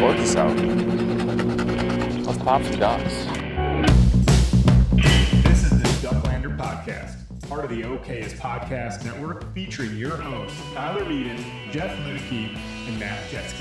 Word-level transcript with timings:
Work 0.00 0.16
this 0.18 0.36
out. 0.36 0.56
Let's 2.24 2.38
pop 2.38 2.62
some 2.62 2.78
ducks. 2.78 3.26
This 5.42 5.64
is 5.64 5.70
the 5.70 5.88
Ducklander 6.06 6.56
Podcast, 6.56 7.16
part 7.48 7.64
of 7.64 7.70
the 7.70 7.82
OK's 7.82 8.32
Podcast 8.34 9.04
Network, 9.04 9.52
featuring 9.54 9.96
your 9.96 10.16
hosts, 10.16 10.56
Tyler 10.72 11.04
Mieden, 11.04 11.42
Jeff 11.72 11.90
Luedeke, 11.98 12.56
and 12.86 13.00
Matt 13.00 13.28
Jeske. 13.28 13.60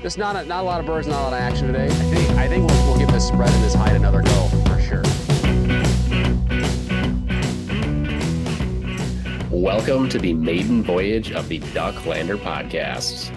Just 0.00 0.16
not 0.16 0.34
a, 0.34 0.46
not 0.46 0.62
a 0.62 0.66
lot 0.66 0.80
of 0.80 0.86
birds, 0.86 1.08
not 1.08 1.20
a 1.20 1.24
lot 1.24 1.34
of 1.34 1.40
action 1.40 1.66
today. 1.66 1.84
I 1.84 1.88
think 1.88 2.30
I 2.30 2.48
think 2.48 2.70
we'll, 2.70 2.86
we'll 2.86 2.98
give 2.98 3.12
this 3.12 3.28
spread 3.28 3.50
and 3.50 3.62
this 3.62 3.74
height 3.74 3.96
another 3.96 4.22
go 4.22 4.48
for 4.64 4.80
sure. 4.80 5.02
Welcome 9.50 10.08
to 10.08 10.18
the 10.18 10.32
maiden 10.32 10.82
voyage 10.82 11.32
of 11.32 11.48
the 11.48 11.60
Ducklander 11.60 12.38
podcast. 12.38 13.35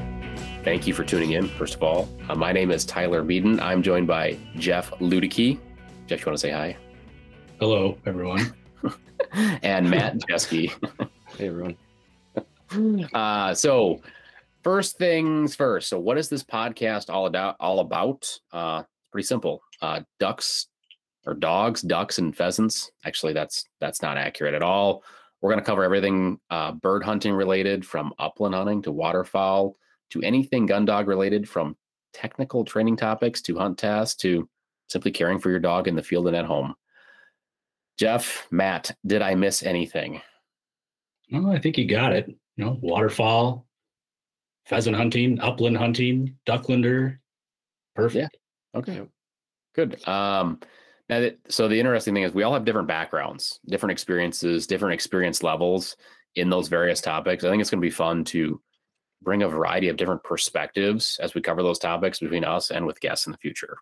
Thank 0.69 0.85
you 0.85 0.93
for 0.93 1.03
tuning 1.03 1.31
in, 1.31 1.47
first 1.47 1.73
of 1.73 1.81
all. 1.81 2.07
Uh, 2.29 2.35
my 2.35 2.51
name 2.51 2.69
is 2.69 2.85
Tyler 2.85 3.23
Mieden. 3.23 3.59
I'm 3.59 3.81
joined 3.81 4.05
by 4.05 4.37
Jeff 4.55 4.91
Luedeke. 4.99 5.57
Jeff, 6.05 6.19
you 6.19 6.25
want 6.27 6.37
to 6.37 6.37
say 6.37 6.51
hi? 6.51 6.77
Hello, 7.59 7.97
everyone. 8.05 8.53
and 9.63 9.89
Matt 9.89 10.19
Jeske. 10.29 10.69
Hey, 11.37 11.47
everyone. 11.47 11.75
Uh, 13.15 13.51
so, 13.51 13.99
first 14.63 14.99
things 14.99 15.55
first. 15.55 15.89
So, 15.89 15.97
what 15.97 16.19
is 16.19 16.29
this 16.29 16.43
podcast 16.43 17.09
all 17.09 17.25
about? 17.25 17.55
All 17.59 17.79
about? 17.79 18.31
Uh, 18.53 18.83
pretty 19.11 19.25
simple. 19.25 19.63
Uh, 19.81 20.01
ducks 20.19 20.67
or 21.25 21.33
dogs, 21.33 21.81
ducks 21.81 22.19
and 22.19 22.37
pheasants. 22.37 22.91
Actually, 23.05 23.33
that's 23.33 23.65
that's 23.79 24.03
not 24.03 24.19
accurate 24.19 24.53
at 24.53 24.61
all. 24.61 25.03
We're 25.41 25.49
going 25.49 25.63
to 25.63 25.65
cover 25.65 25.83
everything 25.83 26.39
uh, 26.51 26.73
bird 26.73 27.01
hunting 27.01 27.33
related, 27.33 27.83
from 27.83 28.13
upland 28.19 28.53
hunting 28.53 28.83
to 28.83 28.91
waterfowl 28.91 29.75
to 30.11 30.21
anything 30.21 30.65
gun 30.65 30.85
dog 30.85 31.07
related, 31.07 31.47
from 31.47 31.75
technical 32.13 32.65
training 32.65 32.97
topics 32.97 33.41
to 33.43 33.57
hunt 33.57 33.77
tests 33.77 34.15
to 34.15 34.49
simply 34.87 35.11
caring 35.11 35.39
for 35.39 35.49
your 35.49 35.59
dog 35.59 35.87
in 35.87 35.95
the 35.95 36.03
field 36.03 36.27
and 36.27 36.35
at 36.35 36.45
home. 36.45 36.73
Jeff, 37.97 38.47
Matt, 38.49 38.95
did 39.05 39.21
I 39.21 39.35
miss 39.35 39.61
anything? 39.61 40.21
Well, 41.31 41.51
I 41.51 41.59
think 41.59 41.77
you 41.77 41.87
got 41.87 42.13
it. 42.13 42.27
You 42.55 42.65
know, 42.65 42.77
waterfowl, 42.81 43.65
pheasant 44.65 44.95
hunting, 44.95 45.39
upland 45.39 45.77
hunting, 45.77 46.35
ducklander. 46.47 47.19
Perfect. 47.95 48.37
Okay. 48.73 49.01
Good. 49.75 50.07
Um, 50.07 50.59
now 51.09 51.19
that, 51.21 51.37
so 51.49 51.67
the 51.67 51.79
interesting 51.79 52.13
thing 52.13 52.23
is 52.23 52.33
we 52.33 52.43
all 52.43 52.53
have 52.53 52.65
different 52.65 52.87
backgrounds, 52.87 53.59
different 53.67 53.91
experiences, 53.91 54.67
different 54.67 54.93
experience 54.93 55.43
levels 55.43 55.95
in 56.35 56.49
those 56.49 56.67
various 56.67 57.01
topics. 57.01 57.43
I 57.43 57.49
think 57.49 57.61
it's 57.61 57.69
going 57.69 57.81
to 57.81 57.85
be 57.85 57.91
fun 57.91 58.23
to 58.25 58.61
bring 59.21 59.43
a 59.43 59.49
variety 59.49 59.89
of 59.89 59.97
different 59.97 60.23
perspectives 60.23 61.19
as 61.21 61.33
we 61.33 61.41
cover 61.41 61.63
those 61.63 61.79
topics 61.79 62.19
between 62.19 62.43
us 62.43 62.71
and 62.71 62.85
with 62.85 63.01
guests 63.01 63.25
in 63.25 63.31
the 63.31 63.37
future. 63.37 63.77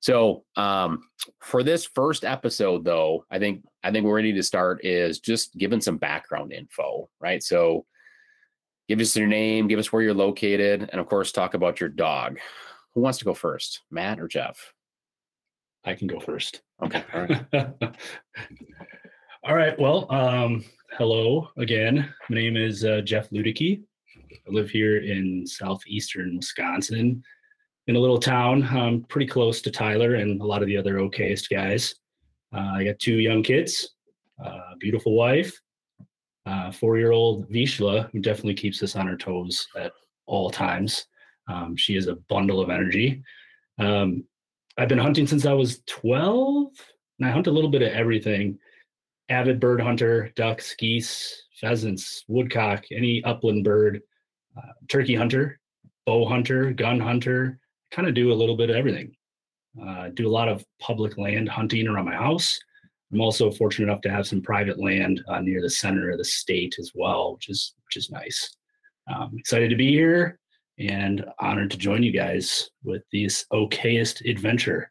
So, 0.00 0.44
um, 0.56 1.04
for 1.40 1.62
this 1.62 1.84
first 1.84 2.24
episode, 2.24 2.84
though, 2.84 3.24
I 3.30 3.38
think 3.38 3.62
I 3.84 3.92
think 3.92 4.04
we're 4.04 4.16
ready 4.16 4.32
to 4.32 4.42
start 4.42 4.84
is 4.84 5.20
just 5.20 5.56
giving 5.56 5.80
some 5.80 5.96
background 5.96 6.52
info, 6.52 7.08
right? 7.20 7.42
So, 7.42 7.86
give 8.88 8.98
us 8.98 9.14
your 9.16 9.28
name, 9.28 9.68
give 9.68 9.78
us 9.78 9.92
where 9.92 10.02
you're 10.02 10.12
located, 10.12 10.88
and 10.90 11.00
of 11.00 11.06
course, 11.06 11.30
talk 11.30 11.54
about 11.54 11.78
your 11.78 11.88
dog. 11.88 12.38
Who 12.94 13.00
wants 13.00 13.18
to 13.18 13.24
go 13.24 13.32
first, 13.32 13.82
Matt 13.90 14.18
or 14.18 14.26
Jeff? 14.26 14.72
I 15.84 15.94
can 15.94 16.08
go 16.08 16.18
first. 16.18 16.62
Okay. 16.82 17.04
All 17.14 17.22
right. 17.22 17.44
All 19.44 19.54
right. 19.54 19.78
Well, 19.78 20.12
um, 20.12 20.64
hello 20.98 21.48
again. 21.56 22.12
My 22.28 22.34
name 22.34 22.56
is 22.56 22.84
uh, 22.84 23.02
Jeff 23.04 23.30
Luedeke. 23.30 23.82
I 24.46 24.50
live 24.50 24.70
here 24.70 24.98
in 24.98 25.46
southeastern 25.46 26.36
Wisconsin, 26.36 27.22
in 27.86 27.96
a 27.96 28.00
little 28.00 28.18
town 28.18 28.66
um, 28.76 29.04
pretty 29.08 29.26
close 29.26 29.60
to 29.62 29.70
Tyler 29.70 30.14
and 30.14 30.40
a 30.40 30.44
lot 30.44 30.62
of 30.62 30.68
the 30.68 30.76
other 30.76 30.94
okayest 30.96 31.50
guys. 31.50 31.94
Uh, 32.54 32.72
I 32.74 32.84
got 32.84 32.98
two 32.98 33.18
young 33.18 33.42
kids, 33.42 33.90
a 34.38 34.76
beautiful 34.78 35.14
wife, 35.14 35.58
uh, 36.46 36.70
four-year-old 36.70 37.50
Vizsla, 37.50 38.10
who 38.12 38.20
definitely 38.20 38.54
keeps 38.54 38.82
us 38.82 38.96
on 38.96 39.08
our 39.08 39.16
toes 39.16 39.66
at 39.76 39.92
all 40.26 40.50
times. 40.50 41.06
Um, 41.48 41.76
she 41.76 41.96
is 41.96 42.06
a 42.06 42.16
bundle 42.28 42.60
of 42.60 42.70
energy. 42.70 43.22
Um, 43.78 44.24
I've 44.76 44.88
been 44.88 44.98
hunting 44.98 45.26
since 45.26 45.44
I 45.44 45.52
was 45.52 45.82
12, 45.86 46.68
and 47.18 47.28
I 47.28 47.32
hunt 47.32 47.46
a 47.46 47.50
little 47.50 47.70
bit 47.70 47.82
of 47.82 47.92
everything. 47.92 48.58
Avid 49.28 49.60
bird 49.60 49.80
hunter, 49.80 50.30
ducks, 50.36 50.74
geese, 50.78 51.42
pheasants, 51.60 52.24
woodcock, 52.28 52.84
any 52.90 53.22
upland 53.24 53.64
bird, 53.64 54.02
uh, 54.56 54.72
turkey 54.88 55.14
hunter, 55.14 55.58
bow 56.06 56.26
hunter, 56.26 56.72
gun 56.72 57.00
hunter. 57.00 57.58
Kind 57.90 58.08
of 58.08 58.14
do 58.14 58.32
a 58.32 58.34
little 58.34 58.56
bit 58.56 58.70
of 58.70 58.76
everything. 58.76 59.14
Uh, 59.80 60.08
do 60.14 60.26
a 60.26 60.30
lot 60.30 60.48
of 60.48 60.64
public 60.80 61.18
land 61.18 61.48
hunting 61.48 61.86
around 61.86 62.06
my 62.06 62.14
house. 62.14 62.58
I'm 63.12 63.20
also 63.20 63.50
fortunate 63.50 63.88
enough 63.88 64.00
to 64.02 64.10
have 64.10 64.26
some 64.26 64.40
private 64.40 64.78
land 64.78 65.22
uh, 65.28 65.40
near 65.40 65.60
the 65.60 65.68
center 65.70 66.10
of 66.10 66.18
the 66.18 66.24
state 66.24 66.76
as 66.78 66.92
well, 66.94 67.34
which 67.34 67.50
is 67.50 67.74
which 67.86 67.96
is 67.96 68.10
nice. 68.10 68.56
Um, 69.12 69.32
excited 69.36 69.68
to 69.70 69.76
be 69.76 69.90
here 69.90 70.38
and 70.78 71.24
honored 71.38 71.70
to 71.72 71.76
join 71.76 72.02
you 72.02 72.12
guys 72.12 72.70
with 72.82 73.02
this 73.12 73.44
okayest 73.52 74.28
adventure. 74.28 74.90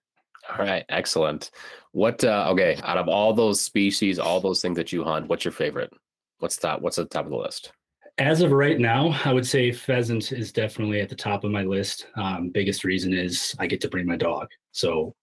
All 0.52 0.66
right. 0.66 0.86
Excellent. 0.90 1.52
What? 1.92 2.24
Uh, 2.24 2.48
okay. 2.50 2.78
Out 2.84 2.98
of 2.98 3.08
all 3.08 3.34
those 3.34 3.62
species, 3.62 4.20
all 4.20 4.40
those 4.40 4.62
things 4.62 4.76
that 4.78 4.92
you 4.92 5.04
hunt, 5.04 5.28
what's 5.28 5.46
your 5.46 5.52
favorite? 5.52 5.92
What's 6.40 6.58
that? 6.58 6.82
What's 6.82 6.98
at 7.00 7.10
the 7.10 7.14
top 7.14 7.26
of 7.26 7.32
the 7.32 7.38
list? 7.38 7.72
As 8.22 8.42
of 8.42 8.52
right 8.52 8.80
now, 8.80 9.20
I 9.26 9.34
would 9.34 9.48
say 9.48 9.72
pheasant 9.72 10.32
is 10.32 10.52
definitely 10.52 11.02
at 11.02 11.10
the 11.10 11.16
top 11.16 11.44
of 11.44 11.50
my 11.50 11.64
list. 11.64 12.06
Um, 12.16 12.50
biggest 12.50 12.84
reason 12.84 13.14
is 13.14 13.56
I 13.58 13.66
get 13.66 13.82
to 13.82 13.90
bring 13.90 14.06
my 14.06 14.16
dog. 14.16 14.48
So 14.74 15.16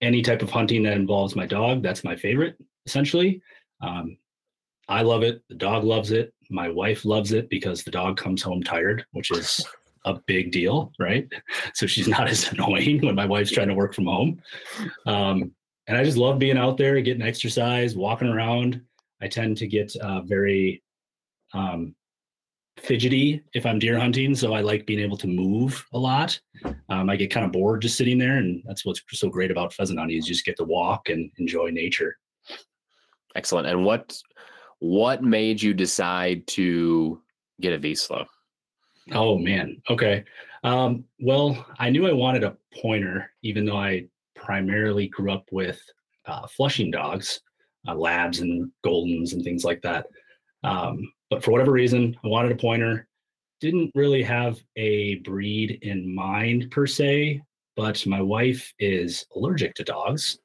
any 0.00 0.22
type 0.22 0.40
of 0.40 0.50
hunting 0.50 0.84
that 0.84 0.92
involves 0.92 1.34
my 1.34 1.46
dog, 1.46 1.82
that's 1.82 2.04
my 2.04 2.14
favorite, 2.14 2.56
essentially. 2.86 3.42
Um, 3.80 4.16
I 4.88 5.02
love 5.02 5.24
it. 5.24 5.42
The 5.48 5.56
dog 5.56 5.82
loves 5.82 6.12
it. 6.12 6.32
My 6.48 6.68
wife 6.68 7.04
loves 7.04 7.32
it 7.32 7.50
because 7.50 7.82
the 7.82 7.90
dog 7.90 8.16
comes 8.16 8.40
home 8.40 8.62
tired, 8.62 9.04
which 9.10 9.32
is 9.32 9.66
a 10.04 10.20
big 10.28 10.52
deal, 10.52 10.92
right? 11.00 11.26
So 11.74 11.88
she's 11.88 12.06
not 12.06 12.28
as 12.28 12.48
annoying 12.52 13.04
when 13.04 13.16
my 13.16 13.26
wife's 13.26 13.50
trying 13.50 13.66
to 13.66 13.74
work 13.74 13.94
from 13.94 14.06
home. 14.06 14.40
Um, 15.06 15.50
and 15.88 15.98
I 15.98 16.04
just 16.04 16.18
love 16.18 16.38
being 16.38 16.56
out 16.56 16.76
there, 16.76 17.00
getting 17.00 17.26
exercise, 17.26 17.96
walking 17.96 18.28
around. 18.28 18.80
I 19.20 19.26
tend 19.26 19.56
to 19.56 19.66
get 19.66 19.96
uh, 19.96 20.20
very 20.20 20.84
um, 21.52 21.96
fidgety 22.78 23.42
if 23.54 23.66
I'm 23.66 23.78
deer 23.78 23.98
hunting, 23.98 24.34
so 24.34 24.52
I 24.52 24.60
like 24.60 24.86
being 24.86 25.00
able 25.00 25.16
to 25.18 25.26
move 25.26 25.84
a 25.92 25.98
lot. 25.98 26.38
Um, 26.88 27.08
I 27.08 27.16
get 27.16 27.30
kind 27.30 27.46
of 27.46 27.52
bored 27.52 27.82
just 27.82 27.96
sitting 27.96 28.18
there, 28.18 28.36
and 28.36 28.62
that's 28.66 28.84
what's 28.84 29.02
so 29.12 29.28
great 29.28 29.50
about 29.50 29.72
pheasant 29.72 29.98
hunting 29.98 30.18
is 30.18 30.28
you 30.28 30.34
just 30.34 30.44
get 30.44 30.56
to 30.58 30.64
walk 30.64 31.08
and 31.08 31.30
enjoy 31.38 31.70
nature. 31.70 32.16
Excellent. 33.34 33.66
And 33.66 33.84
what 33.84 34.16
what 34.80 35.22
made 35.22 35.62
you 35.62 35.74
decide 35.74 36.46
to 36.48 37.20
get 37.60 37.72
a 37.72 37.78
Vizsla? 37.78 38.26
Oh 39.12 39.38
man. 39.38 39.80
Okay. 39.90 40.24
Um, 40.62 41.04
well, 41.20 41.66
I 41.78 41.90
knew 41.90 42.06
I 42.06 42.12
wanted 42.12 42.42
a 42.42 42.56
pointer, 42.80 43.30
even 43.42 43.66
though 43.66 43.76
I 43.76 44.06
primarily 44.34 45.08
grew 45.08 45.30
up 45.30 45.44
with 45.52 45.80
uh, 46.26 46.46
flushing 46.46 46.90
dogs, 46.90 47.40
uh, 47.86 47.94
labs 47.94 48.40
and 48.40 48.70
goldens 48.84 49.32
and 49.32 49.44
things 49.44 49.64
like 49.64 49.82
that. 49.82 50.06
Um, 50.64 51.12
but 51.30 51.44
for 51.44 51.50
whatever 51.50 51.72
reason, 51.72 52.16
I 52.24 52.28
wanted 52.28 52.52
a 52.52 52.56
pointer. 52.56 53.06
Didn't 53.60 53.92
really 53.94 54.22
have 54.22 54.58
a 54.76 55.16
breed 55.16 55.78
in 55.82 56.14
mind 56.14 56.70
per 56.70 56.86
se, 56.86 57.42
but 57.76 58.04
my 58.06 58.20
wife 58.20 58.72
is 58.78 59.26
allergic 59.36 59.74
to 59.74 59.84
dogs. 59.84 60.38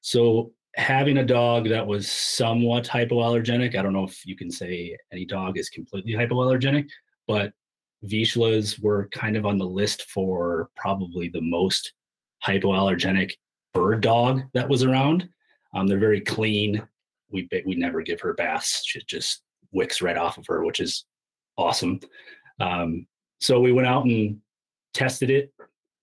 So 0.00 0.52
having 0.76 1.18
a 1.18 1.24
dog 1.24 1.68
that 1.68 1.86
was 1.86 2.10
somewhat 2.10 2.84
hypoallergenic, 2.84 3.76
I 3.76 3.82
don't 3.82 3.92
know 3.92 4.04
if 4.04 4.24
you 4.26 4.36
can 4.36 4.50
say 4.50 4.96
any 5.12 5.24
dog 5.24 5.58
is 5.58 5.68
completely 5.68 6.12
hypoallergenic, 6.12 6.88
but 7.26 7.52
Vizslas 8.04 8.80
were 8.82 9.08
kind 9.08 9.36
of 9.36 9.44
on 9.44 9.58
the 9.58 9.66
list 9.66 10.02
for 10.10 10.70
probably 10.76 11.28
the 11.28 11.42
most 11.42 11.92
hypoallergenic 12.44 13.32
bird 13.74 14.00
dog 14.00 14.42
that 14.54 14.68
was 14.68 14.82
around. 14.82 15.28
Um, 15.74 15.86
they're 15.86 15.98
very 15.98 16.20
clean. 16.20 16.82
We 17.30 17.48
we 17.64 17.74
never 17.74 18.02
give 18.02 18.20
her 18.20 18.34
baths. 18.34 18.82
She 18.84 19.00
just 19.06 19.42
wicks 19.72 20.02
right 20.02 20.16
off 20.16 20.38
of 20.38 20.46
her, 20.46 20.64
which 20.64 20.80
is 20.80 21.04
awesome. 21.56 22.00
Um, 22.58 23.06
so 23.40 23.60
we 23.60 23.72
went 23.72 23.88
out 23.88 24.04
and 24.04 24.38
tested 24.94 25.30
it. 25.30 25.52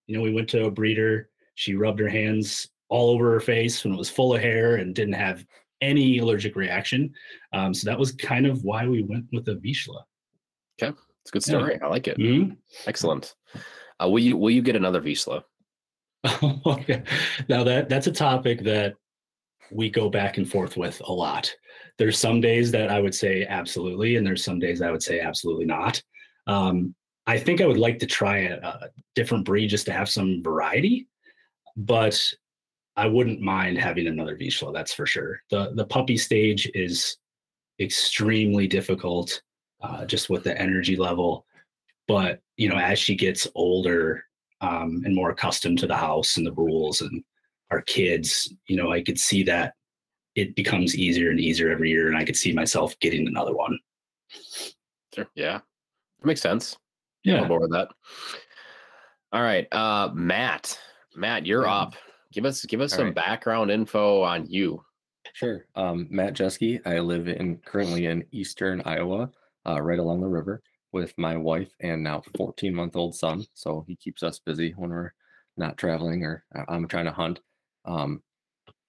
You 0.07 0.17
know, 0.17 0.23
we 0.23 0.33
went 0.33 0.49
to 0.49 0.65
a 0.65 0.71
breeder. 0.71 1.29
She 1.55 1.75
rubbed 1.75 1.99
her 1.99 2.09
hands 2.09 2.69
all 2.89 3.09
over 3.09 3.31
her 3.31 3.39
face 3.39 3.83
when 3.83 3.93
it 3.93 3.97
was 3.97 4.09
full 4.09 4.33
of 4.33 4.41
hair 4.41 4.77
and 4.77 4.95
didn't 4.95 5.13
have 5.13 5.45
any 5.81 6.19
allergic 6.19 6.55
reaction. 6.55 7.13
Um, 7.53 7.73
so 7.73 7.89
that 7.89 7.99
was 7.99 8.11
kind 8.13 8.45
of 8.45 8.63
why 8.63 8.87
we 8.87 9.03
went 9.03 9.25
with 9.31 9.47
a 9.49 9.55
Vizsla. 9.55 10.03
Okay, 10.81 10.95
it's 11.21 11.31
a 11.31 11.33
good 11.33 11.43
story. 11.43 11.77
Yeah. 11.79 11.87
I 11.87 11.89
like 11.89 12.07
it. 12.07 12.17
Mm-hmm. 12.17 12.53
Excellent. 12.85 13.35
Uh, 14.01 14.07
will 14.09 14.19
you 14.19 14.37
will 14.37 14.51
you 14.51 14.61
get 14.61 14.75
another 14.75 15.01
Vizsla? 15.01 15.43
okay. 16.65 17.03
Now 17.49 17.63
that 17.63 17.89
that's 17.89 18.07
a 18.07 18.11
topic 18.11 18.63
that 18.63 18.95
we 19.71 19.89
go 19.89 20.09
back 20.09 20.37
and 20.37 20.49
forth 20.49 20.77
with 20.77 21.01
a 21.05 21.11
lot. 21.11 21.53
There's 21.97 22.19
some 22.19 22.41
days 22.41 22.71
that 22.71 22.89
I 22.89 22.99
would 22.99 23.15
say 23.15 23.45
absolutely, 23.45 24.15
and 24.15 24.25
there's 24.25 24.43
some 24.43 24.59
days 24.59 24.81
I 24.81 24.91
would 24.91 25.03
say 25.03 25.19
absolutely 25.19 25.65
not. 25.65 26.01
Um, 26.45 26.95
I 27.25 27.37
think 27.37 27.59
I 27.59 27.65
would 27.65 27.77
like 27.77 27.99
to 27.99 28.05
try 28.05 28.39
a, 28.39 28.57
a 28.57 28.89
different 29.15 29.45
breed 29.45 29.67
just 29.67 29.85
to 29.87 29.91
have 29.93 30.09
some 30.09 30.41
variety, 30.43 31.07
but 31.75 32.19
I 32.95 33.05
wouldn't 33.07 33.41
mind 33.41 33.77
having 33.77 34.07
another 34.07 34.35
Vizsla, 34.35 34.73
that's 34.73 34.93
for 34.93 35.05
sure. 35.05 35.39
The 35.51 35.71
the 35.75 35.85
puppy 35.85 36.17
stage 36.17 36.69
is 36.73 37.17
extremely 37.79 38.67
difficult, 38.67 39.41
uh, 39.81 40.05
just 40.05 40.29
with 40.29 40.43
the 40.43 40.59
energy 40.59 40.95
level. 40.95 41.45
But 42.07 42.39
you 42.55 42.69
know, 42.69 42.77
as 42.77 42.97
she 42.97 43.15
gets 43.15 43.47
older 43.53 44.23
um, 44.61 45.03
and 45.05 45.13
more 45.15 45.29
accustomed 45.29 45.77
to 45.79 45.87
the 45.87 45.95
house 45.95 46.37
and 46.37 46.45
the 46.45 46.53
rules 46.53 47.01
and 47.01 47.23
our 47.69 47.81
kids, 47.81 48.53
you 48.67 48.77
know, 48.77 48.91
I 48.91 49.03
could 49.03 49.19
see 49.19 49.43
that 49.43 49.73
it 50.37 50.55
becomes 50.55 50.95
easier 50.95 51.31
and 51.31 51.39
easier 51.39 51.69
every 51.71 51.89
year, 51.89 52.07
and 52.07 52.15
I 52.15 52.23
could 52.23 52.37
see 52.37 52.53
myself 52.53 52.97
getting 52.99 53.27
another 53.27 53.53
one. 53.55 53.77
Sure. 55.13 55.27
Yeah. 55.35 55.59
That 56.19 56.25
makes 56.25 56.41
sense. 56.41 56.77
Yeah. 57.23 57.41
On 57.41 57.47
board 57.47 57.63
with 57.63 57.71
that. 57.71 57.89
All 59.33 59.41
right. 59.41 59.67
Uh 59.73 60.11
Matt. 60.13 60.79
Matt, 61.15 61.45
you're 61.45 61.63
Yeah. 61.65 61.75
up. 61.75 61.95
Give 62.31 62.45
us 62.45 62.63
give 62.65 62.81
us 62.81 62.93
All 62.93 62.97
some 62.99 63.05
right. 63.07 63.15
background 63.15 63.71
info 63.71 64.21
on 64.21 64.45
you. 64.47 64.83
Sure. 65.33 65.65
Um, 65.75 66.07
Matt 66.09 66.33
Jeske. 66.35 66.79
I 66.85 66.99
live 66.99 67.27
in 67.27 67.57
currently 67.57 68.05
in 68.05 68.23
eastern 68.31 68.81
Iowa, 68.85 69.29
uh, 69.67 69.81
right 69.81 69.99
along 69.99 70.21
the 70.21 70.27
river, 70.27 70.61
with 70.93 71.13
my 71.17 71.35
wife 71.35 71.71
and 71.81 72.01
now 72.03 72.21
14 72.37 72.73
month 72.73 72.95
old 72.95 73.15
son. 73.15 73.43
So 73.53 73.83
he 73.87 73.95
keeps 73.95 74.23
us 74.23 74.39
busy 74.39 74.71
when 74.77 74.89
we're 74.91 75.11
not 75.57 75.77
traveling 75.77 76.23
or 76.23 76.45
I- 76.55 76.65
I'm 76.73 76.87
trying 76.87 77.05
to 77.05 77.11
hunt. 77.11 77.39
Um, 77.85 78.21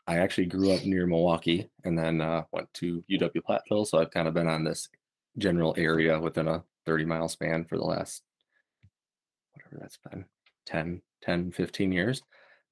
I 0.09 0.17
actually 0.17 0.47
grew 0.47 0.73
up 0.73 0.87
near 0.87 1.07
Milwaukee 1.07 1.69
and 1.85 1.97
then 1.97 2.23
uh, 2.23 2.45
went 2.51 2.73
to 2.75 3.05
UW 3.11 3.43
Platteville. 3.47 3.87
So 3.87 3.99
I've 3.99 4.11
kind 4.11 4.27
of 4.27 4.33
been 4.33 4.49
on 4.49 4.65
this 4.65 4.89
general 5.37 5.75
area 5.77 6.19
within 6.19 6.49
a 6.49 6.65
30 6.87 7.05
mile 7.05 7.29
span 7.29 7.67
for 7.67 7.77
the 7.77 7.85
last 7.85 8.23
whatever 9.53 9.77
that's 9.79 9.99
been 10.11 10.25
10, 10.65 11.03
10, 11.23 11.53
15 11.53 11.93
years. 11.93 12.23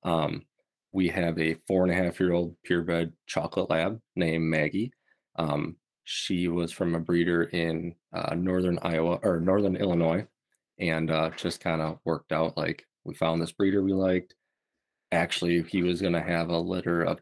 Um, 0.03 0.47
we 0.93 1.09
have 1.09 1.39
a 1.39 1.57
four 1.67 1.83
and 1.83 1.93
a 1.93 1.95
half 1.95 2.19
year 2.19 2.33
old 2.33 2.57
purebred 2.65 3.13
chocolate 3.27 3.69
lab 3.69 4.01
named 4.17 4.45
Maggie. 4.45 4.93
Um, 5.39 5.77
she 6.05 6.49
was 6.49 6.73
from 6.73 6.95
a 6.95 7.01
breeder 7.01 7.45
in 7.45 7.95
uh, 8.15 8.35
northern 8.35 8.79
Iowa 8.81 9.19
or 9.23 9.41
northern 9.41 9.77
Illinois, 9.77 10.27
and 10.79 11.11
uh, 11.11 11.31
just 11.37 11.61
kind 11.61 11.83
of 11.83 11.99
worked 12.07 12.33
out. 12.33 12.57
Like 12.57 12.87
we 13.05 13.15
found 13.15 13.43
this 13.43 13.53
breeder 13.53 13.83
we 13.83 13.93
liked. 13.93 14.35
Actually, 15.13 15.63
he 15.63 15.83
was 15.83 16.01
going 16.01 16.13
to 16.13 16.21
have 16.21 16.49
a 16.49 16.59
litter 16.59 17.03
of 17.03 17.19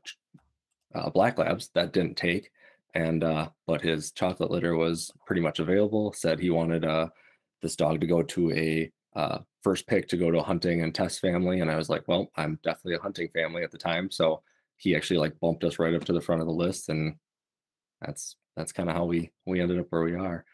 uh, 0.95 1.11
black 1.11 1.39
labs 1.39 1.71
that 1.75 1.93
didn't 1.93 2.17
take, 2.17 2.51
and 2.95 3.23
uh, 3.23 3.49
but 3.67 3.83
his 3.83 4.13
chocolate 4.13 4.51
litter 4.51 4.77
was 4.77 5.11
pretty 5.27 5.43
much 5.43 5.59
available. 5.59 6.13
Said 6.13 6.41
he 6.41 6.51
wanted 6.51 6.85
uh, 6.85 7.09
this 7.63 7.77
dog 7.77 8.01
to 8.01 8.07
go 8.07 8.23
to 8.23 8.53
a 8.53 8.93
uh, 9.17 9.39
first 9.63 9.87
pick 9.87 10.07
to 10.09 10.17
go 10.17 10.31
to 10.31 10.39
a 10.39 10.45
hunting 10.45 10.83
and 10.83 10.95
test 10.95 11.21
family. 11.21 11.61
And 11.61 11.71
I 11.71 11.77
was 11.77 11.89
like, 11.89 12.05
well, 12.07 12.31
I'm 12.37 12.59
definitely 12.63 12.97
a 12.97 13.03
hunting 13.03 13.29
family 13.35 13.63
at 13.63 13.71
the 13.71 13.79
time. 13.79 14.11
So 14.11 14.43
he 14.77 14.95
actually 14.95 15.19
like 15.19 15.39
bumped 15.41 15.65
us 15.65 15.79
right 15.79 15.95
up 15.95 16.05
to 16.05 16.13
the 16.13 16.21
front 16.21 16.43
of 16.43 16.47
the 16.47 16.53
list. 16.53 16.89
And 16.89 17.15
that's, 18.01 18.37
that's 18.57 18.73
kind 18.73 18.91
of 18.91 18.97
how 18.97 19.05
we, 19.05 19.31
we 19.47 19.61
ended 19.61 19.81
up 19.81 19.87
where 19.91 20.03
we 20.03 20.15
are. 20.15 20.45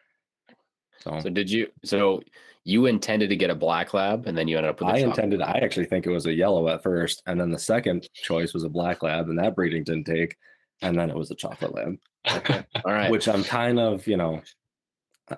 So, 1.02 1.18
So 1.20 1.30
did 1.30 1.50
you 1.50 1.68
so 1.84 2.22
you 2.64 2.86
intended 2.86 3.30
to 3.30 3.36
get 3.36 3.50
a 3.50 3.54
black 3.54 3.94
lab 3.94 4.26
and 4.26 4.36
then 4.36 4.46
you 4.46 4.56
ended 4.56 4.70
up 4.70 4.80
with 4.80 4.90
a 4.90 4.92
I 4.92 4.98
intended. 4.98 5.40
I 5.40 5.58
actually 5.62 5.86
think 5.86 6.06
it 6.06 6.10
was 6.10 6.26
a 6.26 6.32
yellow 6.32 6.68
at 6.68 6.82
first. 6.82 7.22
And 7.26 7.40
then 7.40 7.50
the 7.50 7.58
second 7.58 8.08
choice 8.12 8.52
was 8.52 8.64
a 8.64 8.68
black 8.68 9.02
lab 9.02 9.28
and 9.28 9.38
that 9.38 9.54
breeding 9.54 9.82
didn't 9.84 10.04
take. 10.04 10.36
And 10.82 10.98
then 10.98 11.10
it 11.10 11.16
was 11.16 11.30
a 11.30 11.34
chocolate 11.34 11.74
lab, 11.74 11.96
All 12.84 12.92
right. 12.92 13.10
which 13.10 13.28
I'm 13.28 13.44
kind 13.44 13.78
of, 13.78 14.06
you 14.06 14.16
know, 14.16 14.42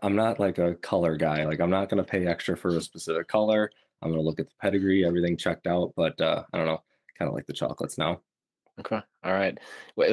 I'm 0.03 0.17
not 0.17 0.41
like 0.41 0.59
a 0.59 0.75
color 0.75 1.17
guy. 1.17 1.45
Like 1.45 1.61
I'm 1.61 1.71
not 1.71 1.89
going 1.89 2.03
to 2.03 2.09
pay 2.09 2.27
extra 2.27 2.57
for 2.57 2.77
a 2.77 2.81
specific 2.81 3.29
color. 3.29 3.71
I'm 4.01 4.11
going 4.11 4.21
to 4.21 4.27
look 4.27 4.41
at 4.41 4.47
the 4.47 4.55
pedigree, 4.61 5.05
everything 5.05 5.37
checked 5.37 5.67
out. 5.67 5.93
But 5.97 6.21
uh, 6.21 6.43
I 6.53 6.59
don't 6.59 6.67
know, 6.67 6.83
kind 7.19 7.29
of 7.29 7.35
like 7.35 7.47
the 7.47 7.53
chocolates 7.53 7.99
now. 7.99 8.21
Okay. 8.81 9.01
All 9.23 9.33
right. 9.33 9.59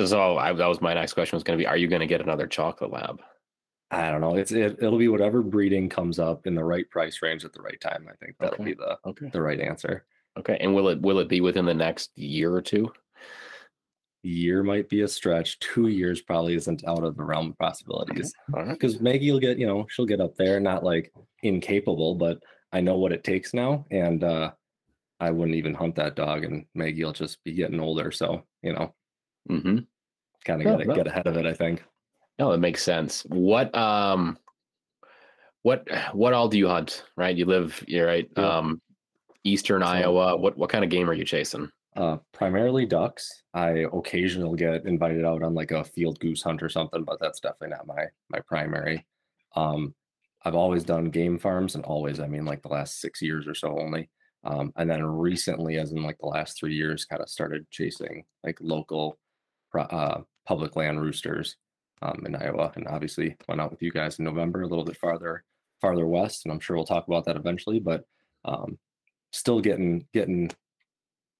So 0.06 0.38
I, 0.38 0.54
that 0.54 0.68
was 0.68 0.81
my 0.81 0.94
next 0.94 1.13
question 1.13 1.38
was 1.38 1.44
going 1.44 1.57
to 1.57 1.62
be, 1.62 1.68
are 1.68 1.78
you 1.78 1.88
going 1.88 2.02
to 2.02 2.07
get 2.07 2.22
another 2.22 2.45
chocolate 2.45 2.92
lab? 2.92 3.22
I 3.91 4.12
don't 4.12 4.21
know. 4.21 4.36
It's 4.36 4.51
it, 4.51 4.77
it'll 4.81 5.00
be 5.00 5.07
whatever 5.07 5.41
breeding 5.41 5.89
comes 5.89 6.19
up 6.19 6.45
in 6.45 6.53
the 6.56 6.63
right 6.63 6.88
price 6.89 7.21
range 7.21 7.44
at 7.44 7.53
the 7.53 7.62
right 7.62 7.80
time. 7.81 8.07
I 8.09 8.15
think 8.24 8.36
that'll 8.39 8.53
Okay. 8.56 8.63
be 8.65 8.74
the 8.74 9.00
Okay. 9.06 9.30
the 9.30 9.41
right 9.41 9.59
answer. 9.59 10.06
Okay. 10.38 10.57
And 10.62 10.75
will 10.75 10.89
it 10.89 11.01
will 11.01 11.19
it 11.19 11.27
be 11.27 11.41
within 11.41 11.65
the 11.65 11.74
next 11.74 12.15
year 12.18 12.53
or 12.53 12.62
two? 12.62 12.91
Year 14.21 14.63
might 14.63 14.89
be 14.89 15.01
a 15.01 15.07
stretch. 15.07 15.57
Two 15.59 15.88
years 15.88 16.21
probably 16.21 16.53
isn't 16.56 16.86
out 16.86 17.03
of 17.03 17.15
the 17.15 17.24
realm 17.24 17.51
of 17.51 17.57
possibilities. 17.57 18.33
All 18.53 18.63
right. 18.63 18.74
Because 18.74 19.00
Maggie 19.00 19.31
will 19.31 19.39
get, 19.39 19.57
you 19.57 19.65
know, 19.65 19.88
she'll 19.89 20.06
get 20.06 20.19
up 20.21 20.35
there, 20.35 20.59
not 20.59 20.83
like 20.83 21.13
incapable, 21.42 22.15
but 22.15 22.44
I 22.74 22.81
know 22.81 22.97
what 22.97 23.13
it 23.13 23.24
takes 23.24 23.53
now, 23.53 23.85
and 23.92 24.24
uh 24.24 24.51
I 25.21 25.31
wouldn't 25.31 25.57
even 25.57 25.74
hunt 25.74 25.95
that 25.95 26.15
dog, 26.15 26.44
and 26.44 26.65
Maggie 26.75 27.03
will 27.03 27.12
just 27.12 27.44
be 27.44 27.53
getting 27.53 27.80
older. 27.80 28.12
So 28.12 28.44
you 28.62 28.74
know, 28.74 28.94
Mm-hmm. 29.50 29.80
kind 30.45 30.62
of 30.62 30.77
get 30.77 30.88
no. 30.88 30.95
get 30.95 31.07
ahead 31.07 31.25
of 31.25 31.38
it. 31.38 31.45
I 31.47 31.53
think. 31.53 31.83
No, 32.39 32.51
that 32.51 32.59
makes 32.59 32.83
sense. 32.83 33.21
What 33.24 33.75
um 33.77 34.38
what 35.62 35.88
what 36.13 36.33
all 36.33 36.47
do 36.47 36.57
you 36.57 36.68
hunt? 36.68 37.03
Right? 37.15 37.36
You 37.36 37.45
live 37.45 37.83
you're 37.88 38.07
right. 38.07 38.30
Yeah. 38.36 38.57
Um 38.57 38.81
eastern 39.44 39.81
So- 39.81 39.88
Iowa. 39.88 40.38
What 40.38 40.57
what 40.57 40.69
kind 40.69 40.83
of 40.83 40.89
game 40.89 41.09
are 41.09 41.13
you 41.13 41.25
chasing? 41.25 41.69
Uh, 41.95 42.18
primarily 42.33 42.86
ducks. 42.86 43.30
I 43.53 43.86
occasionally 43.91 44.57
get 44.57 44.86
invited 44.86 45.25
out 45.25 45.44
on 45.44 45.53
like 45.53 45.71
a 45.71 45.83
field 45.83 46.19
goose 46.19 46.41
hunt 46.41 46.63
or 46.63 46.69
something, 46.69 47.03
but 47.03 47.19
that's 47.19 47.39
definitely 47.41 47.75
not 47.75 47.88
my 47.88 48.06
my 48.30 48.39
primary. 48.47 49.06
Um, 49.56 49.94
I've 50.45 50.56
always 50.56 50.85
done 50.85 51.06
game 51.09 51.38
farms, 51.38 51.75
and 51.75 51.83
always, 51.83 52.21
I 52.21 52.27
mean, 52.27 52.45
like 52.45 52.62
the 52.62 52.69
last 52.69 53.01
six 53.01 53.21
years 53.21 53.47
or 53.47 53.56
so 53.56 53.77
only. 53.77 54.09
Um, 54.45 54.71
and 54.77 54.89
then 54.89 55.03
recently, 55.03 55.77
as 55.77 55.92
in 55.92 56.01
like 56.01 56.18
the 56.19 56.27
last 56.27 56.57
three 56.57 56.74
years, 56.75 57.03
kind 57.03 57.21
of 57.21 57.27
started 57.27 57.69
chasing 57.71 58.24
like 58.45 58.57
local 58.62 59.18
uh, 59.77 60.21
public 60.47 60.77
land 60.77 61.01
roosters 61.01 61.57
um, 62.01 62.24
in 62.25 62.36
Iowa, 62.36 62.72
and 62.75 62.88
obviously 62.88 63.36
went 63.48 63.62
out 63.62 63.72
with 63.72 63.81
you 63.81 63.92
guys 63.92 64.19
in 64.19 64.25
November, 64.25 64.62
a 64.62 64.68
little 64.68 64.86
bit 64.86 64.98
farther 64.98 65.44
farther 65.81 66.07
west, 66.07 66.46
and 66.46 66.51
I'm 66.51 66.60
sure 66.60 66.75
we'll 66.75 66.86
talk 66.86 67.07
about 67.07 67.25
that 67.25 67.38
eventually. 67.38 67.80
But 67.80 68.06
um, 68.46 68.78
still 69.31 69.62
getting 69.62 70.07
getting 70.13 70.51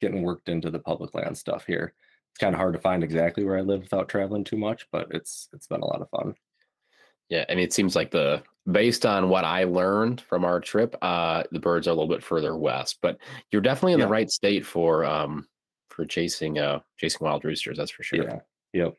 getting 0.02 0.22
worked 0.24 0.50
into 0.50 0.70
the 0.72 0.80
public 0.80 1.14
land 1.14 1.38
stuff 1.38 1.66
here. 1.66 1.94
It's 2.32 2.40
kind 2.40 2.54
of 2.56 2.60
hard 2.60 2.74
to 2.74 2.80
find 2.80 3.04
exactly 3.04 3.44
where 3.44 3.58
I 3.58 3.62
live 3.62 3.82
without 3.82 4.08
traveling 4.08 4.44
too 4.44 4.58
much, 4.58 4.88
but 4.92 5.08
it's 5.12 5.50
it's 5.54 5.68
been 5.68 5.82
a 5.82 5.86
lot 5.86 6.02
of 6.02 6.10
fun. 6.10 6.36
Yeah, 7.30 7.46
mean 7.50 7.60
it 7.60 7.74
seems 7.74 7.96
like 7.96 8.12
the 8.12 8.42
based 8.72 9.06
on 9.06 9.30
what 9.30 9.46
I 9.46 9.64
learned 9.66 10.22
from 10.22 10.46
our 10.46 10.60
trip, 10.60 10.96
uh 11.02 11.44
the 11.52 11.60
birds 11.60 11.88
are 11.88 11.92
a 11.92 11.94
little 11.94 12.08
bit 12.10 12.24
further 12.24 12.56
west, 12.56 13.00
but 13.02 13.18
you're 13.52 13.62
definitely 13.62 13.94
in 13.94 14.00
Yeah. 14.00 14.06
the 14.06 14.12
right 14.12 14.30
state 14.30 14.66
for 14.66 15.06
um 15.06 15.48
for 15.90 16.06
chasing 16.06 16.60
uh 16.60 16.80
chasing 16.98 17.26
wild 17.26 17.44
roosters, 17.46 17.78
that's 17.78 17.92
for 17.92 18.04
sure. 18.04 18.24
Yeah. 18.24 18.40
Yep. 18.74 18.98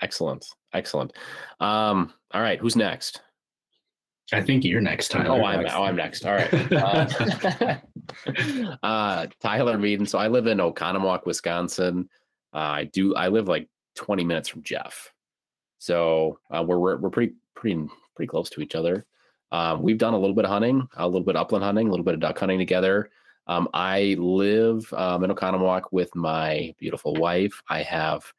Excellent. 0.00 0.46
Excellent. 0.72 1.12
Um 1.60 2.12
all 2.32 2.40
right, 2.40 2.58
who's 2.58 2.76
next? 2.76 3.22
I 4.32 4.40
think 4.40 4.64
you're 4.64 4.80
next 4.80 5.08
time. 5.08 5.26
Oh, 5.28 5.44
I'm 5.44 5.62
next. 5.62 5.74
oh, 5.74 5.82
I'm 5.82 5.96
next. 5.96 6.24
All 6.24 6.34
right. 6.34 6.72
Uh, 6.72 7.76
uh, 8.82 9.26
Tyler 9.40 9.76
Mieden. 9.76 10.08
So 10.08 10.18
I 10.18 10.28
live 10.28 10.46
in 10.46 10.58
Oconomowoc, 10.58 11.26
Wisconsin. 11.26 12.08
Uh, 12.54 12.58
I 12.58 12.84
do. 12.84 13.14
I 13.14 13.28
live 13.28 13.48
like 13.48 13.68
20 13.96 14.24
minutes 14.24 14.48
from 14.48 14.62
Jeff. 14.62 15.12
So 15.78 16.38
uh, 16.50 16.64
we're, 16.66 16.78
we're 16.78 16.96
we're 16.98 17.10
pretty 17.10 17.34
pretty 17.54 17.88
pretty 18.14 18.28
close 18.28 18.50
to 18.50 18.60
each 18.60 18.74
other. 18.74 19.06
Um, 19.52 19.82
we've 19.82 19.98
done 19.98 20.14
a 20.14 20.18
little 20.18 20.34
bit 20.34 20.44
of 20.44 20.50
hunting, 20.50 20.86
a 20.96 21.06
little 21.06 21.24
bit 21.24 21.34
of 21.34 21.40
upland 21.40 21.64
hunting, 21.64 21.88
a 21.88 21.90
little 21.90 22.04
bit 22.04 22.14
of 22.14 22.20
duck 22.20 22.38
hunting 22.38 22.58
together. 22.58 23.10
Um, 23.46 23.68
I 23.74 24.14
live 24.18 24.92
um, 24.92 25.24
in 25.24 25.30
Oconomowoc 25.30 25.84
with 25.90 26.14
my 26.14 26.72
beautiful 26.78 27.14
wife. 27.14 27.60
I 27.68 27.82
have 27.82 28.32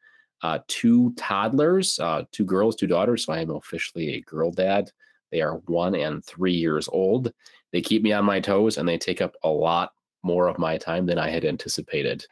uh, 0.44 0.60
two 0.68 1.14
toddlers, 1.14 2.00
uh, 2.00 2.24
two 2.32 2.46
girls, 2.46 2.76
two 2.76 2.88
daughters. 2.88 3.26
So 3.26 3.34
I 3.34 3.40
am 3.40 3.52
officially 3.52 4.16
a 4.16 4.22
girl 4.22 4.52
dad. 4.52 4.92
They 5.32 5.42
are 5.42 5.58
one 5.68 5.96
and 5.96 6.24
three 6.26 6.54
years 6.54 6.90
old. 6.92 7.32
They 7.72 7.82
keep 7.82 8.04
me 8.04 8.12
on 8.12 8.26
my 8.26 8.40
toes 8.40 8.78
and 8.78 8.88
they 8.88 8.98
take 8.98 9.22
up 9.22 9.36
a 9.44 9.50
lot 9.50 9.92
more 10.24 10.48
of 10.48 10.60
my 10.60 10.78
time 10.78 11.06
than 11.06 11.18
I 11.18 11.30
had 11.30 11.46
anticipated. 11.46 12.26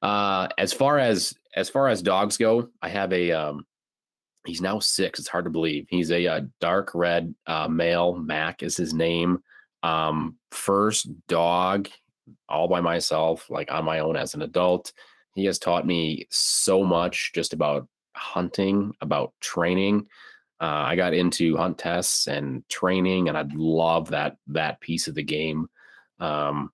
Uh, 0.00 0.48
as 0.58 0.72
far 0.72 0.98
as 0.98 1.34
as 1.54 1.68
far 1.68 1.88
as 1.88 2.02
dogs 2.02 2.36
go, 2.36 2.68
I 2.80 2.88
have 2.88 3.12
a 3.12 3.30
um, 3.32 3.66
he's 4.46 4.60
now 4.60 4.78
six. 4.78 5.18
It's 5.18 5.28
hard 5.28 5.44
to 5.44 5.50
believe. 5.50 5.86
He's 5.88 6.10
a, 6.10 6.26
uh 6.26 6.40
dark 6.60 6.92
red 6.94 7.34
uh, 7.46 7.68
male. 7.68 8.14
Mac 8.16 8.62
is 8.62 8.76
his 8.76 8.94
name. 8.94 9.42
Um, 9.82 10.36
first 10.50 11.08
dog, 11.28 11.88
all 12.48 12.68
by 12.68 12.80
myself, 12.80 13.50
like 13.50 13.70
on 13.70 13.84
my 13.84 14.00
own 14.00 14.16
as 14.16 14.34
an 14.34 14.42
adult. 14.42 14.92
He 15.34 15.44
has 15.46 15.58
taught 15.58 15.86
me 15.86 16.26
so 16.30 16.84
much 16.84 17.32
just 17.34 17.52
about 17.52 17.88
hunting, 18.14 18.92
about 19.00 19.32
training. 19.40 20.06
Uh, 20.60 20.84
I 20.86 20.96
got 20.96 21.14
into 21.14 21.56
hunt 21.56 21.78
tests 21.78 22.28
and 22.28 22.66
training, 22.68 23.28
and 23.28 23.36
I 23.36 23.44
love 23.54 24.10
that 24.10 24.36
that 24.48 24.80
piece 24.80 25.08
of 25.08 25.14
the 25.14 25.22
game. 25.22 25.68
Um, 26.20 26.70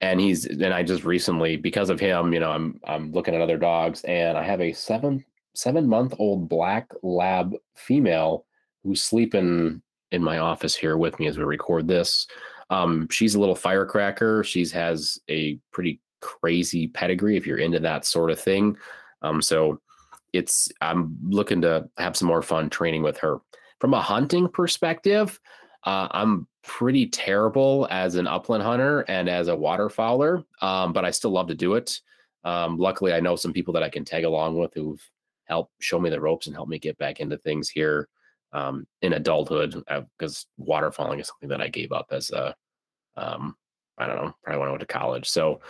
and 0.00 0.20
he's 0.20 0.44
and 0.46 0.72
I 0.72 0.82
just 0.82 1.04
recently, 1.04 1.56
because 1.56 1.90
of 1.90 1.98
him, 1.98 2.32
you 2.32 2.40
know, 2.40 2.50
I'm 2.50 2.80
I'm 2.84 3.10
looking 3.12 3.34
at 3.34 3.40
other 3.40 3.58
dogs, 3.58 4.02
and 4.04 4.38
I 4.38 4.44
have 4.44 4.60
a 4.60 4.72
seven 4.72 5.24
seven 5.54 5.88
month 5.88 6.14
old 6.18 6.48
black 6.48 6.92
lab 7.02 7.54
female 7.74 8.46
who's 8.84 9.02
sleeping 9.02 9.82
in 10.12 10.22
my 10.22 10.38
office 10.38 10.76
here 10.76 10.96
with 10.96 11.18
me 11.18 11.26
as 11.26 11.36
we 11.36 11.44
record 11.44 11.88
this. 11.88 12.26
Um, 12.70 13.08
she's 13.10 13.34
a 13.34 13.40
little 13.40 13.56
firecracker. 13.56 14.44
She's 14.44 14.70
has 14.72 15.18
a 15.28 15.58
pretty 15.72 16.00
crazy 16.20 16.88
pedigree 16.88 17.36
if 17.36 17.46
you're 17.46 17.58
into 17.58 17.80
that 17.80 18.04
sort 18.04 18.30
of 18.30 18.40
thing. 18.40 18.76
Um, 19.22 19.42
so 19.42 19.80
it's 20.32 20.68
I'm 20.80 21.16
looking 21.22 21.60
to 21.62 21.88
have 21.96 22.16
some 22.16 22.28
more 22.28 22.42
fun 22.42 22.70
training 22.70 23.02
with 23.02 23.18
her. 23.18 23.38
From 23.80 23.94
a 23.94 24.00
hunting 24.00 24.48
perspective, 24.48 25.40
uh, 25.84 26.08
I'm 26.10 26.46
pretty 26.62 27.06
terrible 27.06 27.86
as 27.90 28.16
an 28.16 28.26
upland 28.26 28.62
hunter 28.62 29.00
and 29.08 29.28
as 29.28 29.48
a 29.48 29.56
waterfowler, 29.56 30.44
um, 30.60 30.92
but 30.92 31.04
I 31.04 31.10
still 31.10 31.30
love 31.30 31.48
to 31.48 31.54
do 31.54 31.74
it. 31.74 32.00
Um, 32.44 32.76
luckily, 32.76 33.12
I 33.12 33.20
know 33.20 33.36
some 33.36 33.52
people 33.52 33.72
that 33.74 33.82
I 33.82 33.88
can 33.88 34.04
tag 34.04 34.24
along 34.24 34.58
with 34.58 34.72
who've 34.74 35.02
helped 35.44 35.72
show 35.80 35.98
me 35.98 36.10
the 36.10 36.20
ropes 36.20 36.46
and 36.46 36.54
help 36.54 36.68
me 36.68 36.78
get 36.78 36.98
back 36.98 37.20
into 37.20 37.38
things 37.38 37.68
here 37.68 38.08
um, 38.52 38.86
in 39.02 39.14
adulthood 39.14 39.82
because 40.18 40.46
uh, 40.58 40.62
waterfowling 40.62 41.20
is 41.20 41.28
something 41.28 41.48
that 41.48 41.60
I 41.60 41.68
gave 41.68 41.92
up 41.92 42.08
as 42.10 42.30
a, 42.30 42.54
um, 43.16 43.56
I 43.98 44.06
don't 44.06 44.16
know, 44.16 44.34
probably 44.42 44.60
when 44.60 44.68
I 44.68 44.72
went 44.72 44.80
to 44.80 44.86
college. 44.86 45.28
So 45.28 45.60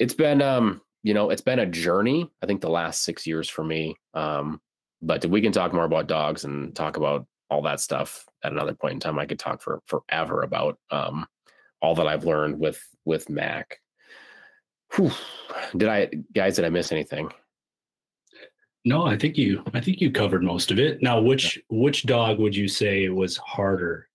it's 0.00 0.14
been, 0.14 0.42
um, 0.42 0.80
you 1.02 1.14
know, 1.14 1.30
it's 1.30 1.42
been 1.42 1.60
a 1.60 1.66
journey. 1.66 2.28
I 2.42 2.46
think 2.46 2.60
the 2.60 2.70
last 2.70 3.04
six 3.04 3.26
years 3.26 3.48
for 3.48 3.62
me. 3.62 3.96
Um, 4.14 4.60
but 5.02 5.24
we 5.26 5.40
can 5.40 5.52
talk 5.52 5.72
more 5.72 5.84
about 5.84 6.08
dogs 6.08 6.44
and 6.44 6.74
talk 6.74 6.96
about 6.96 7.26
all 7.50 7.62
that 7.62 7.80
stuff 7.80 8.26
at 8.42 8.52
another 8.52 8.74
point 8.74 8.94
in 8.94 9.00
time. 9.00 9.18
I 9.18 9.26
could 9.26 9.38
talk 9.38 9.62
for 9.62 9.80
forever 9.86 10.42
about 10.42 10.78
um, 10.90 11.26
all 11.82 11.94
that 11.94 12.06
I've 12.06 12.24
learned 12.24 12.58
with 12.58 12.82
with 13.04 13.28
Mac. 13.30 13.78
Whew. 14.94 15.12
Did 15.76 15.88
I 15.88 16.10
guys? 16.34 16.56
Did 16.56 16.64
I 16.64 16.70
miss 16.70 16.92
anything? 16.92 17.30
No, 18.84 19.04
I 19.04 19.16
think 19.16 19.36
you 19.36 19.62
I 19.74 19.80
think 19.80 20.00
you 20.00 20.10
covered 20.10 20.42
most 20.42 20.70
of 20.70 20.78
it. 20.78 21.02
Now, 21.02 21.20
which 21.20 21.60
which 21.68 22.06
dog 22.06 22.38
would 22.38 22.56
you 22.56 22.68
say 22.68 23.08
was 23.08 23.36
harder 23.36 24.08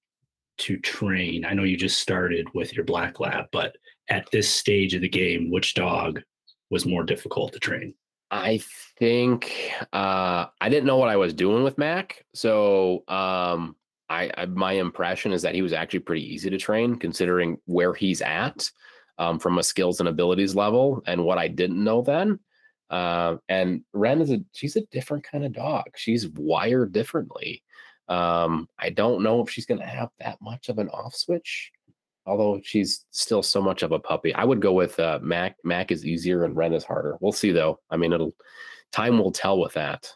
to 0.59 0.77
train? 0.77 1.45
I 1.45 1.53
know 1.53 1.63
you 1.63 1.77
just 1.77 1.99
started 1.99 2.47
with 2.53 2.73
your 2.73 2.85
black 2.85 3.19
lab, 3.19 3.45
but 3.51 3.75
at 4.09 4.29
this 4.31 4.50
stage 4.50 4.93
of 4.93 5.01
the 5.01 5.09
game, 5.09 5.51
which 5.51 5.74
dog 5.74 6.21
was 6.69 6.85
more 6.85 7.03
difficult 7.03 7.53
to 7.53 7.59
train? 7.59 7.93
I 8.31 8.59
think 8.97 9.71
uh, 9.93 10.47
I 10.59 10.69
didn't 10.69 10.85
know 10.85 10.97
what 10.97 11.09
I 11.09 11.15
was 11.15 11.33
doing 11.33 11.63
with 11.63 11.77
Mac, 11.77 12.25
so 12.33 13.03
um, 13.07 13.75
I, 14.09 14.31
I, 14.35 14.45
my 14.45 14.74
impression 14.74 15.31
is 15.31 15.41
that 15.43 15.55
he 15.55 15.62
was 15.62 15.74
actually 15.74 16.00
pretty 16.00 16.33
easy 16.33 16.50
to 16.50 16.57
train, 16.57 16.95
considering 16.95 17.57
where 17.65 17.93
he's 17.93 18.21
at 18.21 18.69
um, 19.17 19.39
from 19.39 19.57
a 19.57 19.63
skills 19.63 20.00
and 20.00 20.09
abilities 20.09 20.55
level, 20.55 21.03
and 21.05 21.24
what 21.24 21.38
I 21.38 21.47
didn't 21.47 21.83
know 21.83 22.01
then. 22.01 22.39
Uh, 22.89 23.38
and 23.50 23.83
Ren 23.93 24.21
is 24.21 24.31
a 24.31 24.43
she's 24.53 24.75
a 24.75 24.85
different 24.91 25.24
kind 25.24 25.45
of 25.45 25.53
dog. 25.53 25.85
She's 25.95 26.27
wired 26.27 26.91
differently. 26.91 27.63
Um, 28.07 28.67
I 28.77 28.91
don't 28.91 29.24
know 29.24 29.41
if 29.41 29.50
she's 29.50 29.65
going 29.65 29.79
to 29.79 29.88
have 29.88 30.09
that 30.19 30.38
much 30.41 30.69
of 30.69 30.77
an 30.77 30.89
off 30.89 31.15
switch, 31.15 31.71
although 32.25 32.60
she's 32.63 33.05
still 33.12 33.44
so 33.44 33.62
much 33.62 33.84
of 33.84 33.91
a 33.91 34.00
puppy. 34.00 34.34
I 34.34 34.44
would 34.44 34.62
go 34.62 34.74
with 34.74 35.00
uh, 35.00 35.20
Mac. 35.22 35.55
Mac 35.63 35.91
is 35.91 36.05
easier 36.05 36.46
and 36.46 36.55
Ren 36.55 36.74
is 36.74 36.84
harder. 36.84 37.17
We'll 37.22 37.32
see 37.32 37.51
though. 37.51 37.79
I 37.89 37.98
mean, 37.98 38.13
it'll 38.13 38.36
time 38.91 39.17
will 39.17 39.32
tell 39.32 39.60
with 39.60 39.74
that. 39.74 40.12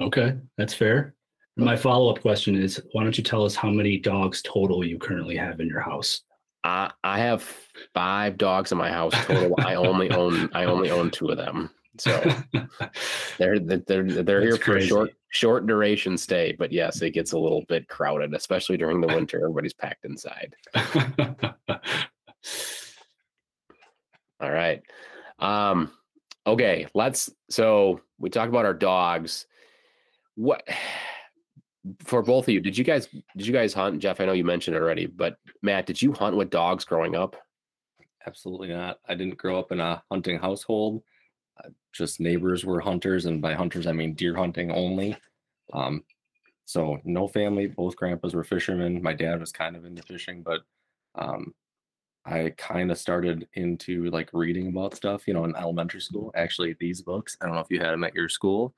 Okay, 0.00 0.36
that's 0.56 0.74
fair. 0.74 1.14
My 1.56 1.76
follow 1.76 2.12
up 2.12 2.20
question 2.20 2.56
is: 2.56 2.80
Why 2.92 3.04
don't 3.04 3.16
you 3.16 3.22
tell 3.22 3.44
us 3.44 3.54
how 3.54 3.70
many 3.70 3.98
dogs 3.98 4.42
total 4.42 4.84
you 4.84 4.98
currently 4.98 5.36
have 5.36 5.60
in 5.60 5.68
your 5.68 5.80
house? 5.80 6.22
I 6.64 6.90
I 7.04 7.18
have 7.18 7.48
five 7.92 8.36
dogs 8.38 8.72
in 8.72 8.78
my 8.78 8.90
house 8.90 9.14
total. 9.26 9.54
I 9.58 9.74
only 9.74 10.10
own 10.10 10.50
I 10.52 10.64
only 10.64 10.90
own 10.90 11.10
two 11.10 11.28
of 11.28 11.36
them. 11.36 11.70
So 11.98 12.10
they're 13.38 13.60
they're 13.60 14.02
they're 14.02 14.40
here 14.40 14.56
for 14.56 14.72
crazy. 14.72 14.86
a 14.86 14.88
short 14.88 15.14
short 15.34 15.66
duration 15.66 16.16
stay, 16.16 16.54
but 16.56 16.70
yes, 16.72 17.02
it 17.02 17.10
gets 17.10 17.32
a 17.32 17.38
little 17.38 17.64
bit 17.68 17.88
crowded, 17.88 18.32
especially 18.34 18.76
during 18.76 19.00
the 19.00 19.08
winter. 19.08 19.38
Everybody's 19.38 19.74
packed 19.74 20.04
inside. 20.04 20.54
All 24.40 24.50
right. 24.50 24.80
Um, 25.40 25.90
okay, 26.46 26.86
let's 26.94 27.30
so 27.50 28.00
we 28.18 28.30
talk 28.30 28.48
about 28.48 28.64
our 28.64 28.74
dogs. 28.74 29.46
What 30.36 30.62
for 32.04 32.22
both 32.22 32.48
of 32.48 32.54
you, 32.54 32.60
did 32.60 32.78
you 32.78 32.84
guys 32.84 33.08
did 33.36 33.46
you 33.46 33.52
guys 33.52 33.74
hunt? 33.74 33.98
Jeff, 33.98 34.20
I 34.20 34.26
know 34.26 34.32
you 34.32 34.44
mentioned 34.44 34.76
it 34.76 34.82
already, 34.82 35.06
but 35.06 35.36
Matt, 35.62 35.86
did 35.86 36.00
you 36.00 36.12
hunt 36.12 36.36
with 36.36 36.50
dogs 36.50 36.84
growing 36.84 37.16
up? 37.16 37.34
Absolutely 38.24 38.68
not. 38.68 38.98
I 39.08 39.14
didn't 39.14 39.36
grow 39.36 39.58
up 39.58 39.72
in 39.72 39.80
a 39.80 40.02
hunting 40.10 40.38
household 40.38 41.02
just 41.92 42.20
neighbors 42.20 42.64
were 42.64 42.80
hunters, 42.80 43.26
and 43.26 43.40
by 43.40 43.54
hunters 43.54 43.86
I 43.86 43.92
mean 43.92 44.14
deer 44.14 44.34
hunting 44.34 44.70
only. 44.70 45.16
Um, 45.72 46.04
so 46.64 46.98
no 47.04 47.28
family. 47.28 47.66
Both 47.66 47.96
grandpas 47.96 48.34
were 48.34 48.44
fishermen. 48.44 49.02
My 49.02 49.12
dad 49.12 49.40
was 49.40 49.52
kind 49.52 49.76
of 49.76 49.84
into 49.84 50.02
fishing, 50.02 50.42
but 50.42 50.62
um, 51.14 51.54
I 52.24 52.54
kind 52.56 52.90
of 52.90 52.98
started 52.98 53.46
into 53.54 54.10
like 54.10 54.30
reading 54.32 54.68
about 54.68 54.94
stuff. 54.94 55.28
You 55.28 55.34
know, 55.34 55.44
in 55.44 55.56
elementary 55.56 56.00
school. 56.00 56.32
Actually, 56.34 56.76
these 56.80 57.02
books. 57.02 57.36
I 57.40 57.46
don't 57.46 57.54
know 57.54 57.60
if 57.60 57.70
you 57.70 57.80
had 57.80 57.92
them 57.92 58.04
at 58.04 58.14
your 58.14 58.28
school. 58.28 58.74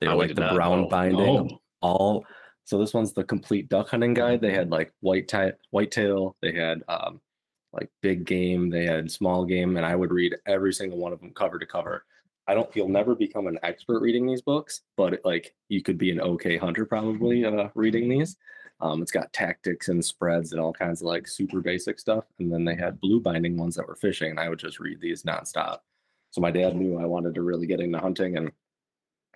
They 0.00 0.08
were 0.08 0.14
like 0.14 0.34
the 0.34 0.50
brown 0.54 0.82
know. 0.82 0.88
binding. 0.88 1.34
No. 1.34 1.60
All. 1.80 2.24
So 2.64 2.78
this 2.78 2.94
one's 2.94 3.12
the 3.12 3.24
complete 3.24 3.68
duck 3.68 3.90
hunting 3.90 4.14
guide. 4.14 4.40
They 4.40 4.52
had 4.52 4.70
like 4.70 4.92
white 5.00 5.28
tie, 5.28 5.52
whitetail. 5.70 6.36
They 6.40 6.52
had 6.52 6.82
um, 6.88 7.20
like 7.74 7.90
big 8.00 8.24
game. 8.24 8.70
They 8.70 8.86
had 8.86 9.10
small 9.10 9.44
game, 9.44 9.76
and 9.76 9.84
I 9.84 9.94
would 9.94 10.12
read 10.12 10.34
every 10.46 10.72
single 10.72 10.98
one 10.98 11.12
of 11.12 11.20
them 11.20 11.32
cover 11.34 11.58
to 11.58 11.66
cover. 11.66 12.04
I 12.46 12.54
don't 12.54 12.74
you'll 12.74 12.88
never 12.88 13.14
become 13.14 13.46
an 13.46 13.58
expert 13.62 14.00
reading 14.00 14.26
these 14.26 14.42
books, 14.42 14.82
but 14.96 15.14
it, 15.14 15.24
like 15.24 15.54
you 15.68 15.82
could 15.82 15.98
be 15.98 16.10
an 16.10 16.20
okay 16.20 16.56
hunter 16.56 16.84
probably 16.84 17.44
uh, 17.44 17.68
reading 17.74 18.08
these. 18.08 18.36
Um, 18.80 19.00
it's 19.00 19.12
got 19.12 19.32
tactics 19.32 19.88
and 19.88 20.04
spreads 20.04 20.52
and 20.52 20.60
all 20.60 20.72
kinds 20.72 21.00
of 21.00 21.06
like 21.06 21.26
super 21.26 21.60
basic 21.60 21.98
stuff. 21.98 22.24
And 22.38 22.52
then 22.52 22.64
they 22.64 22.74
had 22.74 23.00
blue 23.00 23.20
binding 23.20 23.56
ones 23.56 23.76
that 23.76 23.86
were 23.86 23.96
fishing, 23.96 24.30
and 24.30 24.40
I 24.40 24.48
would 24.48 24.58
just 24.58 24.80
read 24.80 25.00
these 25.00 25.22
nonstop. 25.22 25.78
So 26.32 26.40
my 26.40 26.50
dad 26.50 26.76
knew 26.76 26.98
I 26.98 27.06
wanted 27.06 27.34
to 27.36 27.42
really 27.42 27.66
get 27.66 27.80
into 27.80 27.98
hunting, 27.98 28.36
and 28.36 28.50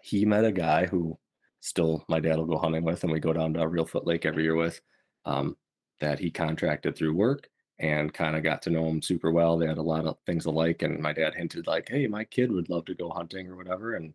he 0.02 0.24
met 0.24 0.44
a 0.44 0.52
guy 0.52 0.86
who 0.86 1.18
still 1.60 2.04
my 2.08 2.20
dad 2.20 2.36
will 2.36 2.46
go 2.46 2.58
hunting 2.58 2.84
with, 2.84 3.04
and 3.04 3.12
we 3.12 3.20
go 3.20 3.32
down 3.32 3.54
to 3.54 3.60
Reelfoot 3.60 4.06
Lake 4.06 4.26
every 4.26 4.42
year 4.42 4.56
with. 4.56 4.80
Um, 5.24 5.56
that 6.00 6.18
he 6.18 6.30
contracted 6.30 6.96
through 6.96 7.12
work 7.12 7.48
and 7.80 8.12
kind 8.12 8.36
of 8.36 8.42
got 8.42 8.62
to 8.62 8.70
know 8.70 8.86
him 8.86 9.00
super 9.00 9.30
well. 9.30 9.56
They 9.56 9.66
had 9.66 9.78
a 9.78 9.82
lot 9.82 10.06
of 10.06 10.18
things 10.26 10.46
alike, 10.46 10.82
and 10.82 11.00
my 11.00 11.12
dad 11.12 11.34
hinted 11.34 11.66
like, 11.66 11.88
"Hey, 11.88 12.06
my 12.06 12.24
kid 12.24 12.50
would 12.50 12.68
love 12.68 12.84
to 12.86 12.94
go 12.94 13.10
hunting 13.10 13.48
or 13.48 13.56
whatever." 13.56 13.94
And 13.94 14.14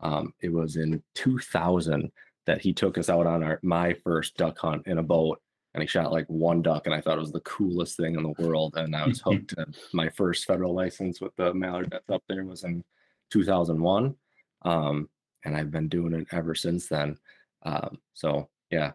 um, 0.00 0.34
it 0.40 0.50
was 0.50 0.76
in 0.76 1.02
2000 1.14 2.10
that 2.46 2.60
he 2.60 2.72
took 2.72 2.98
us 2.98 3.08
out 3.08 3.26
on 3.26 3.42
our 3.42 3.60
my 3.62 3.94
first 3.94 4.36
duck 4.36 4.58
hunt 4.58 4.86
in 4.86 4.98
a 4.98 5.02
boat, 5.02 5.40
and 5.74 5.82
he 5.82 5.86
shot 5.86 6.12
like 6.12 6.26
one 6.26 6.62
duck, 6.62 6.86
and 6.86 6.94
I 6.94 7.00
thought 7.00 7.18
it 7.18 7.22
was 7.22 7.32
the 7.32 7.40
coolest 7.40 7.96
thing 7.96 8.16
in 8.16 8.22
the 8.22 8.34
world. 8.42 8.74
And 8.76 8.96
I 8.96 9.06
was 9.06 9.20
hooked. 9.24 9.54
and 9.58 9.76
my 9.92 10.08
first 10.10 10.46
federal 10.46 10.74
license 10.74 11.20
with 11.20 11.36
the 11.36 11.52
mallard 11.54 11.90
that's 11.90 12.10
up 12.10 12.22
there 12.28 12.44
was 12.44 12.64
in 12.64 12.82
2001, 13.30 14.14
um, 14.62 15.08
and 15.44 15.56
I've 15.56 15.70
been 15.70 15.88
doing 15.88 16.14
it 16.14 16.28
ever 16.32 16.54
since 16.54 16.88
then. 16.88 17.18
Um, 17.64 17.98
so 18.14 18.48
yeah, 18.70 18.92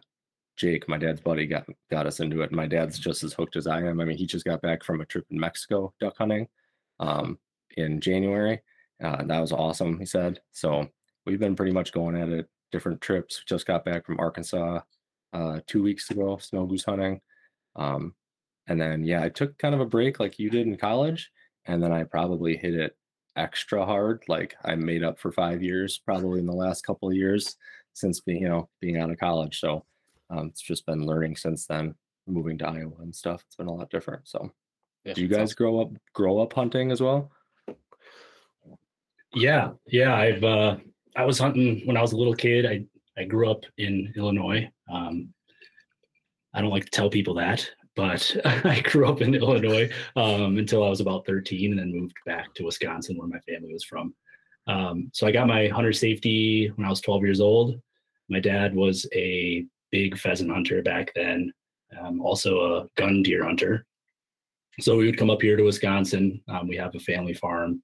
Jake, 0.58 0.88
my 0.88 0.98
dad's 0.98 1.20
buddy, 1.20 1.46
got 1.46 1.66
got 1.90 2.06
us 2.06 2.20
into 2.20 2.42
it. 2.42 2.52
My 2.52 2.66
dad's 2.66 2.98
just 2.98 3.22
as 3.22 3.32
hooked 3.32 3.56
as 3.56 3.66
I 3.66 3.78
am. 3.80 4.00
I 4.00 4.04
mean, 4.04 4.18
he 4.18 4.26
just 4.26 4.44
got 4.44 4.60
back 4.60 4.82
from 4.82 5.00
a 5.00 5.06
trip 5.06 5.24
in 5.30 5.38
Mexico 5.38 5.94
duck 6.00 6.16
hunting 6.18 6.48
um, 7.00 7.38
in 7.76 8.00
January. 8.00 8.60
Uh, 9.02 9.22
that 9.24 9.40
was 9.40 9.52
awesome, 9.52 9.98
he 9.98 10.04
said. 10.04 10.40
So 10.52 10.88
we've 11.24 11.38
been 11.38 11.54
pretty 11.54 11.72
much 11.72 11.92
going 11.92 12.16
at 12.16 12.28
it, 12.28 12.48
different 12.72 13.00
trips. 13.00 13.42
Just 13.46 13.66
got 13.66 13.84
back 13.84 14.04
from 14.04 14.18
Arkansas 14.18 14.80
uh, 15.32 15.60
two 15.66 15.82
weeks 15.82 16.10
ago, 16.10 16.38
snow 16.38 16.66
goose 16.66 16.84
hunting. 16.84 17.20
Um, 17.76 18.14
and 18.66 18.80
then, 18.80 19.04
yeah, 19.04 19.22
I 19.22 19.28
took 19.28 19.56
kind 19.58 19.74
of 19.74 19.80
a 19.80 19.86
break 19.86 20.18
like 20.18 20.38
you 20.38 20.50
did 20.50 20.66
in 20.66 20.76
college. 20.76 21.30
And 21.66 21.82
then 21.82 21.92
I 21.92 22.02
probably 22.02 22.56
hit 22.56 22.74
it 22.74 22.96
extra 23.36 23.86
hard. 23.86 24.24
Like 24.26 24.56
I 24.64 24.74
made 24.74 25.04
up 25.04 25.20
for 25.20 25.30
five 25.30 25.62
years, 25.62 25.98
probably 26.04 26.40
in 26.40 26.46
the 26.46 26.52
last 26.52 26.84
couple 26.84 27.08
of 27.08 27.14
years 27.14 27.56
since 27.92 28.20
being, 28.20 28.42
you 28.42 28.48
know, 28.48 28.68
being 28.80 28.96
out 28.96 29.10
of 29.10 29.18
college. 29.18 29.60
So 29.60 29.84
um, 30.30 30.48
it's 30.48 30.60
just 30.60 30.86
been 30.86 31.06
learning 31.06 31.36
since 31.36 31.66
then, 31.66 31.94
moving 32.26 32.58
to 32.58 32.68
Iowa 32.68 32.92
and 33.00 33.14
stuff. 33.14 33.42
It's 33.46 33.56
been 33.56 33.68
a 33.68 33.72
lot 33.72 33.90
different. 33.90 34.28
So, 34.28 34.52
yeah, 35.04 35.14
do 35.14 35.22
you 35.22 35.28
guys 35.28 35.54
grow 35.54 35.80
up 35.80 35.90
grow 36.12 36.40
up 36.40 36.52
hunting 36.52 36.90
as 36.90 37.00
well? 37.00 37.30
Yeah, 39.34 39.70
yeah. 39.86 40.14
I've 40.14 40.44
uh, 40.44 40.76
I 41.16 41.24
was 41.24 41.38
hunting 41.38 41.82
when 41.86 41.96
I 41.96 42.02
was 42.02 42.12
a 42.12 42.16
little 42.16 42.34
kid. 42.34 42.66
I 42.66 42.84
I 43.20 43.24
grew 43.24 43.50
up 43.50 43.64
in 43.78 44.12
Illinois. 44.16 44.70
Um, 44.90 45.32
I 46.54 46.60
don't 46.60 46.70
like 46.70 46.84
to 46.84 46.90
tell 46.90 47.10
people 47.10 47.34
that, 47.34 47.68
but 47.94 48.36
I 48.44 48.80
grew 48.80 49.08
up 49.08 49.20
in 49.20 49.34
Illinois 49.34 49.90
um, 50.16 50.56
until 50.58 50.84
I 50.84 50.88
was 50.88 51.00
about 51.00 51.26
13, 51.26 51.72
and 51.72 51.78
then 51.78 51.92
moved 51.92 52.16
back 52.26 52.54
to 52.54 52.64
Wisconsin, 52.64 53.16
where 53.16 53.28
my 53.28 53.40
family 53.40 53.72
was 53.72 53.84
from. 53.84 54.14
Um, 54.66 55.10
so 55.12 55.26
I 55.26 55.32
got 55.32 55.46
my 55.46 55.68
hunter 55.68 55.92
safety 55.92 56.70
when 56.74 56.86
I 56.86 56.90
was 56.90 57.00
12 57.00 57.22
years 57.22 57.40
old. 57.40 57.80
My 58.28 58.40
dad 58.40 58.74
was 58.74 59.06
a 59.14 59.66
big 59.90 60.18
pheasant 60.18 60.50
hunter 60.50 60.82
back 60.82 61.12
then, 61.14 61.52
um, 62.00 62.20
also 62.20 62.60
a 62.60 62.86
gun 62.96 63.22
deer 63.22 63.44
hunter. 63.44 63.86
So 64.80 64.96
we 64.96 65.06
would 65.06 65.18
come 65.18 65.30
up 65.30 65.42
here 65.42 65.56
to 65.56 65.64
Wisconsin. 65.64 66.40
Um, 66.48 66.68
we 66.68 66.76
have 66.76 66.94
a 66.94 67.00
family 67.00 67.34
farm 67.34 67.82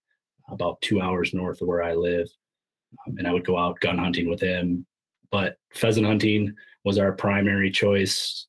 about 0.51 0.81
two 0.81 1.01
hours 1.01 1.35
north 1.35 1.61
of 1.61 1.69
where 1.69 1.83
I 1.83 1.95
live. 1.95 2.29
Um, 3.07 3.17
and 3.19 3.27
I 3.27 3.33
would 3.33 3.47
go 3.47 3.59
out 3.59 3.81
gun 3.81 3.99
hunting 3.99 4.29
with 4.29 4.41
him. 4.41 4.87
But 5.31 5.57
pheasant 5.73 6.07
hunting 6.07 6.55
was 6.85 6.99
our 6.99 7.13
primary 7.13 7.71
choice 7.71 8.47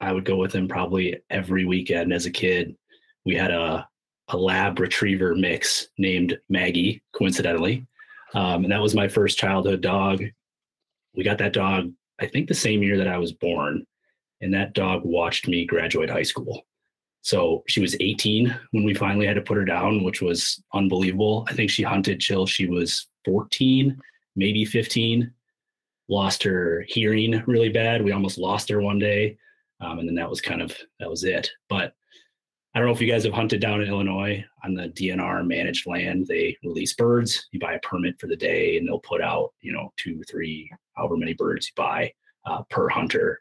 I 0.00 0.12
would 0.12 0.24
go 0.24 0.36
with 0.36 0.54
him 0.54 0.68
probably 0.68 1.16
every 1.30 1.64
weekend 1.64 2.12
as 2.12 2.26
a 2.26 2.30
kid. 2.30 2.76
We 3.24 3.34
had 3.34 3.50
a 3.50 3.88
a 4.28 4.36
lab 4.36 4.80
retriever 4.80 5.36
mix 5.36 5.86
named 5.98 6.36
Maggie, 6.48 7.00
coincidentally. 7.12 7.86
Um, 8.34 8.64
and 8.64 8.72
that 8.72 8.82
was 8.82 8.92
my 8.92 9.06
first 9.06 9.38
childhood 9.38 9.80
dog. 9.80 10.20
We 11.14 11.22
got 11.22 11.38
that 11.38 11.52
dog, 11.52 11.92
I 12.20 12.26
think, 12.26 12.48
the 12.48 12.54
same 12.54 12.82
year 12.82 12.96
that 12.98 13.08
I 13.08 13.18
was 13.18 13.32
born. 13.32 13.86
And 14.40 14.52
that 14.54 14.74
dog 14.74 15.02
watched 15.04 15.48
me 15.48 15.64
graduate 15.64 16.10
high 16.10 16.22
school. 16.22 16.66
So 17.22 17.64
she 17.66 17.80
was 17.80 17.96
18 17.98 18.56
when 18.70 18.84
we 18.84 18.94
finally 18.94 19.26
had 19.26 19.34
to 19.34 19.42
put 19.42 19.56
her 19.56 19.64
down, 19.64 20.04
which 20.04 20.22
was 20.22 20.62
unbelievable. 20.72 21.44
I 21.48 21.54
think 21.54 21.70
she 21.70 21.82
hunted 21.82 22.20
till 22.20 22.46
she 22.46 22.68
was 22.68 23.08
14, 23.24 24.00
maybe 24.36 24.64
15. 24.64 25.32
Lost 26.08 26.44
her 26.44 26.84
hearing 26.86 27.42
really 27.48 27.68
bad. 27.68 28.04
We 28.04 28.12
almost 28.12 28.38
lost 28.38 28.68
her 28.68 28.80
one 28.80 29.00
day. 29.00 29.36
Um, 29.80 29.98
and 29.98 30.08
then 30.08 30.14
that 30.14 30.30
was 30.30 30.40
kind 30.40 30.62
of 30.62 30.72
that 31.00 31.10
was 31.10 31.24
it. 31.24 31.50
But 31.68 31.95
I 32.76 32.78
don't 32.78 32.88
know 32.88 32.94
if 32.94 33.00
you 33.00 33.10
guys 33.10 33.24
have 33.24 33.32
hunted 33.32 33.62
down 33.62 33.80
in 33.80 33.88
Illinois 33.88 34.44
on 34.62 34.74
the 34.74 34.90
DNR 34.90 35.46
managed 35.46 35.86
land. 35.86 36.26
They 36.26 36.58
release 36.62 36.92
birds. 36.92 37.48
You 37.50 37.58
buy 37.58 37.72
a 37.72 37.78
permit 37.78 38.20
for 38.20 38.26
the 38.26 38.36
day, 38.36 38.76
and 38.76 38.86
they'll 38.86 38.98
put 38.98 39.22
out, 39.22 39.54
you 39.62 39.72
know, 39.72 39.94
two, 39.96 40.22
three, 40.28 40.70
however 40.92 41.16
many 41.16 41.32
birds 41.32 41.68
you 41.68 41.72
buy 41.74 42.12
uh, 42.44 42.64
per 42.68 42.86
hunter. 42.90 43.40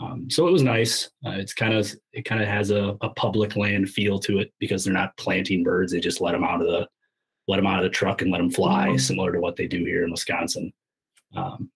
Um, 0.00 0.28
so 0.28 0.48
it 0.48 0.52
was 0.52 0.64
nice. 0.64 1.08
Uh, 1.24 1.34
it's 1.38 1.54
kind 1.54 1.74
of 1.74 1.94
it 2.12 2.24
kind 2.24 2.42
of 2.42 2.48
has 2.48 2.72
a, 2.72 2.96
a 3.02 3.10
public 3.10 3.54
land 3.54 3.88
feel 3.88 4.18
to 4.18 4.40
it 4.40 4.52
because 4.58 4.82
they're 4.82 4.92
not 4.92 5.16
planting 5.16 5.62
birds. 5.62 5.92
They 5.92 6.00
just 6.00 6.20
let 6.20 6.32
them 6.32 6.42
out 6.42 6.60
of 6.60 6.66
the 6.66 6.88
let 7.46 7.58
them 7.58 7.68
out 7.68 7.78
of 7.78 7.84
the 7.84 7.90
truck 7.90 8.22
and 8.22 8.32
let 8.32 8.38
them 8.38 8.50
fly, 8.50 8.96
similar 8.96 9.30
to 9.30 9.38
what 9.38 9.54
they 9.54 9.68
do 9.68 9.84
here 9.84 10.02
in 10.02 10.10
Wisconsin. 10.10 10.72
Um, 11.36 11.70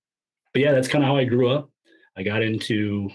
but 0.52 0.60
yeah, 0.60 0.72
that's 0.72 0.88
kind 0.88 1.04
of 1.04 1.08
how 1.08 1.16
I 1.16 1.24
grew 1.24 1.50
up. 1.50 1.70
I 2.16 2.24
got 2.24 2.42
into 2.42 3.10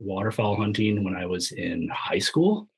waterfowl 0.00 0.56
hunting 0.56 1.04
when 1.04 1.14
I 1.14 1.26
was 1.26 1.52
in 1.52 1.88
high 1.92 2.18
school 2.20 2.68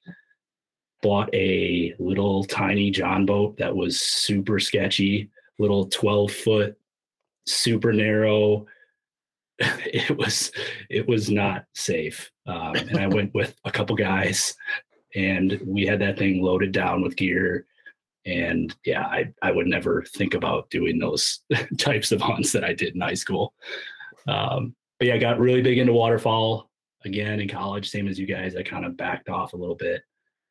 bought 1.02 1.32
a 1.34 1.94
little 1.98 2.44
tiny 2.44 2.90
John 2.90 3.26
boat 3.26 3.56
that 3.56 3.74
was 3.74 4.00
super 4.00 4.58
sketchy, 4.58 5.30
little 5.58 5.86
12 5.86 6.30
foot, 6.30 6.78
super 7.46 7.92
narrow. 7.92 8.66
It 9.92 10.16
was 10.16 10.52
it 10.88 11.06
was 11.06 11.28
not 11.28 11.66
safe. 11.74 12.30
Um, 12.46 12.76
and 12.76 12.96
I 12.96 13.06
went 13.06 13.34
with 13.34 13.54
a 13.66 13.70
couple 13.70 13.94
guys 13.94 14.54
and 15.14 15.60
we 15.66 15.84
had 15.84 16.00
that 16.00 16.18
thing 16.18 16.42
loaded 16.42 16.72
down 16.72 17.02
with 17.02 17.16
gear. 17.16 17.66
And 18.24 18.74
yeah, 18.86 19.04
I, 19.04 19.32
I 19.42 19.52
would 19.52 19.66
never 19.66 20.02
think 20.02 20.32
about 20.32 20.70
doing 20.70 20.98
those 20.98 21.40
types 21.78 22.10
of 22.10 22.22
hunts 22.22 22.52
that 22.52 22.64
I 22.64 22.72
did 22.72 22.94
in 22.94 23.02
high 23.02 23.14
school. 23.14 23.52
Um, 24.26 24.74
but 24.98 25.08
yeah, 25.08 25.14
I 25.14 25.18
got 25.18 25.40
really 25.40 25.62
big 25.62 25.78
into 25.78 25.92
waterfowl 25.92 26.70
again 27.04 27.40
in 27.40 27.48
college, 27.48 27.90
same 27.90 28.08
as 28.08 28.18
you 28.18 28.26
guys. 28.26 28.56
I 28.56 28.62
kind 28.62 28.84
of 28.84 28.96
backed 28.96 29.28
off 29.28 29.52
a 29.52 29.56
little 29.56 29.76
bit 29.76 30.02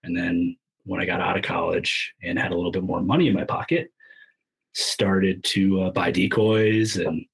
and 0.04 0.16
then 0.16 0.56
when 0.86 1.02
I 1.02 1.06
got 1.06 1.22
out 1.22 1.38
of 1.38 1.44
college 1.44 2.14
and 2.24 2.40
had 2.40 2.52
a 2.52 2.56
little 2.56 2.72
bit 2.72 2.84
more 2.84 3.02
money 3.02 3.28
in 3.28 3.34
my 3.34 3.44
pocket, 3.44 3.92
started 4.74 5.44
to 5.44 5.82
uh, 5.84 5.92
buy 5.92 6.12
decoys 6.12 6.98
and 6.98 7.26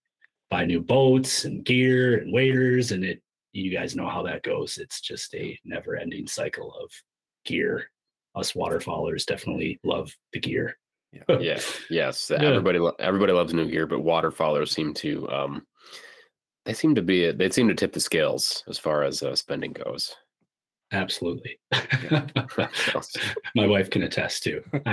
buy 0.49 0.65
new 0.65 0.81
boats 0.81 1.45
and 1.45 1.63
gear 1.63 2.17
and 2.17 2.33
waders. 2.33 2.91
And 2.91 3.03
it, 3.03 3.21
you 3.53 3.71
guys 3.71 3.95
know 3.95 4.09
how 4.09 4.23
that 4.23 4.43
goes. 4.43 4.77
It's 4.77 4.99
just 4.99 5.33
a 5.35 5.57
never 5.63 5.95
ending 5.95 6.27
cycle 6.27 6.73
of 6.81 6.91
gear. 7.45 7.89
Us 8.35 8.53
waterfowlers 8.53 9.25
definitely 9.25 9.79
love 9.83 10.11
the 10.33 10.39
gear. 10.39 10.77
yeah. 11.13 11.59
Yes. 11.89 12.29
Everybody, 12.31 12.79
lo- 12.79 12.95
everybody 12.99 13.31
loves 13.31 13.53
new 13.53 13.69
gear, 13.69 13.87
but 13.87 13.99
waterfowlers 13.99 14.69
seem 14.69 14.93
to, 14.95 15.29
um, 15.29 15.65
they 16.65 16.73
seem 16.73 16.95
to 16.95 17.01
be, 17.01 17.31
they 17.31 17.49
seem 17.49 17.67
to 17.67 17.75
tip 17.75 17.93
the 17.93 17.99
scales 17.99 18.63
as 18.67 18.77
far 18.77 19.03
as 19.03 19.21
uh, 19.23 19.35
spending 19.35 19.71
goes. 19.71 20.15
Absolutely. 20.91 21.59
My 23.55 23.67
wife 23.67 23.89
can 23.89 24.03
attest 24.03 24.43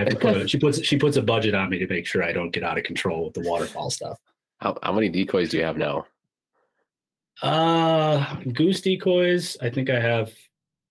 have 0.01 0.09
to 0.09 0.17
put 0.17 0.37
a, 0.37 0.49
she 0.49 0.59
puts 0.59 0.83
she 0.83 0.97
puts 0.97 1.17
a 1.17 1.23
budget 1.23 1.55
on 1.55 1.71
me 1.71 1.79
to 1.79 1.87
make 1.87 2.07
sure 2.07 2.23
I 2.23 2.33
don't 2.33 2.51
get 2.51 2.65
out 2.65 2.79
of 2.79 2.85
control 2.85 3.25
with 3.25 3.35
the 3.35 3.49
waterfowl 3.49 3.91
stuff. 3.91 4.19
How 4.59 4.79
how 4.83 4.93
many 4.93 5.09
decoys 5.09 5.51
do 5.51 5.59
you 5.59 5.65
have 5.65 5.77
now? 5.77 6.07
Uh 7.43 8.37
goose 8.53 8.81
decoys. 8.81 9.57
I 9.61 9.71
think 9.71 9.91
I 9.91 10.01
have 10.01 10.33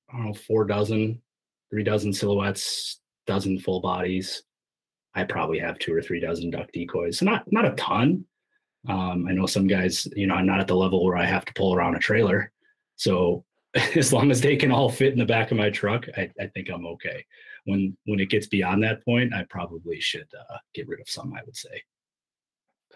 I 0.10 0.18
don't 0.18 0.28
know, 0.28 0.34
four 0.34 0.66
dozen, 0.66 1.22
three 1.70 1.84
dozen 1.84 2.14
silhouettes, 2.14 3.00
dozen 3.26 3.60
full 3.60 3.82
bodies. 3.82 4.44
I 5.14 5.24
probably 5.24 5.60
have 5.60 5.80
two 5.80 5.94
or 5.94 6.02
three 6.02 6.20
dozen 6.20 6.52
duck 6.52 6.72
decoys. 6.72 7.20
So 7.20 7.26
not 7.26 7.52
not 7.52 7.66
a 7.66 7.72
ton. 7.72 8.26
Um, 8.88 9.28
I 9.28 9.34
know 9.34 9.46
some 9.46 9.68
guys, 9.68 10.08
you 10.16 10.26
know, 10.26 10.34
I'm 10.34 10.48
not 10.48 10.60
at 10.60 10.68
the 10.68 10.76
level 10.76 11.04
where 11.06 11.18
I 11.18 11.26
have 11.26 11.46
to 11.46 11.54
pull 11.54 11.76
around 11.76 11.96
a 11.96 12.00
trailer. 12.00 12.52
So 12.96 13.46
as 13.96 14.12
long 14.12 14.32
as 14.32 14.42
they 14.42 14.56
can 14.56 14.72
all 14.72 14.90
fit 14.90 15.14
in 15.14 15.20
the 15.20 15.26
back 15.26 15.52
of 15.52 15.58
my 15.58 15.70
truck, 15.70 16.06
I, 16.18 16.30
I 16.40 16.48
think 16.48 16.70
I'm 16.70 16.86
okay. 16.86 17.26
When 17.66 17.96
when 18.06 18.20
it 18.20 18.30
gets 18.30 18.48
beyond 18.48 18.84
that 18.84 19.04
point, 19.06 19.34
I 19.34 19.46
probably 19.50 20.00
should 20.00 20.28
uh, 20.38 20.58
get 20.74 20.88
rid 20.88 21.00
of 21.00 21.10
some. 21.10 21.34
I 21.34 21.42
would 21.46 21.56
say. 21.56 21.82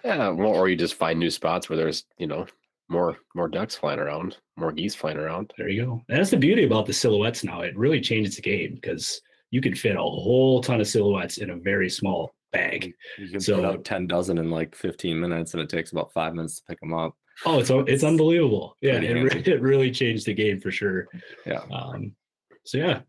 Yeah, 0.04 0.30
well, 0.30 0.52
or 0.52 0.68
you 0.68 0.76
just 0.76 0.96
find 0.96 1.20
new 1.20 1.30
spots 1.30 1.70
where 1.70 1.78
there's 1.78 2.06
you 2.18 2.28
know 2.28 2.46
more 2.90 3.18
more 3.34 3.48
ducks 3.48 3.76
flying 3.76 4.00
around, 4.00 4.38
more 4.58 4.72
geese 4.72 4.96
flying 4.96 5.18
around. 5.18 5.54
There 5.58 5.70
you 5.70 5.86
go. 5.86 6.02
And 6.10 6.20
that's 6.20 6.32
the 6.32 6.38
beauty 6.38 6.66
about 6.66 6.86
the 6.86 6.94
silhouettes 6.94 7.44
now. 7.44 7.62
It 7.62 7.78
really 7.78 8.02
changes 8.02 8.36
the 8.36 8.42
game 8.42 8.76
because 8.76 9.22
you 9.52 9.62
can 9.62 9.76
fit 9.76 9.96
a 9.96 10.02
whole 10.02 10.62
ton 10.62 10.82
of 10.82 10.88
silhouettes 10.88 11.38
in 11.38 11.52
a 11.52 11.56
very 11.56 11.90
small 11.90 12.34
bag. 12.52 12.94
You 13.18 13.30
can 13.30 13.40
so, 13.40 13.56
put 13.56 13.66
out 13.66 13.86
ten 13.86 14.08
dozen 14.08 14.38
in 14.38 14.50
like 14.50 14.76
15 14.76 15.20
minutes, 15.20 15.54
and 15.54 15.64
it 15.64 15.70
takes 15.70 15.92
about 15.92 16.12
five 16.12 16.34
minutes 16.34 16.58
to 16.58 16.64
pick 16.68 16.80
them 16.80 16.94
up. 16.94 17.16
Oh, 17.44 17.60
it's 17.60 17.70
it's 17.70 18.04
unbelievable. 18.04 18.78
Yeah, 18.82 18.96
it, 18.96 19.14
re- 19.14 19.44
it 19.54 19.62
really 19.62 19.92
changed 19.92 20.26
the 20.26 20.34
game 20.34 20.60
for 20.60 20.72
sure. 20.72 21.08
Yeah. 21.46 21.62
Um, 21.72 22.16
so 22.64 22.78
yeah. 22.78 23.02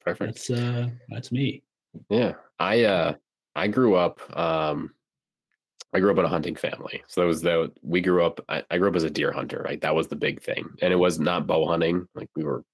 Perfect. 0.00 0.34
That's 0.34 0.50
uh 0.50 0.88
that's 1.08 1.30
me. 1.30 1.62
Yeah. 2.08 2.34
I 2.58 2.84
uh 2.84 3.14
I 3.54 3.68
grew 3.68 3.94
up 3.94 4.20
um 4.36 4.92
I 5.92 6.00
grew 6.00 6.10
up 6.12 6.18
in 6.18 6.24
a 6.24 6.28
hunting 6.28 6.56
family. 6.56 7.02
So 7.08 7.20
that 7.20 7.26
was 7.26 7.42
the 7.42 7.72
we 7.82 8.00
grew 8.00 8.24
up 8.24 8.40
I, 8.48 8.62
I 8.70 8.78
grew 8.78 8.88
up 8.88 8.96
as 8.96 9.04
a 9.04 9.10
deer 9.10 9.32
hunter, 9.32 9.62
right? 9.64 9.80
That 9.80 9.94
was 9.94 10.08
the 10.08 10.16
big 10.16 10.42
thing. 10.42 10.68
And 10.80 10.92
it 10.92 10.96
was 10.96 11.20
not 11.20 11.46
bow 11.46 11.66
hunting. 11.66 12.06
Like 12.14 12.30
we 12.34 12.44
were 12.44 12.64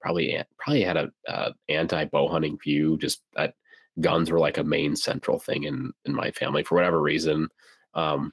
probably 0.00 0.38
probably 0.58 0.82
had 0.82 0.96
a 0.96 1.10
uh, 1.26 1.52
anti 1.68 2.04
bow 2.04 2.28
hunting 2.28 2.58
view 2.62 2.98
just 2.98 3.22
that 3.34 3.54
guns 4.00 4.30
were 4.30 4.38
like 4.38 4.58
a 4.58 4.64
main 4.64 4.94
central 4.94 5.38
thing 5.38 5.64
in 5.64 5.92
in 6.04 6.14
my 6.14 6.30
family 6.32 6.62
for 6.62 6.74
whatever 6.74 7.00
reason. 7.00 7.48
Um 7.94 8.32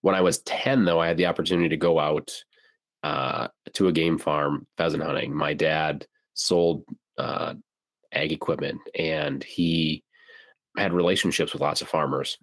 when 0.00 0.14
I 0.14 0.20
was 0.20 0.38
10, 0.40 0.84
though, 0.84 1.00
I 1.00 1.08
had 1.08 1.16
the 1.16 1.26
opportunity 1.26 1.68
to 1.68 1.76
go 1.76 1.98
out 1.98 2.32
uh, 3.02 3.48
to 3.74 3.88
a 3.88 3.92
game 3.92 4.18
farm 4.18 4.66
pheasant 4.76 5.02
hunting. 5.02 5.34
My 5.34 5.54
dad 5.54 6.06
sold 6.34 6.84
uh, 7.18 7.54
ag 8.12 8.32
equipment 8.32 8.80
and 8.98 9.42
he 9.42 10.02
had 10.76 10.92
relationships 10.92 11.52
with 11.52 11.62
lots 11.62 11.82
of 11.82 11.88
farmers. 11.88 12.38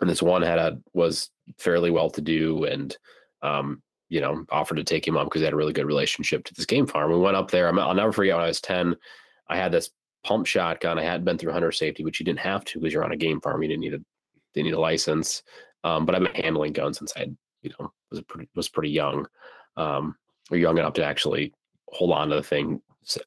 And 0.00 0.08
this 0.08 0.22
one 0.22 0.42
had 0.42 0.58
a 0.58 0.78
was 0.94 1.30
fairly 1.58 1.90
well 1.90 2.10
to 2.10 2.20
do 2.20 2.64
and 2.64 2.96
um, 3.42 3.82
you 4.08 4.20
know, 4.20 4.44
offered 4.50 4.76
to 4.76 4.84
take 4.84 5.06
him 5.06 5.16
up 5.16 5.26
because 5.26 5.40
they 5.40 5.46
had 5.46 5.54
a 5.54 5.56
really 5.56 5.72
good 5.72 5.86
relationship 5.86 6.44
to 6.44 6.54
this 6.54 6.66
game 6.66 6.86
farm. 6.86 7.12
We 7.12 7.18
went 7.18 7.36
up 7.36 7.50
there. 7.50 7.68
I'll 7.68 7.94
never 7.94 8.12
forget 8.12 8.34
when 8.34 8.44
I 8.44 8.48
was 8.48 8.60
10, 8.60 8.96
I 9.48 9.56
had 9.56 9.72
this 9.72 9.90
pump 10.24 10.46
shotgun. 10.46 10.98
I 10.98 11.04
hadn't 11.04 11.24
been 11.24 11.38
through 11.38 11.52
hunter 11.52 11.72
safety, 11.72 12.04
which 12.04 12.20
you 12.20 12.26
didn't 12.26 12.40
have 12.40 12.64
to 12.66 12.78
because 12.78 12.92
you're 12.92 13.04
on 13.04 13.12
a 13.12 13.16
game 13.16 13.40
farm. 13.40 13.62
You 13.62 13.68
didn't 13.68 13.80
need 13.80 13.94
a 13.94 14.00
they 14.54 14.62
need 14.62 14.74
a 14.74 14.80
license. 14.80 15.42
Um, 15.84 16.06
but 16.06 16.14
I've 16.14 16.22
been 16.22 16.42
handling 16.42 16.72
guns 16.72 16.98
since 16.98 17.12
I, 17.16 17.30
you 17.62 17.70
know, 17.78 17.92
was 18.10 18.20
pretty 18.22 18.48
was 18.54 18.68
pretty 18.68 18.90
young, 18.90 19.26
um, 19.76 20.16
or 20.50 20.56
young 20.56 20.78
enough 20.78 20.94
to 20.94 21.04
actually 21.04 21.52
hold 21.88 22.12
on 22.12 22.28
to 22.28 22.36
the 22.36 22.42
thing, 22.42 22.80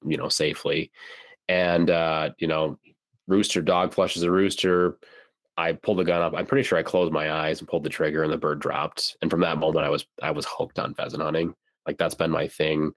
you 0.05 0.17
know, 0.17 0.29
safely. 0.29 0.91
And 1.49 1.89
uh, 1.89 2.31
you 2.37 2.47
know, 2.47 2.77
rooster 3.27 3.61
dog 3.61 3.93
flushes 3.93 4.23
a 4.23 4.31
rooster. 4.31 4.97
I 5.55 5.73
pulled 5.73 5.99
the 5.99 6.03
gun 6.03 6.21
up. 6.21 6.33
I'm 6.35 6.47
pretty 6.47 6.63
sure 6.63 6.77
I 6.77 6.83
closed 6.83 7.13
my 7.13 7.31
eyes 7.31 7.59
and 7.59 7.67
pulled 7.67 7.83
the 7.83 7.89
trigger, 7.89 8.23
and 8.23 8.33
the 8.33 8.37
bird 8.37 8.59
dropped. 8.59 9.17
And 9.21 9.29
from 9.29 9.41
that 9.41 9.57
moment, 9.57 9.85
I 9.85 9.89
was 9.89 10.05
I 10.21 10.31
was 10.31 10.45
hooked 10.49 10.79
on 10.79 10.95
pheasant 10.95 11.21
hunting. 11.21 11.53
Like 11.85 11.97
that's 11.97 12.15
been 12.15 12.31
my 12.31 12.47
thing 12.47 12.91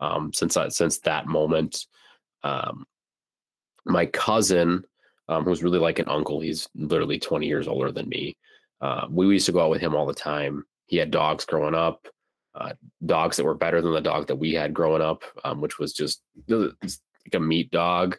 um, 0.00 0.32
since 0.32 0.56
I, 0.56 0.68
since 0.68 0.98
that 1.00 1.26
moment. 1.26 1.86
Um, 2.42 2.84
my 3.84 4.06
cousin, 4.06 4.84
um, 5.28 5.44
who's 5.44 5.62
really 5.62 5.78
like 5.78 5.98
an 5.98 6.08
uncle, 6.08 6.40
he's 6.40 6.68
literally 6.74 7.18
20 7.18 7.46
years 7.46 7.68
older 7.68 7.92
than 7.92 8.08
me. 8.08 8.36
Uh, 8.82 9.06
we 9.08 9.26
used 9.28 9.46
to 9.46 9.52
go 9.52 9.60
out 9.60 9.70
with 9.70 9.80
him 9.80 9.94
all 9.94 10.06
the 10.06 10.12
time. 10.12 10.66
He 10.86 10.96
had 10.96 11.12
dogs 11.12 11.44
growing 11.44 11.74
up, 11.74 12.08
uh, 12.56 12.72
dogs 13.06 13.36
that 13.36 13.44
were 13.44 13.54
better 13.54 13.80
than 13.80 13.92
the 13.92 14.00
dog 14.00 14.26
that 14.26 14.36
we 14.36 14.52
had 14.52 14.74
growing 14.74 15.00
up, 15.00 15.22
um, 15.44 15.60
which 15.60 15.78
was 15.78 15.92
just 15.92 16.20
like 16.48 17.34
a 17.34 17.40
meat 17.40 17.70
dog. 17.70 18.18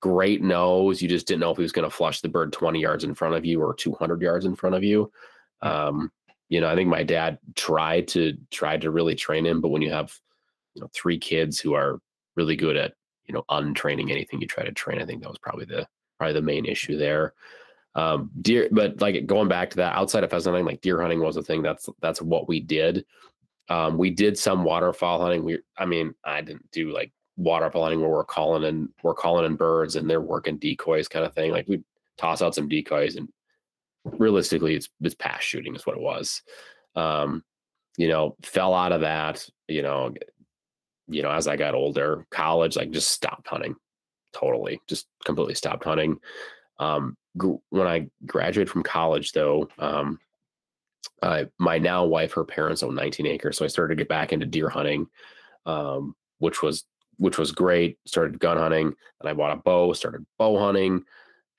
Great 0.00 0.40
nose. 0.40 1.02
You 1.02 1.08
just 1.08 1.26
didn't 1.26 1.40
know 1.40 1.50
if 1.50 1.56
he 1.56 1.62
was 1.62 1.72
going 1.72 1.88
to 1.88 1.94
flush 1.94 2.20
the 2.20 2.28
bird 2.28 2.52
20 2.52 2.80
yards 2.80 3.02
in 3.02 3.14
front 3.14 3.34
of 3.34 3.44
you 3.44 3.60
or 3.60 3.74
200 3.74 4.22
yards 4.22 4.44
in 4.44 4.54
front 4.54 4.76
of 4.76 4.84
you. 4.84 5.10
Um, 5.62 6.12
you 6.48 6.60
know, 6.60 6.68
I 6.68 6.76
think 6.76 6.88
my 6.88 7.02
dad 7.02 7.38
tried 7.56 8.06
to 8.08 8.34
tried 8.52 8.82
to 8.82 8.92
really 8.92 9.16
train 9.16 9.44
him, 9.44 9.60
but 9.60 9.70
when 9.70 9.82
you 9.82 9.90
have 9.90 10.16
you 10.74 10.82
know 10.82 10.90
three 10.94 11.18
kids 11.18 11.58
who 11.58 11.74
are 11.74 11.98
really 12.36 12.54
good 12.54 12.76
at 12.76 12.92
you 13.26 13.34
know 13.34 13.44
untraining 13.48 14.12
anything 14.12 14.40
you 14.40 14.46
try 14.46 14.62
to 14.62 14.70
train, 14.70 15.00
I 15.00 15.06
think 15.06 15.22
that 15.22 15.30
was 15.30 15.38
probably 15.38 15.64
the 15.64 15.88
probably 16.18 16.34
the 16.34 16.42
main 16.42 16.66
issue 16.66 16.96
there 16.96 17.34
um 17.94 18.30
deer 18.40 18.68
but 18.72 19.00
like 19.00 19.26
going 19.26 19.48
back 19.48 19.70
to 19.70 19.76
that 19.76 19.94
outside 19.96 20.24
of 20.24 20.30
pheasant 20.30 20.54
hunting 20.54 20.66
like 20.66 20.80
deer 20.80 21.00
hunting 21.00 21.20
was 21.20 21.36
a 21.36 21.42
thing 21.42 21.62
that's 21.62 21.88
that's 22.00 22.20
what 22.20 22.48
we 22.48 22.60
did 22.60 23.04
Um, 23.70 23.96
we 23.96 24.10
did 24.10 24.36
some 24.36 24.62
waterfowl 24.62 25.20
hunting. 25.22 25.42
We, 25.42 25.58
I 25.78 25.86
mean, 25.86 26.14
I 26.22 26.42
didn't 26.42 26.70
do 26.70 26.92
like 26.92 27.12
waterfowl 27.38 27.82
hunting 27.82 28.00
where 28.00 28.10
we're 28.10 28.24
calling 28.24 28.64
and 28.64 28.90
we're 29.02 29.14
calling 29.14 29.46
in 29.46 29.56
birds 29.56 29.96
and 29.96 30.08
they're 30.08 30.20
working 30.20 30.58
decoys 30.58 31.08
kind 31.08 31.24
of 31.24 31.32
thing. 31.34 31.50
Like 31.50 31.66
we 31.66 31.82
toss 32.18 32.42
out 32.42 32.54
some 32.54 32.68
decoys 32.68 33.16
and 33.16 33.28
realistically 34.04 34.74
it's 34.74 34.90
it's 35.00 35.14
pass 35.14 35.42
shooting 35.42 35.74
is 35.74 35.86
what 35.86 35.96
it 35.96 36.02
was. 36.02 36.42
Um, 36.94 37.42
you 37.96 38.08
know, 38.08 38.36
fell 38.42 38.74
out 38.74 38.92
of 38.92 39.00
that, 39.00 39.48
you 39.66 39.82
know, 39.82 40.12
you 41.08 41.22
know, 41.22 41.30
as 41.30 41.48
I 41.48 41.56
got 41.56 41.74
older, 41.74 42.26
college, 42.30 42.76
like 42.76 42.90
just 42.90 43.12
stopped 43.12 43.48
hunting 43.48 43.76
totally, 44.34 44.78
just 44.88 45.06
completely 45.24 45.54
stopped 45.54 45.84
hunting. 45.84 46.18
Um, 46.78 47.16
when 47.34 47.86
I 47.86 48.08
graduated 48.26 48.70
from 48.70 48.82
college 48.82 49.32
though, 49.32 49.68
um, 49.78 50.18
uh, 51.22 51.44
my 51.58 51.78
now 51.78 52.04
wife, 52.04 52.32
her 52.32 52.44
parents 52.44 52.82
own 52.82 52.94
19 52.94 53.26
acres. 53.26 53.58
So 53.58 53.64
I 53.64 53.68
started 53.68 53.96
to 53.96 54.00
get 54.00 54.08
back 54.08 54.32
into 54.32 54.46
deer 54.46 54.68
hunting, 54.68 55.06
um, 55.66 56.14
which 56.38 56.62
was, 56.62 56.84
which 57.16 57.38
was 57.38 57.52
great. 57.52 57.98
Started 58.06 58.40
gun 58.40 58.56
hunting 58.56 58.94
and 59.20 59.28
I 59.28 59.32
bought 59.32 59.56
a 59.56 59.56
bow, 59.56 59.92
started 59.92 60.26
bow 60.38 60.58
hunting 60.58 61.04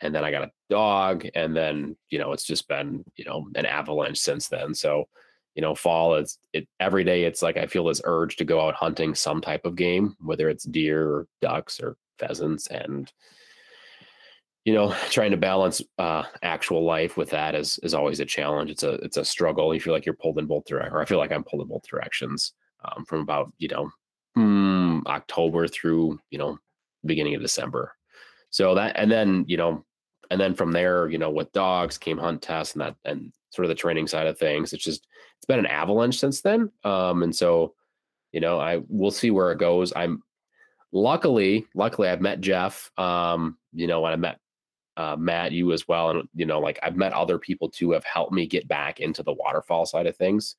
and 0.01 0.13
then 0.13 0.23
I 0.23 0.31
got 0.31 0.43
a 0.43 0.51
dog 0.69 1.25
and 1.35 1.55
then, 1.55 1.95
you 2.09 2.19
know, 2.19 2.31
it's 2.31 2.43
just 2.43 2.67
been, 2.67 3.03
you 3.15 3.25
know, 3.25 3.47
an 3.55 3.65
avalanche 3.65 4.19
since 4.19 4.47
then. 4.47 4.73
So, 4.73 5.05
you 5.55 5.61
know, 5.61 5.73
fall 5.73 6.15
is 6.15 6.37
it 6.53 6.67
every 6.79 7.03
day. 7.03 7.23
It's 7.23 7.41
like, 7.41 7.57
I 7.57 7.65
feel 7.67 7.85
this 7.85 8.01
urge 8.03 8.35
to 8.37 8.45
go 8.45 8.59
out 8.61 8.75
hunting 8.75 9.15
some 9.15 9.41
type 9.41 9.65
of 9.65 9.75
game, 9.75 10.15
whether 10.19 10.49
it's 10.49 10.65
deer 10.65 11.07
or 11.07 11.27
ducks 11.41 11.79
or 11.79 11.95
pheasants 12.19 12.67
and, 12.67 13.11
you 14.65 14.73
know 14.73 14.93
trying 15.09 15.31
to 15.31 15.37
balance 15.37 15.81
uh 15.97 16.23
actual 16.43 16.83
life 16.83 17.15
with 17.15 17.29
that 17.29 17.55
is 17.55 17.79
is 17.83 17.93
always 17.93 18.19
a 18.19 18.25
challenge. 18.25 18.69
It's 18.69 18.83
a 18.83 18.93
it's 18.95 19.17
a 19.17 19.23
struggle 19.23 19.73
you 19.73 19.79
feel 19.79 19.93
like 19.93 20.05
you're 20.05 20.15
pulled 20.15 20.39
in 20.39 20.45
both 20.45 20.65
directions 20.65 20.93
or 20.93 21.01
i 21.01 21.05
feel 21.05 21.19
like 21.19 21.31
i'm 21.31 21.43
pulled 21.43 21.61
in 21.61 21.69
both 21.69 21.87
directions 21.87 22.53
um, 22.83 23.05
from 23.05 23.21
about 23.21 23.53
you 23.57 23.69
know 23.69 23.89
mm, 24.37 25.05
october 25.05 25.67
through 25.67 26.19
you 26.29 26.37
know 26.37 26.57
beginning 27.05 27.35
of 27.35 27.41
december. 27.41 27.93
So 28.49 28.75
that 28.75 28.97
and 28.97 29.11
then 29.11 29.45
you 29.47 29.57
know 29.57 29.85
and 30.31 30.41
then 30.41 30.55
from 30.55 30.71
there 30.71 31.07
you 31.07 31.17
know 31.17 31.29
with 31.29 31.51
dogs 31.53 31.97
came 31.97 32.17
hunt 32.17 32.41
tests 32.41 32.73
and 32.73 32.81
that 32.81 32.95
and 33.05 33.31
sort 33.51 33.65
of 33.65 33.69
the 33.69 33.75
training 33.75 34.07
side 34.07 34.27
of 34.27 34.37
things. 34.37 34.73
It's 34.73 34.83
just 34.83 35.07
it's 35.37 35.45
been 35.45 35.59
an 35.59 35.65
avalanche 35.67 36.19
since 36.19 36.41
then 36.41 36.71
um 36.83 37.23
and 37.23 37.35
so 37.35 37.73
you 38.31 38.39
know 38.39 38.59
i 38.59 38.81
we'll 38.87 39.11
see 39.11 39.31
where 39.31 39.51
it 39.51 39.59
goes. 39.59 39.93
I'm 39.95 40.23
luckily 40.95 41.67
luckily 41.75 42.07
i've 42.07 42.21
met 42.21 42.39
jeff 42.39 42.89
um 42.97 43.57
you 43.73 43.85
know 43.85 43.99
when 43.99 44.13
i 44.13 44.15
met 44.15 44.39
uh, 44.97 45.15
Matt, 45.17 45.51
you 45.51 45.71
as 45.71 45.87
well. 45.87 46.11
And, 46.11 46.29
you 46.33 46.45
know, 46.45 46.59
like 46.59 46.79
I've 46.81 46.95
met 46.95 47.13
other 47.13 47.37
people 47.37 47.69
too 47.69 47.91
have 47.91 48.03
helped 48.05 48.33
me 48.33 48.47
get 48.47 48.67
back 48.67 48.99
into 48.99 49.23
the 49.23 49.33
waterfowl 49.33 49.85
side 49.85 50.07
of 50.07 50.15
things 50.15 50.55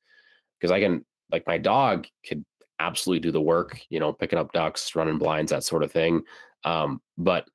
because 0.59 0.71
I 0.71 0.79
can, 0.79 1.05
like, 1.31 1.45
my 1.47 1.57
dog 1.57 2.07
could 2.27 2.45
absolutely 2.79 3.21
do 3.21 3.31
the 3.31 3.41
work, 3.41 3.79
you 3.89 3.99
know, 3.99 4.13
picking 4.13 4.39
up 4.39 4.53
ducks, 4.53 4.95
running 4.95 5.17
blinds, 5.17 5.51
that 5.51 5.63
sort 5.63 5.83
of 5.83 5.91
thing. 5.91 6.21
Um, 6.63 7.01
but 7.17 7.47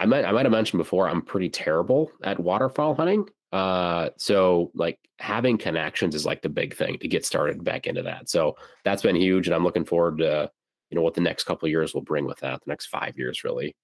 I 0.00 0.06
might, 0.06 0.24
I 0.24 0.32
might 0.32 0.44
have 0.44 0.52
mentioned 0.52 0.78
before, 0.78 1.08
I'm 1.08 1.22
pretty 1.22 1.48
terrible 1.48 2.10
at 2.24 2.40
waterfowl 2.40 2.94
hunting. 2.96 3.28
Uh, 3.52 4.10
so 4.16 4.72
like 4.74 4.98
having 5.18 5.58
connections 5.58 6.14
is 6.14 6.26
like 6.26 6.42
the 6.42 6.48
big 6.48 6.74
thing 6.74 6.98
to 6.98 7.06
get 7.06 7.24
started 7.24 7.62
back 7.62 7.86
into 7.86 8.02
that. 8.02 8.28
So 8.28 8.56
that's 8.84 9.02
been 9.02 9.14
huge. 9.14 9.46
And 9.46 9.54
I'm 9.54 9.62
looking 9.62 9.84
forward 9.84 10.18
to, 10.18 10.50
you 10.90 10.96
know, 10.96 11.02
what 11.02 11.14
the 11.14 11.20
next 11.20 11.44
couple 11.44 11.68
years 11.68 11.94
will 11.94 12.02
bring 12.02 12.24
with 12.24 12.38
that, 12.40 12.64
the 12.64 12.70
next 12.70 12.86
five 12.86 13.16
years, 13.16 13.44
really. 13.44 13.76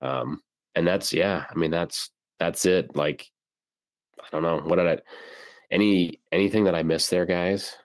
Um, 0.00 0.40
and 0.78 0.86
that's 0.86 1.12
yeah 1.12 1.44
i 1.50 1.54
mean 1.58 1.70
that's 1.72 2.10
that's 2.38 2.64
it 2.64 2.94
like 2.94 3.26
i 4.22 4.26
don't 4.30 4.42
know 4.44 4.58
what 4.60 4.76
did 4.76 4.86
i 4.86 4.98
any 5.72 6.20
anything 6.32 6.64
that 6.64 6.74
i 6.74 6.82
missed 6.82 7.10
there 7.10 7.26
guys 7.26 7.76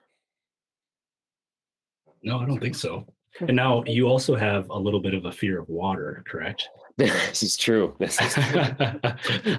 no 2.22 2.38
i 2.38 2.46
don't 2.46 2.60
think 2.60 2.74
so 2.76 3.04
and 3.40 3.56
now 3.56 3.82
you 3.86 4.06
also 4.06 4.36
have 4.36 4.70
a 4.70 4.78
little 4.78 5.00
bit 5.00 5.12
of 5.12 5.24
a 5.24 5.32
fear 5.32 5.58
of 5.60 5.68
water 5.68 6.22
correct 6.26 6.68
this 6.96 7.42
is 7.42 7.56
true 7.56 7.96
this 7.98 8.20
is 8.20 8.32
true. 8.34 8.60
i'm 8.78 9.00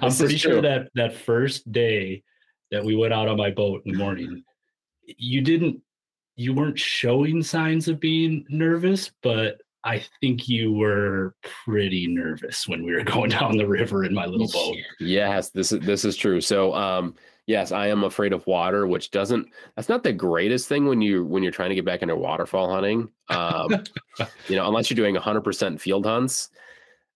This 0.00 0.14
is 0.14 0.18
pretty 0.20 0.36
sure 0.38 0.52
true. 0.52 0.62
that 0.62 0.88
that 0.94 1.14
first 1.14 1.70
day 1.70 2.22
that 2.70 2.82
we 2.82 2.96
went 2.96 3.12
out 3.12 3.28
on 3.28 3.36
my 3.36 3.50
boat 3.50 3.82
in 3.84 3.92
the 3.92 3.98
morning 3.98 4.42
you 5.04 5.42
didn't 5.42 5.78
you 6.36 6.54
weren't 6.54 6.78
showing 6.78 7.42
signs 7.42 7.86
of 7.88 8.00
being 8.00 8.46
nervous 8.48 9.10
but 9.22 9.58
i 9.86 10.02
think 10.20 10.48
you 10.48 10.72
were 10.72 11.34
pretty 11.64 12.06
nervous 12.08 12.66
when 12.68 12.84
we 12.84 12.92
were 12.92 13.04
going 13.14 13.30
down 13.30 13.56
the 13.56 13.66
river 13.66 14.04
in 14.04 14.12
my 14.12 14.26
little 14.26 14.48
boat. 14.48 14.76
yes 15.00 15.50
this 15.50 15.72
is 15.72 15.80
this 15.80 16.04
is 16.04 16.16
true. 16.16 16.40
So 16.40 16.74
um 16.74 17.14
yes 17.46 17.70
i 17.70 17.86
am 17.86 18.02
afraid 18.02 18.32
of 18.32 18.44
water 18.46 18.88
which 18.88 19.12
doesn't 19.12 19.46
that's 19.76 19.88
not 19.88 20.02
the 20.02 20.12
greatest 20.12 20.68
thing 20.68 20.86
when 20.86 21.00
you 21.00 21.24
when 21.24 21.44
you're 21.44 21.52
trying 21.52 21.68
to 21.68 21.76
get 21.76 21.84
back 21.84 22.02
into 22.02 22.16
waterfowl 22.16 22.70
hunting. 22.70 23.08
Um 23.28 23.68
you 24.48 24.56
know 24.56 24.66
unless 24.66 24.90
you're 24.90 24.96
doing 24.96 25.14
100% 25.14 25.80
field 25.80 26.04
hunts 26.04 26.50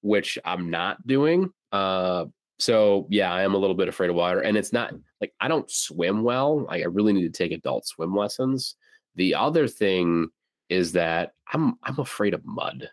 which 0.02 0.38
i'm 0.46 0.70
not 0.70 1.04
doing 1.06 1.52
uh 1.72 2.24
so 2.58 3.06
yeah 3.10 3.32
i 3.32 3.42
am 3.42 3.54
a 3.54 3.58
little 3.58 3.76
bit 3.76 3.88
afraid 3.88 4.10
of 4.10 4.16
water. 4.16 4.40
And 4.40 4.56
it's 4.56 4.72
not 4.72 4.94
like 5.20 5.34
i 5.40 5.48
don't 5.48 5.70
swim 5.70 6.22
well. 6.22 6.64
Like 6.66 6.82
i 6.82 6.86
really 6.86 7.12
need 7.12 7.32
to 7.32 7.36
take 7.36 7.52
adult 7.52 7.86
swim 7.86 8.14
lessons. 8.14 8.76
The 9.16 9.34
other 9.34 9.66
thing 9.66 10.28
is 10.70 10.92
that 10.92 11.32
i'm 11.52 11.74
i'm 11.82 11.98
afraid 11.98 12.32
of 12.32 12.44
mud 12.46 12.88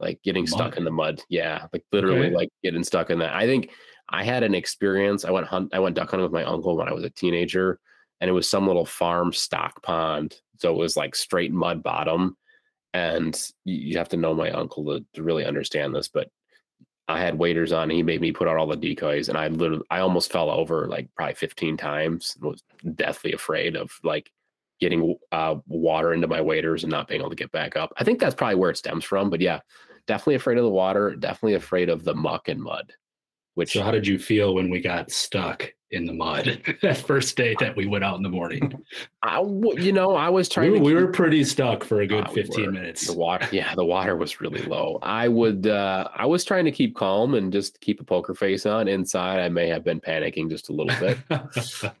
like 0.00 0.20
getting 0.24 0.46
stuck 0.46 0.76
in 0.78 0.84
the 0.84 0.90
mud 0.90 1.22
yeah 1.28 1.66
like 1.72 1.84
literally 1.92 2.26
Okay. 2.26 2.34
like 2.34 2.48
getting 2.64 2.82
stuck 2.82 3.10
in 3.10 3.18
that 3.20 3.34
i 3.34 3.46
think 3.46 3.70
i 4.08 4.24
had 4.24 4.42
an 4.42 4.54
experience 4.54 5.24
i 5.24 5.30
went 5.30 5.46
hunt 5.46 5.72
i 5.74 5.78
went 5.78 5.94
duck 5.94 6.10
hunting 6.10 6.24
with 6.24 6.32
my 6.32 6.44
uncle 6.44 6.76
when 6.76 6.88
i 6.88 6.92
was 6.92 7.04
a 7.04 7.10
teenager 7.10 7.78
and 8.20 8.28
it 8.28 8.32
was 8.32 8.48
some 8.48 8.66
little 8.66 8.86
farm 8.86 9.32
stock 9.32 9.82
pond 9.82 10.34
so 10.58 10.72
it 10.72 10.76
was 10.78 10.96
like 10.96 11.14
straight 11.14 11.52
mud 11.52 11.82
bottom 11.82 12.36
and 12.94 13.50
you 13.64 13.96
have 13.96 14.08
to 14.08 14.16
know 14.16 14.34
my 14.34 14.50
uncle 14.50 14.84
to, 14.84 15.04
to 15.14 15.22
really 15.22 15.44
understand 15.44 15.94
this 15.94 16.08
but 16.08 16.28
i 17.06 17.20
had 17.20 17.38
waders 17.38 17.72
on 17.72 17.84
and 17.84 17.92
he 17.92 18.02
made 18.02 18.20
me 18.20 18.32
put 18.32 18.48
out 18.48 18.56
all 18.56 18.66
the 18.66 18.76
decoys 18.76 19.28
and 19.28 19.36
i 19.36 19.48
literally 19.48 19.84
i 19.90 20.00
almost 20.00 20.32
fell 20.32 20.50
over 20.50 20.88
like 20.88 21.08
probably 21.14 21.34
15 21.34 21.76
times 21.76 22.36
was 22.40 22.62
deathly 22.94 23.32
afraid 23.32 23.76
of 23.76 23.92
like 24.02 24.30
getting 24.80 25.16
uh, 25.32 25.56
water 25.66 26.12
into 26.12 26.26
my 26.26 26.40
waders 26.40 26.84
and 26.84 26.90
not 26.90 27.08
being 27.08 27.20
able 27.20 27.30
to 27.30 27.36
get 27.36 27.52
back 27.52 27.76
up. 27.76 27.92
I 27.98 28.04
think 28.04 28.18
that's 28.18 28.34
probably 28.34 28.56
where 28.56 28.70
it 28.70 28.76
stems 28.76 29.04
from 29.04 29.30
but 29.30 29.40
yeah 29.40 29.60
definitely 30.06 30.34
afraid 30.34 30.58
of 30.58 30.64
the 30.64 30.70
water 30.70 31.14
definitely 31.14 31.54
afraid 31.54 31.88
of 31.88 32.04
the 32.04 32.14
muck 32.14 32.48
and 32.48 32.60
mud 32.60 32.92
which 33.54 33.72
so 33.72 33.82
how 33.82 33.90
did 33.90 34.06
you 34.06 34.18
feel 34.18 34.54
when 34.54 34.70
we 34.70 34.80
got 34.80 35.10
stuck 35.10 35.72
in 35.92 36.06
the 36.06 36.12
mud 36.12 36.62
that 36.82 36.96
first 36.98 37.36
day 37.36 37.54
that 37.58 37.74
we 37.76 37.86
went 37.86 38.04
out 38.04 38.16
in 38.16 38.22
the 38.22 38.28
morning 38.28 38.72
I, 39.22 39.40
you 39.40 39.92
know 39.92 40.14
i 40.14 40.28
was 40.28 40.48
trying 40.48 40.70
were- 40.70 40.76
to 40.78 40.82
we 40.84 40.92
keep- 40.92 41.00
were 41.00 41.06
pretty 41.12 41.42
stuck 41.44 41.82
for 41.84 42.00
a 42.02 42.06
good 42.06 42.26
Uh, 42.26 42.30
15 42.30 42.66
were. 42.66 42.72
minutes 42.72 43.06
The 43.08 43.12
water, 43.14 43.48
yeah, 43.50 43.74
the 43.74 43.84
water 43.84 44.16
was 44.16 44.40
really 44.40 44.62
low. 44.62 44.98
I 45.02 45.26
would, 45.28 45.66
uh, 45.66 46.08
I 46.14 46.26
was 46.26 46.44
trying 46.44 46.64
to 46.66 46.70
keep 46.70 46.94
calm 46.94 47.34
and 47.34 47.52
just 47.52 47.80
keep 47.80 48.00
a 48.00 48.04
poker 48.04 48.34
face 48.34 48.66
on. 48.66 48.86
Inside, 48.88 49.40
I 49.40 49.48
may 49.48 49.68
have 49.68 49.82
been 49.84 50.00
panicking 50.00 50.48
just 50.50 50.68
a 50.68 50.72
little 50.72 50.94
bit, 51.00 51.18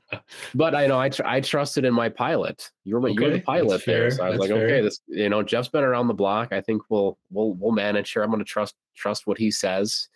but 0.54 0.74
I 0.74 0.86
know 0.86 0.98
I, 1.00 1.08
tr- 1.08 1.26
I 1.26 1.40
trusted 1.40 1.84
in 1.84 1.94
my 1.94 2.08
pilot. 2.08 2.70
You 2.84 2.94
were, 2.94 3.00
my 3.00 3.08
you 3.08 3.20
were 3.22 3.30
the 3.30 3.40
pilot 3.40 3.82
there, 3.86 4.10
so 4.10 4.24
I 4.24 4.30
was 4.30 4.38
that's 4.40 4.50
like, 4.50 4.60
okay, 4.62 4.80
this, 4.80 5.00
you 5.08 5.28
know, 5.28 5.42
Jeff's 5.42 5.68
been 5.68 5.84
around 5.84 6.08
the 6.08 6.14
block. 6.14 6.52
I 6.52 6.60
think 6.60 6.82
we'll, 6.90 7.18
we'll, 7.30 7.52
we'll 7.54 7.72
manage 7.72 8.12
here. 8.12 8.22
I'm 8.22 8.30
going 8.30 8.38
to 8.38 8.44
trust, 8.44 8.74
trust 8.94 9.26
what 9.26 9.38
he 9.38 9.50
says. 9.50 10.08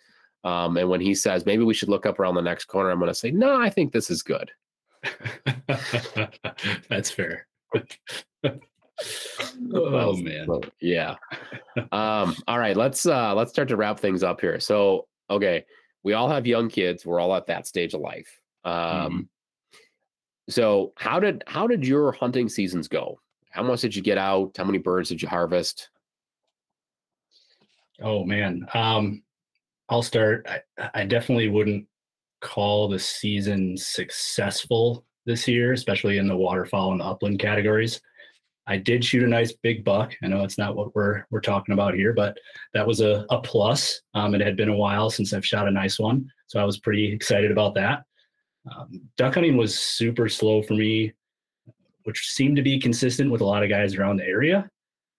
Um, 0.45 0.77
and 0.77 0.87
when 0.87 1.01
he 1.01 1.13
says 1.15 1.45
maybe 1.45 1.63
we 1.63 1.73
should 1.73 1.89
look 1.89 2.05
up 2.05 2.19
around 2.19 2.35
the 2.35 2.41
next 2.41 2.65
corner, 2.65 2.91
I'm 2.91 2.99
going 2.99 3.09
to 3.09 3.15
say, 3.15 3.31
no, 3.31 3.59
I 3.59 3.69
think 3.69 3.91
this 3.91 4.09
is 4.09 4.21
good. 4.21 4.51
That's 6.87 7.09
fair. 7.11 7.47
oh 9.73 10.15
man. 10.17 10.47
Yeah. 10.79 11.15
um, 11.91 12.35
all 12.47 12.59
right, 12.59 12.77
let's 12.77 13.05
uh 13.05 13.33
let's 13.35 13.51
start 13.51 13.67
to 13.69 13.75
wrap 13.75 13.99
things 13.99 14.23
up 14.23 14.39
here. 14.39 14.59
So, 14.59 15.07
okay, 15.29 15.65
we 16.03 16.13
all 16.13 16.29
have 16.29 16.47
young 16.47 16.69
kids. 16.69 17.05
We're 17.05 17.19
all 17.19 17.35
at 17.35 17.47
that 17.47 17.67
stage 17.67 17.93
of 17.93 18.01
life. 18.01 18.39
Um 18.63 18.73
Mm-hmm. 18.73 19.21
so 20.49 20.93
how 20.97 21.19
did 21.19 21.43
how 21.47 21.67
did 21.67 21.85
your 21.85 22.11
hunting 22.13 22.49
seasons 22.49 22.87
go? 22.87 23.19
How 23.49 23.63
much 23.63 23.81
did 23.81 23.95
you 23.95 24.01
get 24.01 24.17
out? 24.17 24.55
How 24.57 24.63
many 24.63 24.77
birds 24.77 25.09
did 25.09 25.21
you 25.21 25.27
harvest? 25.27 25.89
Oh 28.01 28.23
man. 28.23 28.67
Um 28.73 29.23
I'll 29.89 30.01
start. 30.01 30.47
I, 30.47 30.89
I 30.93 31.05
definitely 31.05 31.49
wouldn't 31.49 31.85
call 32.41 32.87
the 32.87 32.99
season 32.99 33.77
successful 33.77 35.05
this 35.25 35.47
year, 35.47 35.73
especially 35.73 36.17
in 36.17 36.27
the 36.27 36.35
waterfowl 36.35 36.91
and 36.91 37.01
the 37.01 37.05
upland 37.05 37.39
categories. 37.39 38.01
I 38.67 38.77
did 38.77 39.05
shoot 39.05 39.23
a 39.23 39.27
nice 39.27 39.53
big 39.53 39.83
buck. 39.83 40.13
I 40.23 40.27
know 40.27 40.43
it's 40.43 40.57
not 40.57 40.75
what 40.75 40.95
we're 40.95 41.25
we're 41.29 41.41
talking 41.41 41.73
about 41.73 41.93
here, 41.93 42.13
but 42.13 42.37
that 42.73 42.85
was 42.85 42.99
a, 42.99 43.25
a 43.29 43.39
plus. 43.41 44.01
Um, 44.15 44.33
it 44.33 44.41
had 44.41 44.57
been 44.57 44.69
a 44.69 44.75
while 44.75 45.09
since 45.09 45.33
I've 45.33 45.45
shot 45.45 45.67
a 45.67 45.71
nice 45.71 45.99
one, 45.99 46.27
so 46.47 46.59
I 46.59 46.63
was 46.63 46.79
pretty 46.79 47.11
excited 47.11 47.51
about 47.51 47.75
that. 47.75 48.03
Um, 48.71 49.01
duck 49.17 49.35
hunting 49.35 49.57
was 49.57 49.77
super 49.77 50.27
slow 50.27 50.63
for 50.63 50.73
me, 50.73 51.13
which 52.03 52.31
seemed 52.31 52.55
to 52.55 52.63
be 52.63 52.79
consistent 52.79 53.29
with 53.29 53.41
a 53.41 53.45
lot 53.45 53.63
of 53.63 53.69
guys 53.69 53.95
around 53.95 54.17
the 54.17 54.25
area. 54.25 54.67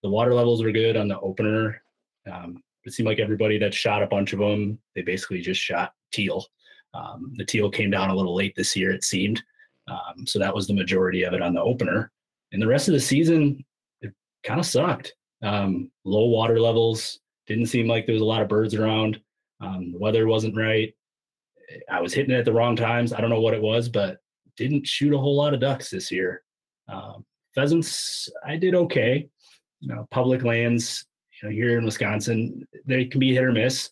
The 0.02 0.11
water 0.11 0.35
levels 0.35 0.62
were 0.62 0.72
good 0.72 0.96
on 0.96 1.07
the 1.07 1.20
opener. 1.20 1.83
Um, 2.31 2.62
it 2.87 2.92
seemed 2.92 3.09
like 3.09 3.18
everybody 3.18 3.59
that 3.59 3.75
shot 3.75 4.03
a 4.03 4.07
bunch 4.07 4.33
of 4.33 4.38
them, 4.38 4.79
they 4.94 5.03
basically 5.03 5.40
just 5.40 5.61
shot 5.61 5.92
teal. 6.12 6.46
Um, 6.94 7.35
the 7.37 7.44
teal 7.44 7.70
came 7.70 7.90
down 7.90 8.11
a 8.11 8.14
little 8.14 8.35
late 8.35 8.55
this 8.57 8.77
year, 8.77 8.92
it 8.92 9.05
seemed. 9.05 9.42
Um, 9.88 10.27
so 10.27 10.38
that 10.38 10.55
was 10.55 10.66
the 10.66 10.75
majority 10.75 11.22
of 11.25 11.35
it 11.35 11.42
on 11.42 11.55
the 11.55 11.62
opener. 11.62 12.11
and 12.53 12.62
the 12.62 12.66
rest 12.66 12.88
of 12.88 12.94
the 12.94 13.01
season, 13.01 13.64
it 14.01 14.12
kind 14.44 14.61
of 14.61 14.66
sucked. 14.66 15.14
Um, 15.42 15.90
low 16.05 16.27
water 16.27 16.61
levels. 16.61 17.20
Didn't 17.46 17.66
seem 17.66 17.87
like 17.87 18.07
there 18.07 18.14
was 18.14 18.22
a 18.22 18.27
lot 18.27 18.42
of 18.42 18.49
birds 18.49 18.75
around. 18.75 19.20
Um, 19.61 19.92
the 19.92 19.99
weather 19.99 20.27
wasn't 20.27 20.57
right. 20.57 20.94
I 21.90 22.01
was 22.01 22.14
hitting 22.14 22.35
it 22.35 22.38
at 22.38 22.44
the 22.44 22.53
wrong 22.53 22.77
times. 22.77 23.12
I 23.12 23.20
don't 23.20 23.31
know 23.31 23.40
what 23.40 23.55
it 23.55 23.62
was, 23.62 23.88
but 23.88 24.18
didn't 24.57 24.87
shoot 24.87 25.12
a 25.12 25.18
whole 25.18 25.37
lot 25.37 25.55
of 25.55 25.61
ducks 25.61 25.90
this 25.90 26.11
year. 26.11 26.42
Um, 26.88 27.25
pheasants, 27.55 28.29
I 28.44 28.57
did 28.57 28.75
okay. 28.75 29.29
You 29.81 29.94
know, 29.94 30.07
public 30.11 30.42
lands, 30.42 31.06
you 31.42 31.49
know, 31.49 31.55
here 31.55 31.79
in 31.79 31.85
Wisconsin, 31.85 32.66
they 32.87 33.05
can 33.05 33.20
be 33.20 33.35
hit 33.35 33.44
or 33.44 33.53
miss. 33.53 33.90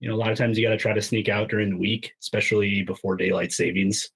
You 0.00 0.08
know, 0.08 0.14
a 0.14 0.16
lot 0.16 0.30
of 0.30 0.38
times 0.38 0.56
you 0.56 0.66
got 0.66 0.72
to 0.72 0.78
try 0.78 0.92
to 0.92 1.02
sneak 1.02 1.28
out 1.28 1.48
during 1.48 1.70
the 1.70 1.76
week, 1.76 2.12
especially 2.20 2.82
before 2.82 3.16
daylight 3.16 3.52
savings. 3.52 4.10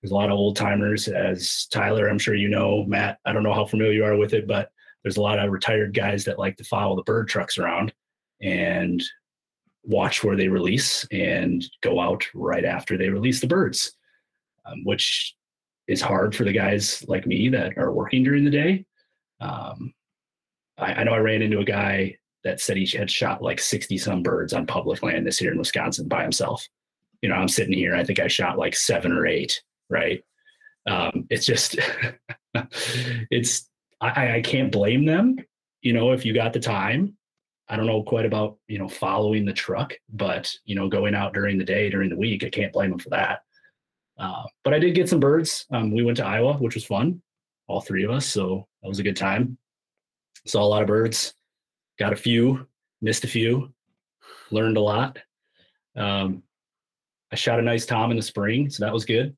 There's 0.00 0.12
a 0.12 0.14
lot 0.14 0.30
of 0.30 0.38
old 0.38 0.56
timers, 0.56 1.08
as 1.08 1.66
Tyler, 1.72 2.08
I'm 2.08 2.20
sure 2.20 2.34
you 2.34 2.48
know, 2.48 2.84
Matt. 2.84 3.18
I 3.24 3.32
don't 3.32 3.42
know 3.42 3.52
how 3.52 3.66
familiar 3.66 3.92
you 3.92 4.04
are 4.04 4.16
with 4.16 4.32
it, 4.32 4.46
but 4.46 4.70
there's 5.02 5.16
a 5.16 5.22
lot 5.22 5.40
of 5.40 5.50
retired 5.50 5.92
guys 5.94 6.24
that 6.24 6.38
like 6.38 6.56
to 6.58 6.64
follow 6.64 6.94
the 6.94 7.02
bird 7.02 7.28
trucks 7.28 7.58
around 7.58 7.92
and 8.40 9.02
watch 9.82 10.22
where 10.22 10.36
they 10.36 10.48
release 10.48 11.04
and 11.10 11.64
go 11.82 11.98
out 11.98 12.24
right 12.34 12.64
after 12.64 12.96
they 12.96 13.08
release 13.08 13.40
the 13.40 13.46
birds, 13.46 13.96
um, 14.66 14.84
which 14.84 15.34
is 15.88 16.00
hard 16.00 16.36
for 16.36 16.44
the 16.44 16.52
guys 16.52 17.04
like 17.08 17.26
me 17.26 17.48
that 17.48 17.76
are 17.76 17.92
working 17.92 18.22
during 18.22 18.44
the 18.44 18.50
day. 18.50 18.84
Um, 19.40 19.92
I, 20.78 20.94
I 20.94 21.04
know 21.04 21.12
I 21.12 21.18
ran 21.18 21.42
into 21.42 21.58
a 21.58 21.64
guy 21.64 22.16
that 22.44 22.60
said 22.60 22.76
he 22.76 22.86
had 22.96 23.10
shot 23.10 23.42
like 23.42 23.60
60 23.60 23.98
some 23.98 24.22
birds 24.22 24.52
on 24.52 24.66
public 24.66 25.02
land 25.02 25.26
this 25.26 25.40
year 25.40 25.52
in 25.52 25.58
Wisconsin 25.58 26.08
by 26.08 26.22
himself. 26.22 26.66
You 27.20 27.28
know, 27.28 27.34
I'm 27.34 27.48
sitting 27.48 27.72
here, 27.72 27.96
I 27.96 28.04
think 28.04 28.20
I 28.20 28.28
shot 28.28 28.58
like 28.58 28.76
seven 28.76 29.12
or 29.12 29.26
eight, 29.26 29.60
right? 29.90 30.22
Um, 30.86 31.26
it's 31.30 31.44
just, 31.44 31.78
it's, 33.30 33.68
I, 34.00 34.36
I 34.36 34.40
can't 34.42 34.70
blame 34.70 35.04
them. 35.04 35.36
You 35.82 35.92
know, 35.92 36.12
if 36.12 36.24
you 36.24 36.32
got 36.32 36.52
the 36.52 36.60
time, 36.60 37.16
I 37.68 37.76
don't 37.76 37.86
know 37.86 38.02
quite 38.02 38.24
about, 38.24 38.56
you 38.68 38.78
know, 38.78 38.88
following 38.88 39.44
the 39.44 39.52
truck, 39.52 39.94
but, 40.08 40.52
you 40.64 40.74
know, 40.74 40.88
going 40.88 41.14
out 41.14 41.34
during 41.34 41.58
the 41.58 41.64
day, 41.64 41.90
during 41.90 42.08
the 42.08 42.16
week, 42.16 42.44
I 42.44 42.50
can't 42.50 42.72
blame 42.72 42.90
them 42.90 42.98
for 42.98 43.10
that. 43.10 43.40
Uh, 44.18 44.44
but 44.64 44.74
I 44.74 44.78
did 44.78 44.94
get 44.94 45.08
some 45.08 45.20
birds. 45.20 45.66
Um, 45.70 45.92
we 45.92 46.02
went 46.02 46.16
to 46.16 46.24
Iowa, 46.24 46.54
which 46.54 46.74
was 46.74 46.84
fun, 46.84 47.20
all 47.66 47.80
three 47.80 48.04
of 48.04 48.10
us. 48.10 48.26
So 48.26 48.66
that 48.82 48.88
was 48.88 49.00
a 49.00 49.04
good 49.04 49.16
time. 49.16 49.58
Saw 50.46 50.62
a 50.62 50.64
lot 50.64 50.82
of 50.82 50.88
birds, 50.88 51.34
got 51.98 52.12
a 52.12 52.16
few, 52.16 52.66
missed 53.02 53.24
a 53.24 53.28
few, 53.28 53.72
learned 54.50 54.76
a 54.76 54.80
lot. 54.80 55.18
Um, 55.96 56.42
I 57.32 57.36
shot 57.36 57.58
a 57.58 57.62
nice 57.62 57.84
tom 57.84 58.10
in 58.10 58.16
the 58.16 58.22
spring, 58.22 58.70
so 58.70 58.84
that 58.84 58.92
was 58.92 59.04
good. 59.04 59.36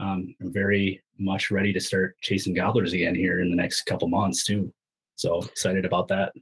Um, 0.00 0.34
I'm 0.40 0.52
very 0.52 1.02
much 1.18 1.50
ready 1.50 1.72
to 1.72 1.80
start 1.80 2.16
chasing 2.20 2.54
gobblers 2.54 2.92
again 2.92 3.14
here 3.14 3.40
in 3.40 3.50
the 3.50 3.56
next 3.56 3.82
couple 3.82 4.08
months 4.08 4.44
too. 4.44 4.72
So 5.16 5.42
excited 5.42 5.84
about 5.84 6.08
that. 6.08 6.32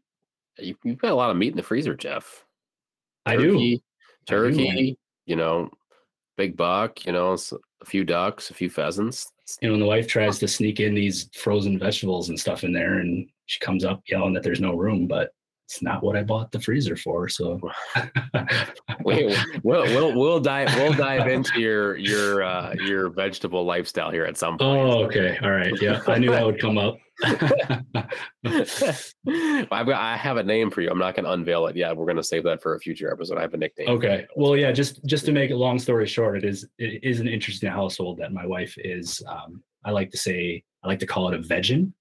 You, 0.58 0.76
you've 0.84 0.98
got 0.98 1.12
a 1.12 1.14
lot 1.14 1.30
of 1.30 1.36
meat 1.36 1.50
in 1.50 1.56
the 1.56 1.62
freezer, 1.62 1.94
Jeff. 1.94 2.44
I 3.24 3.36
do. 3.36 3.78
Turkey, 4.26 4.70
I 4.70 4.74
do. 4.74 4.94
You 5.26 5.36
know, 5.36 5.70
big 6.36 6.56
buck, 6.56 7.04
you 7.06 7.12
know, 7.12 7.36
a 7.80 7.84
few 7.84 8.04
ducks, 8.04 8.50
a 8.50 8.54
few 8.54 8.70
pheasants. 8.70 9.32
You 9.60 9.68
know, 9.68 9.72
when 9.72 9.80
the 9.80 9.86
wife 9.86 10.06
tries 10.06 10.38
to 10.38 10.48
sneak 10.48 10.80
in 10.80 10.94
these 10.94 11.30
frozen 11.34 11.78
vegetables 11.78 12.28
and 12.28 12.38
stuff 12.38 12.64
in 12.64 12.72
there, 12.72 12.98
and 12.98 13.28
she 13.46 13.58
comes 13.60 13.84
up 13.84 14.02
yelling 14.08 14.34
that 14.34 14.42
there's 14.42 14.60
no 14.60 14.74
room, 14.74 15.06
but 15.06 15.30
it's 15.66 15.82
not 15.82 16.02
what 16.02 16.16
I 16.16 16.22
bought 16.22 16.52
the 16.52 16.60
freezer 16.60 16.96
for. 16.96 17.28
So 17.28 17.60
We, 19.04 19.36
we'll 19.62 19.84
we'll 19.84 20.18
we'll 20.18 20.40
dive 20.40 20.74
we'll 20.76 20.92
dive 20.92 21.28
into 21.28 21.60
your 21.60 21.96
your 21.96 22.42
uh, 22.42 22.74
your 22.74 23.10
vegetable 23.10 23.64
lifestyle 23.64 24.10
here 24.10 24.24
at 24.24 24.36
some 24.36 24.58
point. 24.58 24.80
Oh, 24.80 25.04
okay. 25.04 25.38
All 25.42 25.50
right. 25.50 25.72
Yeah. 25.80 26.00
I 26.06 26.18
knew 26.18 26.30
that 26.30 26.44
would 26.44 26.60
come 26.60 26.78
up. 26.78 26.96
I've 27.24 27.38
got, 29.70 29.94
I 29.94 30.16
have 30.16 30.36
a 30.36 30.42
name 30.42 30.70
for 30.70 30.82
you. 30.82 30.90
I'm 30.90 30.98
not 30.98 31.14
going 31.14 31.24
to 31.24 31.32
unveil 31.32 31.66
it 31.66 31.76
yet. 31.76 31.96
We're 31.96 32.04
going 32.04 32.16
to 32.16 32.22
save 32.22 32.44
that 32.44 32.62
for 32.62 32.74
a 32.74 32.80
future 32.80 33.10
episode. 33.10 33.38
I 33.38 33.42
have 33.42 33.54
a 33.54 33.56
nickname. 33.56 33.88
okay. 33.88 34.26
Well, 34.36 34.56
yeah, 34.56 34.70
just 34.70 35.04
just 35.04 35.24
to 35.26 35.32
make 35.32 35.50
a 35.50 35.56
long 35.56 35.78
story 35.78 36.06
short, 36.06 36.36
it 36.36 36.44
is 36.44 36.68
it 36.78 37.00
is 37.02 37.20
an 37.20 37.28
interesting 37.28 37.70
household 37.70 38.18
that 38.18 38.32
my 38.32 38.46
wife 38.46 38.74
is 38.78 39.22
um 39.28 39.62
I 39.84 39.90
like 39.90 40.10
to 40.10 40.18
say 40.18 40.62
I 40.84 40.88
like 40.88 40.98
to 41.00 41.06
call 41.06 41.28
it 41.28 41.34
a 41.34 41.42
vegan 41.42 41.94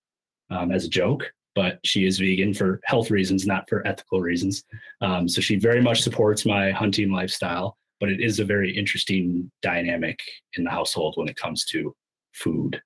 um 0.49 0.71
as 0.71 0.86
a 0.86 0.89
joke, 0.89 1.31
but 1.55 1.79
she 1.84 2.05
is 2.05 2.19
vegan 2.19 2.53
for 2.53 2.79
health 2.84 3.10
reasons, 3.12 3.45
not 3.45 3.67
for 3.69 3.86
ethical 3.88 4.21
reasons. 4.21 4.63
Um 5.01 5.27
so 5.27 5.41
she 5.41 5.55
very 5.58 5.81
much 5.81 6.01
supports 6.01 6.45
my 6.45 6.71
hunting 6.71 7.12
lifestyle, 7.12 7.77
but 7.99 8.10
it 8.10 8.19
is 8.21 8.39
a 8.39 8.45
very 8.45 8.75
interesting 8.75 9.51
dynamic 9.62 10.19
in 10.58 10.63
the 10.63 10.69
household 10.71 11.13
when 11.17 11.27
it 11.27 11.36
comes 11.36 11.65
to 11.65 11.95
food. 12.34 12.81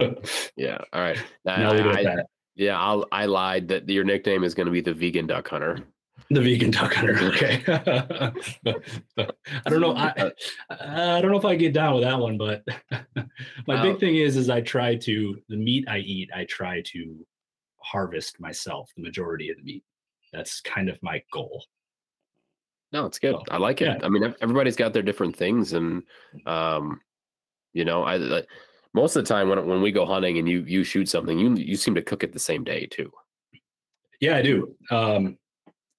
Yeah. 0.56 0.78
All 0.92 1.00
right. 1.00 1.16
It 1.16 1.86
I- 1.96 2.22
yeah. 2.54 2.78
I'll, 2.78 3.04
I 3.10 3.26
lied 3.26 3.68
that 3.68 3.88
your 3.88 4.04
nickname 4.04 4.44
is 4.44 4.54
going 4.54 4.66
to 4.66 4.72
be 4.72 4.80
the 4.80 4.94
vegan 4.94 5.26
duck 5.26 5.48
hunter. 5.48 5.80
The 6.30 6.42
vegan 6.42 6.70
duck 6.70 6.92
hunter. 6.92 7.18
Okay. 7.28 7.62
I 9.16 9.70
don't 9.70 9.80
know. 9.80 9.96
I 9.96 10.30
I 10.70 11.22
don't 11.22 11.30
know 11.30 11.38
if 11.38 11.46
I 11.46 11.54
get 11.54 11.72
down 11.72 11.94
with 11.94 12.04
that 12.04 12.18
one, 12.18 12.36
but 12.36 12.62
my 13.66 13.82
big 13.82 13.98
thing 13.98 14.16
is 14.16 14.36
is 14.36 14.50
I 14.50 14.60
try 14.60 14.94
to 14.96 15.40
the 15.48 15.56
meat 15.56 15.86
I 15.88 15.98
eat, 15.98 16.30
I 16.34 16.44
try 16.44 16.82
to 16.86 17.26
harvest 17.78 18.40
myself 18.40 18.90
the 18.94 19.02
majority 19.02 19.48
of 19.48 19.56
the 19.56 19.62
meat. 19.62 19.84
That's 20.32 20.60
kind 20.60 20.90
of 20.90 20.98
my 21.02 21.22
goal. 21.32 21.64
No, 22.92 23.06
it's 23.06 23.18
good. 23.18 23.34
So, 23.34 23.44
I 23.50 23.56
like 23.56 23.80
it. 23.80 23.86
yeah. 23.86 23.98
I 24.02 24.08
mean, 24.08 24.34
everybody's 24.40 24.76
got 24.76 24.92
their 24.92 25.02
different 25.02 25.34
things, 25.34 25.72
and 25.72 26.02
um, 26.44 27.00
you 27.72 27.84
know, 27.84 28.02
I 28.02 28.16
like 28.16 28.46
most 28.92 29.16
of 29.16 29.24
the 29.24 29.28
time 29.28 29.48
when 29.48 29.66
when 29.66 29.80
we 29.80 29.92
go 29.92 30.04
hunting 30.04 30.38
and 30.38 30.48
you 30.48 30.62
you 30.66 30.84
shoot 30.84 31.08
something, 31.08 31.38
you 31.38 31.54
you 31.54 31.76
seem 31.76 31.94
to 31.94 32.02
cook 32.02 32.22
it 32.22 32.32
the 32.32 32.38
same 32.38 32.64
day 32.64 32.86
too. 32.86 33.10
Yeah, 34.20 34.36
I 34.36 34.42
do. 34.42 34.74
Um, 34.90 35.38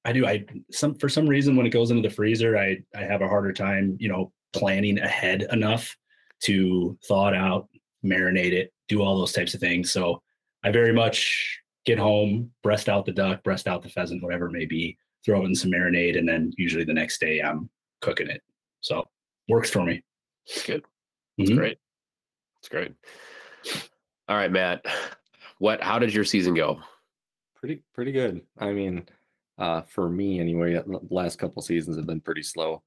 I 0.06 0.14
do. 0.14 0.26
I 0.26 0.46
some 0.72 0.96
for 0.96 1.10
some 1.10 1.28
reason 1.28 1.56
when 1.56 1.66
it 1.66 1.72
goes 1.72 1.92
into 1.92 2.08
the 2.08 2.14
freezer, 2.14 2.58
I 2.58 2.78
I 2.96 3.02
have 3.02 3.22
a 3.22 3.28
harder 3.28 3.52
time, 3.54 3.98
you 4.00 4.08
know, 4.10 4.32
planning 4.54 5.00
ahead 5.00 5.46
enough 5.52 5.96
to 6.44 6.98
thaw 7.08 7.28
it 7.30 7.36
out, 7.36 7.68
marinate 8.04 8.54
it, 8.54 8.72
do 8.88 9.02
all 9.02 9.18
those 9.18 9.34
types 9.34 9.54
of 9.54 9.60
things. 9.60 9.92
So 9.92 10.22
I 10.64 10.72
very 10.72 10.94
much 10.94 11.60
get 11.86 11.98
home, 12.00 12.52
breast 12.64 12.88
out 12.88 13.06
the 13.06 13.12
duck, 13.12 13.44
breast 13.44 13.68
out 13.68 13.82
the 13.82 13.90
pheasant, 13.90 14.24
whatever 14.24 14.48
it 14.48 14.52
may 14.54 14.66
be, 14.66 14.98
throw 15.26 15.42
it 15.42 15.46
in 15.46 15.56
some 15.56 15.72
marinade, 15.72 16.18
and 16.18 16.28
then 16.28 16.54
usually 16.58 16.84
the 16.86 16.94
next 16.94 17.20
day 17.20 17.42
I'm 17.42 17.70
cooking 18.02 18.30
it. 18.30 18.42
So 18.82 19.04
works 19.50 19.70
for 19.70 19.84
me. 19.84 20.02
It's 20.48 20.66
good. 20.66 20.84
It's 21.38 21.52
Mhm. 21.52 21.58
great. 21.58 21.78
It's 22.60 22.70
great. 22.70 22.94
All 24.28 24.36
right, 24.38 24.52
Matt. 24.52 24.86
What? 25.60 25.82
How 25.82 26.00
did 26.00 26.14
your 26.14 26.24
season 26.24 26.54
go? 26.54 26.82
pretty 27.56 27.84
pretty 27.94 28.14
good. 28.14 28.40
I 28.58 28.72
mean, 28.72 29.06
uh, 29.60 29.82
for 29.84 30.10
me 30.10 30.40
anyway, 30.40 30.76
uh, 30.76 30.84
the 30.84 31.00
last 31.10 31.38
couple 31.38 31.62
seasons 31.62 31.98
have 31.98 32.08
been 32.08 32.22
pretty 32.22 32.44
slow. 32.44 32.82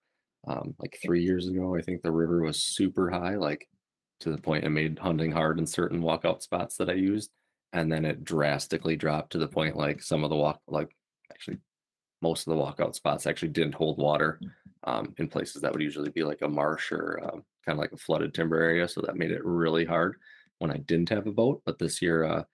Um, 0.47 0.75
like 0.79 0.99
three 1.03 1.23
years 1.23 1.47
ago, 1.47 1.77
I 1.77 1.83
think 1.83 2.03
the 2.03 2.11
river 2.11 2.43
was 2.43 2.65
super 2.65 3.11
high, 3.11 3.37
like 3.37 3.69
to 4.21 4.31
the 4.31 4.39
point 4.39 4.65
it 4.65 4.71
made 4.71 4.99
hunting 4.99 5.31
hard 5.31 5.59
in 5.59 5.67
certain 5.67 6.01
walkout 6.03 6.43
spots 6.43 6.77
that 6.79 6.91
I 6.91 6.95
used, 6.95 7.31
and 7.73 7.93
then 7.93 8.05
it 8.05 8.25
drastically 8.25 8.97
dropped 8.97 9.33
to 9.33 9.39
the 9.39 9.47
point 9.49 9.77
like 9.77 10.03
some 10.03 10.25
of 10.25 10.31
the 10.31 10.37
walk, 10.37 10.61
like 10.67 10.91
actually 11.31 11.59
most 12.23 12.47
of 12.47 12.57
the 12.57 12.63
walkout 12.63 12.95
spots 12.95 13.27
actually 13.27 13.49
didn't 13.49 13.75
hold 13.75 13.99
water 13.99 14.41
um, 14.85 15.15
in 15.19 15.29
places 15.29 15.61
that 15.61 15.73
would 15.73 15.83
usually 15.83 16.11
be 16.11 16.23
like 16.23 16.43
a 16.43 16.49
marsh 16.49 16.93
or 16.93 17.21
um, 17.25 17.45
kind 17.67 17.77
of 17.77 17.79
like 17.79 17.93
a 17.93 17.97
flooded 17.97 18.33
timber 18.33 18.61
area. 18.61 18.89
So 18.89 19.01
that 19.03 19.17
made 19.17 19.33
it 19.33 19.45
really 19.45 19.85
hard 19.85 20.17
when 20.59 20.71
I 20.71 20.79
didn't 20.79 21.09
have 21.11 21.27
a 21.27 21.33
boat. 21.33 21.63
But 21.67 21.79
this 21.79 22.01
year, 22.01 22.25
uh, 22.25 22.45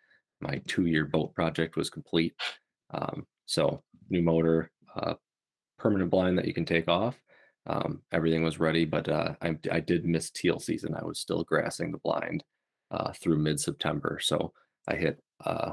my 0.40 0.61
two-year 0.66 1.04
boat 1.04 1.35
project 1.35 1.76
was 1.76 1.90
complete. 1.90 2.35
Um, 2.92 3.26
so 3.46 3.83
new 4.11 4.23
motor, 4.23 4.71
uh, 4.97 5.14
permanent 5.79 6.11
blind 6.11 6.38
that 6.38 6.47
you 6.47 6.55
can 6.55 6.64
take 6.64 6.88
off. 6.88 7.16
Um, 7.66 8.03
everything 8.12 8.42
was 8.42 8.59
ready, 8.59 8.85
but 8.85 9.09
uh, 9.09 9.35
I, 9.42 9.57
I 9.71 9.81
did 9.81 10.05
miss 10.05 10.31
teal 10.31 10.59
season. 10.59 10.94
I 10.94 11.05
was 11.05 11.21
still 11.21 11.44
grassing 11.44 11.92
the 11.92 11.99
blind 11.99 12.42
uh, 12.90 13.12
through 13.12 13.38
mid-September. 13.38 14.18
So 14.23 14.53
I 14.88 14.97
hit 14.97 15.21
uh, 15.44 15.73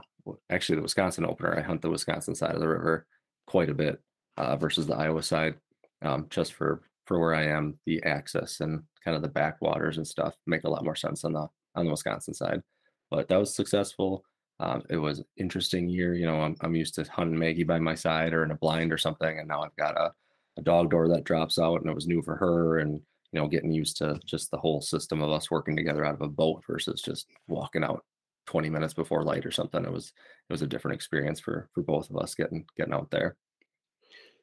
actually 0.50 0.76
the 0.78 0.82
Wisconsin 0.82 1.26
opener. 1.26 1.58
I 1.58 1.62
hunt 1.62 1.82
the 1.82 1.90
Wisconsin 1.90 2.36
side 2.36 2.54
of 2.54 2.60
the 2.60 2.68
river 2.68 3.08
quite 3.48 3.70
a 3.70 3.74
bit 3.74 4.02
uh, 4.38 4.58
versus 4.58 4.88
the 4.88 4.96
Iowa 4.96 5.24
side, 5.24 5.56
um, 6.02 6.28
just 6.30 6.54
for 6.54 6.82
for 7.06 7.20
where 7.20 7.36
I 7.36 7.46
am. 7.46 7.80
The 7.86 8.04
access 8.04 8.60
and 8.60 8.84
kind 9.04 9.16
of 9.16 9.22
the 9.22 9.30
backwaters 9.30 9.98
and 9.98 10.08
stuff 10.08 10.36
make 10.46 10.64
a 10.64 10.70
lot 10.70 10.84
more 10.84 10.96
sense 10.96 11.24
on 11.24 11.34
the 11.34 11.48
on 11.76 11.86
the 11.86 11.92
Wisconsin 11.92 12.34
side. 12.34 12.62
But 13.10 13.28
that 13.30 13.40
was 13.40 13.56
successful. 13.56 14.24
Um, 14.60 14.84
it 14.90 14.98
was 14.98 15.24
interesting 15.38 15.90
year. 15.90 16.14
You 16.14 16.26
know, 16.26 16.42
I'm, 16.42 16.56
I'm 16.62 16.76
used 16.76 16.96
to 16.96 17.04
hunting 17.04 17.38
Maggie 17.38 17.64
by 17.64 17.80
my 17.80 17.96
side 17.96 18.34
or 18.34 18.44
in 18.44 18.52
a 18.52 18.56
blind 18.56 18.94
or 18.94 18.98
something, 18.98 19.40
and 19.40 19.48
now 19.48 19.64
I've 19.64 19.76
got 19.76 19.98
a, 19.98 20.14
a 20.58 20.62
dog 20.62 20.92
door 20.92 21.10
that 21.10 21.26
drops 21.26 21.60
out, 21.60 21.82
and 21.82 21.90
it 21.90 21.96
was 21.96 22.08
new 22.08 22.22
for 22.22 22.36
her, 22.36 22.80
and 22.80 23.02
you 23.32 23.42
know, 23.42 23.48
getting 23.48 23.72
used 23.72 23.98
to 23.98 24.18
just 24.26 24.50
the 24.52 24.58
whole 24.58 24.82
system 24.82 25.22
of 25.22 25.30
us 25.30 25.52
working 25.52 25.76
together 25.76 26.06
out 26.06 26.14
of 26.14 26.22
a 26.22 26.30
boat 26.30 26.64
versus 26.66 27.02
just 27.02 27.28
walking 27.48 27.84
out 27.84 28.04
20 28.46 28.70
minutes 28.70 28.94
before 28.94 29.24
light 29.24 29.46
or 29.46 29.52
something. 29.52 29.84
It 29.84 29.92
was 29.92 30.08
it 30.50 30.54
was 30.54 30.62
a 30.62 30.68
different 30.68 30.96
experience 30.96 31.40
for 31.40 31.68
for 31.74 31.84
both 31.84 32.10
of 32.10 32.18
us 32.18 32.36
getting 32.36 32.66
getting 32.78 32.94
out 32.94 33.12
there. 33.12 33.36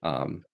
Um, 0.03 0.45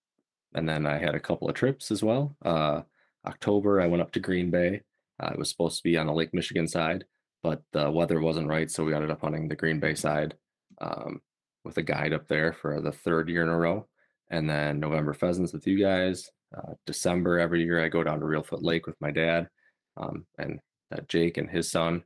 and 0.55 0.69
then 0.69 0.87
I 0.87 0.99
had 0.99 1.15
a 1.15 1.21
couple 1.21 1.49
of 1.49 1.55
trips 1.55 1.91
as 1.91 2.03
well. 2.03 2.37
Uh, 2.45 2.83
October, 3.27 3.81
I 3.81 3.87
went 3.87 4.03
up 4.03 4.13
to 4.13 4.21
Green 4.21 4.51
Bay. 4.51 4.83
Uh, 5.21 5.31
it 5.33 5.39
was 5.39 5.51
supposed 5.51 5.79
to 5.79 5.83
be 5.83 5.97
on 5.97 6.07
the 6.07 6.13
Lake 6.13 6.33
Michigan 6.33 6.69
side, 6.69 7.05
but 7.43 7.63
the 7.73 7.91
weather 7.91 8.21
wasn't 8.21 8.49
right, 8.49 8.71
so 8.71 8.85
we 8.85 8.95
ended 8.95 9.11
up 9.11 9.21
hunting 9.21 9.49
the 9.49 9.57
Green 9.57 9.81
Bay 9.81 9.95
side 9.95 10.35
um, 10.81 11.21
with 11.65 11.77
a 11.77 11.83
guide 11.83 12.13
up 12.13 12.27
there 12.29 12.53
for 12.53 12.81
the 12.81 12.93
third 12.93 13.29
year 13.29 13.43
in 13.43 13.49
a 13.49 13.57
row. 13.57 13.87
And 14.31 14.49
then 14.49 14.81
November 14.81 15.15
pheasants 15.15 15.53
with 15.53 15.67
you 15.67 15.79
guys. 15.79 16.31
Uh, 16.57 16.75
December 16.87 17.39
every 17.39 17.63
year 17.63 17.85
I 17.85 17.89
go 17.89 18.03
down 18.03 18.21
to 18.21 18.27
Reelfoot 18.27 18.63
Lake 18.63 18.87
with 18.87 19.01
my 19.01 19.11
dad 19.11 19.49
um, 19.97 20.27
and 20.39 20.61
uh, 20.93 21.01
Jake 21.09 21.37
and 21.37 21.49
his 21.49 21.71
son. 21.71 22.03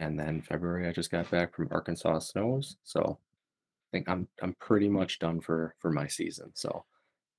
And 0.00 0.18
then 0.18 0.42
February 0.42 0.88
I 0.88 0.92
just 0.92 1.10
got 1.10 1.30
back 1.30 1.54
from 1.54 1.68
Arkansas 1.70 2.18
snows, 2.20 2.76
so 2.82 3.18
I 3.20 3.96
think 3.96 4.08
I'm 4.08 4.26
I'm 4.42 4.54
pretty 4.54 4.88
much 4.88 5.18
done 5.18 5.40
for 5.40 5.74
for 5.78 5.92
my 5.92 6.08
season. 6.08 6.50
So 6.54 6.84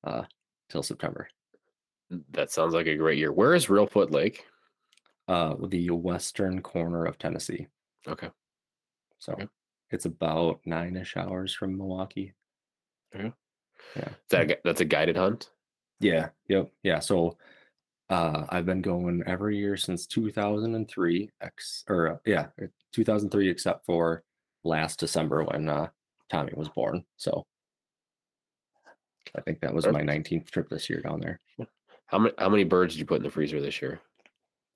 uh, 0.03 0.23
till 0.69 0.83
September. 0.83 1.27
That 2.31 2.51
sounds 2.51 2.73
like 2.73 2.87
a 2.87 2.95
great 2.95 3.17
year. 3.17 3.31
Where 3.31 3.53
is 3.53 3.67
Reelfoot 3.67 4.11
Lake? 4.11 4.45
Uh, 5.27 5.55
the 5.67 5.89
western 5.89 6.61
corner 6.61 7.05
of 7.05 7.17
Tennessee. 7.17 7.67
Okay. 8.07 8.29
So 9.19 9.33
Okay. 9.33 9.47
it's 9.91 10.05
about 10.05 10.59
nine 10.65 10.95
ish 10.97 11.15
hours 11.15 11.53
from 11.53 11.77
Milwaukee. 11.77 12.33
yeah 13.15 13.29
that 14.29 14.59
that's 14.63 14.81
a 14.81 14.85
guided 14.85 15.15
hunt? 15.15 15.49
Yeah. 15.99 16.29
Yep. 16.49 16.71
Yeah. 16.83 16.99
So 16.99 17.37
uh, 18.09 18.45
I've 18.49 18.65
been 18.65 18.81
going 18.81 19.23
every 19.25 19.57
year 19.57 19.77
since 19.77 20.05
2003. 20.07 21.29
Ex 21.41 21.85
or 21.87 22.07
uh, 22.09 22.17
yeah, 22.25 22.47
uh, 22.61 22.67
2003, 22.91 23.49
except 23.49 23.85
for 23.85 24.23
last 24.65 24.99
December 24.99 25.43
when 25.45 25.69
uh, 25.69 25.87
Tommy 26.29 26.51
was 26.55 26.67
born. 26.69 27.05
So 27.15 27.45
I 29.35 29.41
think 29.41 29.61
that 29.61 29.73
was 29.73 29.87
my 29.87 30.01
19th 30.01 30.49
trip 30.51 30.67
this 30.69 30.89
year 30.89 30.99
down 31.01 31.21
there. 31.21 31.39
How 32.07 32.19
many 32.19 32.35
how 32.37 32.49
many 32.49 32.65
birds 32.65 32.93
did 32.93 32.99
you 32.99 33.05
put 33.05 33.17
in 33.17 33.23
the 33.23 33.31
freezer 33.31 33.61
this 33.61 33.81
year? 33.81 34.01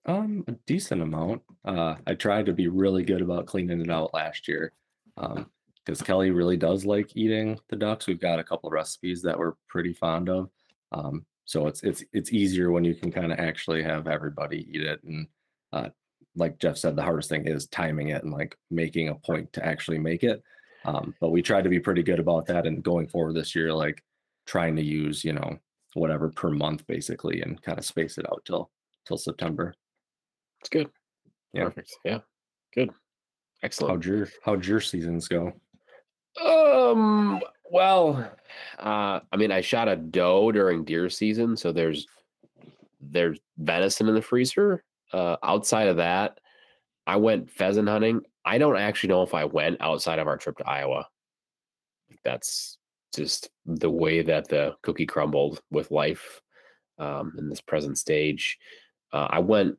Um, 0.05 0.43
a 0.47 0.53
decent 0.65 1.01
amount. 1.01 1.41
Uh, 1.65 1.95
I 2.05 2.13
tried 2.13 2.45
to 2.45 2.53
be 2.53 2.67
really 2.67 3.03
good 3.03 3.21
about 3.21 3.45
cleaning 3.45 3.81
it 3.81 3.89
out 3.89 4.13
last 4.13 4.47
year. 4.47 4.71
Um, 5.17 5.47
because 5.87 6.01
Kelly 6.01 6.31
really 6.31 6.57
does 6.57 6.85
like 6.85 7.15
eating 7.15 7.57
the 7.69 7.77
ducks. 7.77 8.07
We've 8.07 8.19
got 8.19 8.39
a 8.39 8.43
couple 8.43 8.69
recipes 8.69 9.21
that 9.21 9.39
we're 9.39 9.53
pretty 9.69 9.93
fond 9.93 10.27
of. 10.27 10.49
Um, 10.91 11.25
so 11.45 11.67
it's 11.67 11.81
it's 11.81 12.03
it's 12.11 12.33
easier 12.33 12.71
when 12.71 12.83
you 12.83 12.93
can 12.93 13.09
kind 13.09 13.31
of 13.31 13.39
actually 13.39 13.83
have 13.83 14.05
everybody 14.05 14.67
eat 14.69 14.81
it. 14.81 15.01
And 15.03 15.27
uh, 15.71 15.89
like 16.35 16.59
Jeff 16.59 16.77
said, 16.77 16.97
the 16.97 17.03
hardest 17.03 17.29
thing 17.29 17.47
is 17.47 17.67
timing 17.67 18.09
it 18.09 18.23
and 18.23 18.33
like 18.33 18.57
making 18.69 19.07
a 19.07 19.15
point 19.15 19.51
to 19.53 19.65
actually 19.65 19.97
make 19.97 20.23
it. 20.23 20.43
Um, 20.83 21.15
but 21.21 21.29
we 21.29 21.41
tried 21.41 21.63
to 21.63 21.69
be 21.69 21.79
pretty 21.79 22.03
good 22.03 22.19
about 22.19 22.47
that. 22.47 22.67
And 22.67 22.83
going 22.83 23.07
forward 23.07 23.35
this 23.35 23.55
year, 23.55 23.73
like 23.73 24.03
trying 24.45 24.75
to 24.75 24.83
use 24.83 25.23
you 25.23 25.33
know 25.33 25.57
whatever 25.93 26.29
per 26.29 26.51
month 26.51 26.85
basically, 26.85 27.41
and 27.41 27.61
kind 27.61 27.79
of 27.79 27.85
space 27.85 28.17
it 28.17 28.29
out 28.29 28.41
till 28.45 28.69
till 29.05 29.17
September. 29.17 29.73
It's 30.59 30.69
good. 30.69 30.89
Yeah. 31.53 31.65
Perfect. 31.65 31.95
Yeah. 32.03 32.19
Good. 32.73 32.91
Excellent. 33.63 33.91
How'd 33.91 34.05
your 34.05 34.29
how'd 34.43 34.65
your 34.65 34.81
seasons 34.81 35.27
go? 35.27 35.53
Um. 36.43 37.41
Well, 37.69 38.31
uh, 38.79 39.19
I 39.31 39.35
mean, 39.35 39.51
I 39.51 39.61
shot 39.61 39.89
a 39.89 39.95
doe 39.95 40.51
during 40.51 40.85
deer 40.85 41.09
season, 41.09 41.57
so 41.57 41.71
there's 41.71 42.07
there's 43.01 43.39
venison 43.57 44.07
in 44.07 44.15
the 44.15 44.21
freezer. 44.21 44.83
Uh, 45.11 45.37
outside 45.43 45.87
of 45.87 45.97
that, 45.97 46.39
I 47.05 47.15
went 47.17 47.49
pheasant 47.49 47.89
hunting. 47.89 48.21
I 48.45 48.57
don't 48.57 48.77
actually 48.77 49.09
know 49.09 49.23
if 49.23 49.33
I 49.33 49.45
went 49.45 49.81
outside 49.81 50.19
of 50.19 50.27
our 50.27 50.37
trip 50.37 50.57
to 50.57 50.67
Iowa. 50.67 51.07
That's 52.23 52.77
just 53.15 53.49
the 53.65 53.89
way 53.89 54.21
that 54.21 54.47
the 54.47 54.75
cookie 54.81 55.05
crumbled 55.05 55.61
with 55.71 55.91
life 55.91 56.41
um, 56.99 57.33
in 57.37 57.49
this 57.49 57.61
present 57.61 57.97
stage. 57.97 58.57
Uh, 59.11 59.27
I 59.29 59.39
went. 59.39 59.77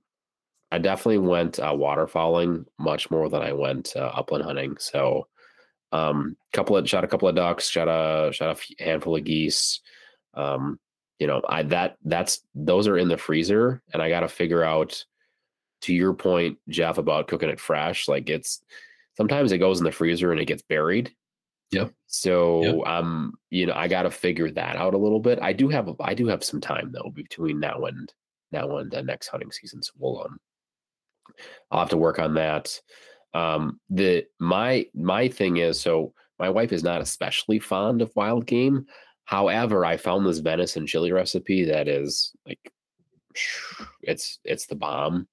I 0.71 0.79
definitely 0.79 1.19
went 1.27 1.59
uh, 1.59 1.73
waterfowling 1.73 2.65
much 2.79 3.11
more 3.11 3.29
than 3.29 3.43
I 3.43 3.53
went 3.53 3.95
uh, 3.97 4.11
upland 4.15 4.45
hunting. 4.45 4.77
So 4.79 5.27
um 5.93 6.37
couple 6.53 6.77
of 6.77 6.87
shot 6.87 7.03
a 7.03 7.09
couple 7.09 7.27
of 7.29 7.35
ducks 7.35 7.67
shot 7.67 7.89
a 7.89 8.31
shot 8.31 8.61
a 8.79 8.83
handful 8.85 9.17
of 9.17 9.25
geese 9.25 9.81
um 10.35 10.79
you 11.19 11.27
know 11.27 11.41
i 11.49 11.63
that 11.63 11.97
that's 12.05 12.41
those 12.55 12.87
are 12.87 12.99
in 12.99 13.09
the 13.09 13.17
freezer 13.17 13.83
and 13.95 14.03
i 14.03 14.11
got 14.11 14.21
to 14.21 14.29
figure 14.29 14.63
out 14.63 15.03
to 15.81 15.95
your 15.95 16.13
point 16.13 16.59
jeff 16.69 16.99
about 16.99 17.27
cooking 17.27 17.49
it 17.49 17.59
fresh 17.59 18.07
like 18.07 18.29
it's 18.29 18.63
sometimes 19.17 19.51
it 19.51 19.57
goes 19.57 19.79
in 19.79 19.85
the 19.85 19.91
freezer 19.91 20.31
and 20.31 20.39
it 20.39 20.45
gets 20.45 20.61
buried 20.61 21.11
Yeah. 21.73 21.89
so 22.07 22.63
Yep. 22.63 22.87
um 22.87 23.33
you 23.49 23.65
know 23.65 23.73
i 23.75 23.89
got 23.89 24.03
to 24.03 24.11
figure 24.11 24.51
that 24.51 24.77
out 24.77 24.93
a 24.93 24.99
little 24.99 25.21
bit 25.21 25.39
i 25.41 25.55
do 25.55 25.71
have 25.71 25.89
i 26.01 26.13
do 26.13 26.27
have 26.27 26.45
some 26.45 26.61
time 26.61 26.93
though 26.93 27.11
between 27.15 27.61
now 27.61 27.87
and 27.87 28.13
now 28.53 28.77
and 28.77 28.91
the 28.91 29.03
next 29.03 29.29
hunting 29.29 29.51
season 29.53 29.83
so 29.83 29.93
we'll 29.97 30.21
um 30.23 30.39
i'll 31.71 31.81
have 31.81 31.91
to 31.91 31.97
work 31.97 32.19
on 32.19 32.35
that. 32.35 32.81
Um 33.35 33.81
the 33.91 34.25
my 34.39 34.87
my 34.95 35.29
thing 35.29 35.59
is 35.59 35.81
so 35.81 36.13
my 36.39 36.49
wife 36.49 36.73
is 36.73 36.85
not 36.85 37.01
especially 37.01 37.59
fond 37.59 38.03
of 38.03 38.15
wild 38.17 38.47
game. 38.47 38.87
However 39.25 39.85
i 39.85 39.97
found 39.97 40.27
this 40.27 40.39
venison 40.39 40.87
chili 40.87 41.13
recipe 41.13 41.65
that 41.65 41.89
is 41.89 42.33
like 42.47 42.73
it's 44.03 44.39
it's 44.45 44.67
the 44.67 44.77
bomb. 44.77 45.29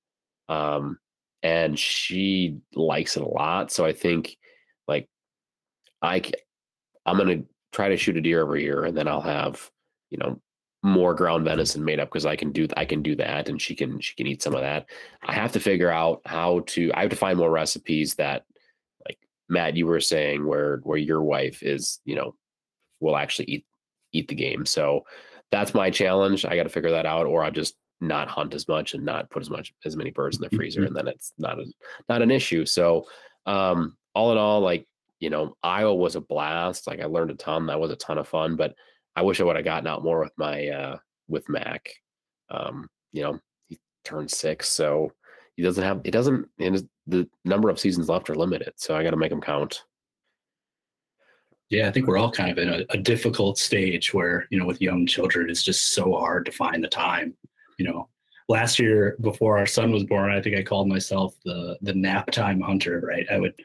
Um 0.50 1.00
and 1.44 1.78
she 1.78 2.58
likes 2.74 3.18
it 3.18 3.24
a 3.24 3.28
lot 3.28 3.72
so 3.72 3.86
i 3.86 3.94
think 3.94 4.36
like 4.88 5.08
I 6.02 6.22
I'm 7.06 7.18
gonna 7.18 7.44
try 7.72 7.90
to 7.90 7.98
shoot 7.98 8.18
a 8.18 8.22
deer 8.22 8.42
every 8.42 8.64
year 8.64 8.84
and 8.86 8.98
then 8.98 9.08
i'll 9.08 9.22
have 9.22 9.70
you 10.10 10.18
know 10.18 10.40
more 10.86 11.16
ground 11.16 11.44
venison 11.44 11.84
made 11.84 12.00
up 12.00 12.10
because 12.10 12.26
i 12.26 12.36
can 12.36 12.52
do 12.52 12.68
i 12.78 12.86
can 12.86 13.02
do 13.02 13.16
that 13.16 13.50
and 13.50 13.62
she 13.62 13.74
can 13.76 14.00
she 14.00 14.14
can 14.16 14.28
eat 14.28 14.42
some 14.42 14.54
of 14.54 14.62
that 14.62 14.86
I 15.28 15.34
have 15.34 15.52
to 15.54 15.60
figure 15.60 15.92
out 15.92 16.22
how 16.26 16.62
to 16.68 16.92
I 16.94 17.02
have 17.02 17.10
to 17.10 17.16
find 17.16 17.38
more 17.38 17.52
recipes 17.52 18.16
that 18.16 18.44
like 19.08 19.18
Matt 19.50 19.76
you 19.76 19.86
were 19.86 20.00
saying 20.00 20.46
where 20.46 20.78
where 20.84 20.98
your 20.98 21.24
wife 21.24 21.64
is, 21.64 22.00
you 22.06 22.16
know, 22.16 22.36
will 23.00 23.18
actually 23.18 23.46
eat 23.46 23.66
eat 24.12 24.28
the 24.28 24.36
game. 24.36 24.66
So 24.66 25.06
that's 25.52 25.74
my 25.74 25.90
challenge. 25.90 26.46
I 26.46 26.56
got 26.56 26.64
to 26.64 26.70
figure 26.70 26.92
that 26.92 27.06
out 27.06 27.26
or 27.26 27.44
I'll 27.44 27.52
just 27.52 27.76
not 28.02 28.28
hunt 28.28 28.54
as 28.54 28.68
much 28.68 28.94
and 28.94 29.04
not 29.04 29.30
put 29.30 29.42
as 29.42 29.50
much 29.50 29.74
as 29.86 29.96
many 29.96 30.12
birds 30.12 30.38
in 30.38 30.44
the 30.44 30.56
freezer 30.56 30.84
and 30.84 30.96
then 30.96 31.08
it's 31.08 31.34
not 31.38 31.60
a 31.60 31.66
not 32.10 32.22
an 32.22 32.32
issue. 32.32 32.66
So 32.66 33.08
um 33.46 33.98
all 34.14 34.32
in 34.32 34.38
all 34.38 34.62
like, 34.62 34.88
you 35.20 35.30
know, 35.30 35.56
Iowa 35.64 35.96
was 35.96 36.16
a 36.16 36.22
blast. 36.22 36.88
Like 36.88 37.02
I 37.02 37.06
learned 37.06 37.32
a 37.32 37.36
ton. 37.36 37.68
That 37.68 37.80
was 37.80 37.92
a 37.92 37.96
ton 37.96 38.18
of 38.18 38.28
fun, 38.28 38.56
but 38.56 38.76
I 39.16 39.22
wish 39.22 39.40
I 39.40 39.44
would 39.44 39.56
have 39.56 39.66
gotten 39.66 39.88
out 39.88 40.04
more 40.04 40.20
with 40.20 40.34
my 40.38 40.68
uh 40.68 40.98
with 41.28 41.50
Mac. 41.50 41.90
Um, 42.50 42.88
you 43.12 43.24
know, 43.24 43.40
he 43.68 43.80
turned 44.04 44.30
6, 44.30 44.68
so 44.68 45.12
he 45.56 45.64
doesn't 45.64 45.84
have 45.84 46.02
it 46.04 46.12
doesn't 46.12 46.48
and 46.60 46.88
the 47.08 47.28
number 47.46 47.70
of 47.70 47.80
seasons 47.80 48.10
left 48.10 48.30
are 48.30 48.36
limited 48.36 48.74
so 48.76 48.96
i 48.96 49.04
got 49.04 49.12
to 49.12 49.18
make 49.18 49.30
them 49.30 49.42
count 49.42 49.84
Yeah, 51.70 51.88
I 51.88 51.92
think 51.92 52.08
we're 52.08 52.18
all 52.18 52.32
kind 52.32 52.52
of 52.52 52.58
in 52.58 52.70
a, 52.70 52.86
a 52.92 52.98
difficult 52.98 53.58
stage 53.58 54.14
where, 54.14 54.48
you 54.52 54.60
know, 54.60 54.68
with 54.68 54.82
young 54.82 55.08
children, 55.08 55.50
it's 55.50 55.64
just 55.64 55.94
so 55.94 56.14
hard 56.14 56.46
to 56.46 56.52
find 56.52 56.84
the 56.84 56.88
time. 56.88 57.36
You 57.80 57.86
know, 57.88 58.10
last 58.48 58.78
year 58.78 59.18
before 59.22 59.58
our 59.58 59.66
son 59.66 59.92
was 59.92 60.04
born, 60.04 60.32
I 60.32 60.42
think 60.42 60.56
I 60.56 60.64
called 60.64 60.88
myself 60.88 61.36
the 61.44 61.78
the 61.82 61.94
nap 61.94 62.30
time 62.30 62.62
hunter, 62.62 63.02
right? 63.02 63.26
I 63.32 63.40
would 63.40 63.56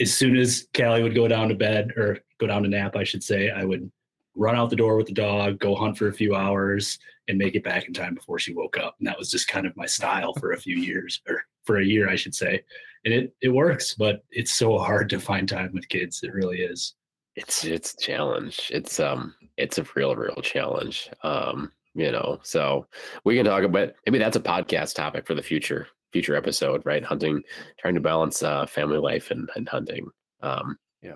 as 0.00 0.12
soon 0.12 0.36
as 0.36 0.66
Callie 0.76 1.02
would 1.02 1.14
go 1.14 1.28
down 1.28 1.48
to 1.48 1.54
bed 1.54 1.92
or 1.96 2.18
go 2.38 2.46
down 2.48 2.64
to 2.64 2.68
nap, 2.68 2.96
I 2.96 3.04
should 3.04 3.22
say, 3.22 3.50
I 3.50 3.64
would 3.64 3.90
run 4.34 4.56
out 4.56 4.70
the 4.70 4.76
door 4.76 4.96
with 4.96 5.06
the 5.06 5.12
dog, 5.12 5.58
go 5.58 5.74
hunt 5.74 5.96
for 5.98 6.08
a 6.08 6.12
few 6.12 6.34
hours, 6.34 6.98
and 7.28 7.38
make 7.38 7.54
it 7.54 7.64
back 7.64 7.86
in 7.86 7.94
time 7.94 8.14
before 8.14 8.38
she 8.38 8.54
woke 8.54 8.78
up. 8.78 8.96
And 8.98 9.06
that 9.06 9.18
was 9.18 9.30
just 9.30 9.48
kind 9.48 9.66
of 9.66 9.76
my 9.76 9.86
style 9.86 10.32
for 10.34 10.52
a 10.52 10.58
few 10.58 10.76
years, 10.76 11.20
or 11.28 11.42
for 11.64 11.78
a 11.78 11.84
year, 11.84 12.08
I 12.08 12.16
should 12.16 12.34
say. 12.34 12.62
And 13.04 13.12
it 13.14 13.34
it 13.42 13.48
works, 13.48 13.94
but 13.94 14.24
it's 14.30 14.52
so 14.52 14.78
hard 14.78 15.08
to 15.10 15.20
find 15.20 15.48
time 15.48 15.70
with 15.74 15.88
kids. 15.88 16.22
It 16.22 16.32
really 16.32 16.60
is. 16.60 16.94
it's 17.36 17.64
it's 17.64 17.94
a 17.94 17.96
challenge 17.96 18.70
it's 18.74 19.00
um 19.00 19.34
it's 19.56 19.78
a 19.78 19.86
real 19.96 20.14
real 20.14 20.36
challenge 20.42 21.08
um 21.22 21.72
you 21.94 22.12
know 22.12 22.38
so 22.42 22.86
we 23.24 23.34
can 23.36 23.46
talk 23.46 23.64
about 23.64 23.92
maybe 24.04 24.18
that's 24.18 24.36
a 24.36 24.40
podcast 24.40 24.94
topic 24.94 25.26
for 25.26 25.34
the 25.34 25.42
future 25.42 25.86
future 26.12 26.36
episode 26.36 26.82
right 26.84 27.02
hunting 27.04 27.42
trying 27.78 27.94
to 27.94 28.00
balance 28.02 28.42
uh 28.42 28.66
family 28.66 28.98
life 28.98 29.30
and, 29.30 29.48
and 29.56 29.66
hunting 29.68 30.06
um 30.42 30.76
Yeah. 31.00 31.14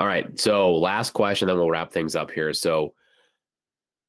All 0.00 0.06
right 0.06 0.40
so 0.40 0.74
last 0.74 1.12
question 1.12 1.46
then 1.46 1.56
we'll 1.56 1.70
wrap 1.70 1.92
things 1.92 2.16
up 2.16 2.30
here 2.30 2.52
so 2.52 2.94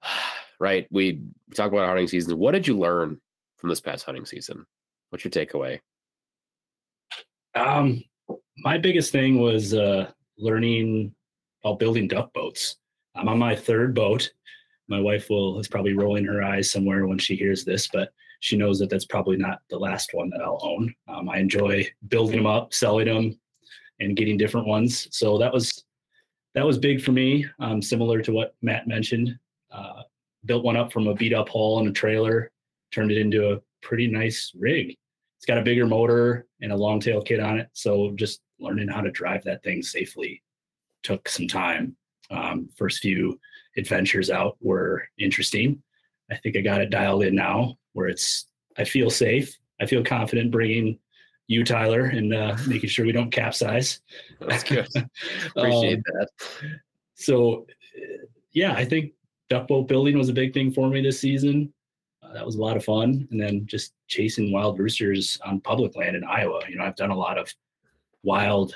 right 0.60 0.88
we 0.90 1.22
talk 1.56 1.72
about 1.72 1.88
hunting 1.88 2.08
season 2.08 2.38
what 2.38 2.52
did 2.52 2.68
you 2.68 2.78
learn 2.78 3.20
from 3.58 3.70
this 3.70 3.82
past 3.82 4.06
hunting 4.06 4.26
season 4.26 4.66
what's 5.10 5.24
your 5.24 5.32
takeaway 5.32 5.80
Um, 7.54 8.04
my 8.58 8.78
biggest 8.78 9.12
thing 9.12 9.40
was 9.40 9.74
uh, 9.74 10.10
learning 10.38 11.14
about 11.64 11.80
building 11.80 12.08
duck 12.08 12.34
boats. 12.34 12.78
I'm 13.16 13.28
on 13.28 13.40
my 13.40 13.56
third 13.56 13.94
boat. 13.94 14.32
My 14.88 15.00
wife 15.00 15.30
will 15.30 15.60
is 15.60 15.68
probably 15.68 15.94
rolling 15.94 16.26
her 16.26 16.42
eyes 16.42 16.72
somewhere 16.72 17.06
when 17.08 17.18
she 17.18 17.36
hears 17.36 17.66
this, 17.66 17.90
but 17.92 18.14
she 18.40 18.56
knows 18.56 18.80
that 18.80 18.90
that's 18.90 19.06
probably 19.06 19.38
not 19.38 19.60
the 19.70 19.78
last 19.78 20.14
one 20.14 20.30
that 20.30 20.42
I'll 20.42 20.60
own. 20.62 20.94
Um, 21.08 21.30
I 21.30 21.38
enjoy 21.38 21.88
building 22.08 22.38
them 22.38 22.48
up, 22.48 22.74
selling 22.74 23.08
them, 23.08 23.40
and 24.02 24.18
getting 24.18 24.38
different 24.38 24.68
ones. 24.68 25.08
So 25.12 25.38
that 25.38 25.54
was 25.54 25.86
that 26.54 26.66
was 26.66 26.78
big 26.78 27.02
for 27.02 27.14
me. 27.14 27.46
Um, 27.60 27.82
similar 27.82 28.22
to 28.22 28.34
what 28.34 28.56
Matt 28.62 28.88
mentioned, 28.88 29.38
uh, 29.72 30.02
built 30.44 30.66
one 30.66 30.76
up 30.76 30.92
from 30.92 31.08
a 31.08 31.14
beat 31.14 31.34
up 31.34 31.48
hull 31.48 31.80
and 31.80 31.88
a 31.88 31.94
trailer, 31.94 32.52
turned 32.92 33.12
it 33.12 33.18
into 33.18 33.54
a 33.54 33.62
pretty 33.82 34.08
nice 34.08 34.52
rig. 34.58 34.98
it's 35.42 35.46
got 35.48 35.58
a 35.58 35.64
bigger 35.64 35.88
motor 35.88 36.46
and 36.62 36.72
a 36.72 36.76
long 36.76 37.00
tail 37.00 37.20
kit 37.20 37.40
on 37.40 37.60
it. 37.60 37.68
So 37.74 38.12
just 38.16 38.42
learning 38.60 38.90
how 38.90 39.02
to 39.02 39.10
drive 39.10 39.44
that 39.46 39.64
thing 39.64 39.82
safely 39.82 40.44
took 41.02 41.28
some 41.28 41.48
time. 41.48 41.96
Um, 42.30 42.70
first 42.78 43.00
few 43.00 43.40
adventures 43.76 44.30
out 44.30 44.56
were 44.62 45.04
interesting. 45.18 45.82
I 46.30 46.38
think 46.38 46.58
I 46.58 46.62
got 46.62 46.82
it 46.82 46.92
dialed 46.92 47.24
in 47.24 47.34
now 47.34 47.78
where 47.94 48.08
it's, 48.08 48.46
I 48.78 48.84
feel 48.84 49.10
safe. 49.10 49.58
I 49.82 49.88
feel 49.88 50.04
confident 50.04 50.52
bringing 50.52 51.00
you, 51.48 51.64
Tyler, 51.64 52.06
and 52.06 52.34
uh, 52.34 52.56
making 52.68 52.90
sure 52.90 53.06
we 53.06 53.12
don't 53.12 53.32
capsize. 53.32 54.02
That's 54.40 54.64
good. 54.64 54.88
Appreciate 55.56 55.98
Um, 55.98 56.04
that. 56.06 56.28
So, 57.16 57.66
uh, 57.98 58.26
yeah, 58.54 58.74
I 58.74 58.86
think 58.86 59.12
duck 59.50 59.68
boat 59.68 59.88
building 59.88 60.18
was 60.18 60.30
a 60.30 60.34
big 60.34 60.54
thing 60.54 60.72
for 60.72 60.90
me 60.90 61.02
this 61.02 61.20
season. 61.20 61.74
Uh, 62.24 62.34
that 62.34 62.46
was 62.46 62.56
a 62.56 62.62
lot 62.62 62.78
of 62.78 62.86
fun. 62.86 63.28
And 63.32 63.40
then 63.40 63.66
just 63.66 63.94
chasing 64.08 64.52
wild 64.52 64.80
roosters 64.80 65.38
on 65.46 65.60
public 65.62 65.96
land 65.96 66.16
in 66.16 66.24
Iowa. 66.24 66.62
You 66.70 66.78
know, 66.78 66.86
I've 66.86 66.96
done 66.96 67.12
a 67.12 67.18
lot 67.18 67.38
of 67.38 67.54
wild 68.24 68.76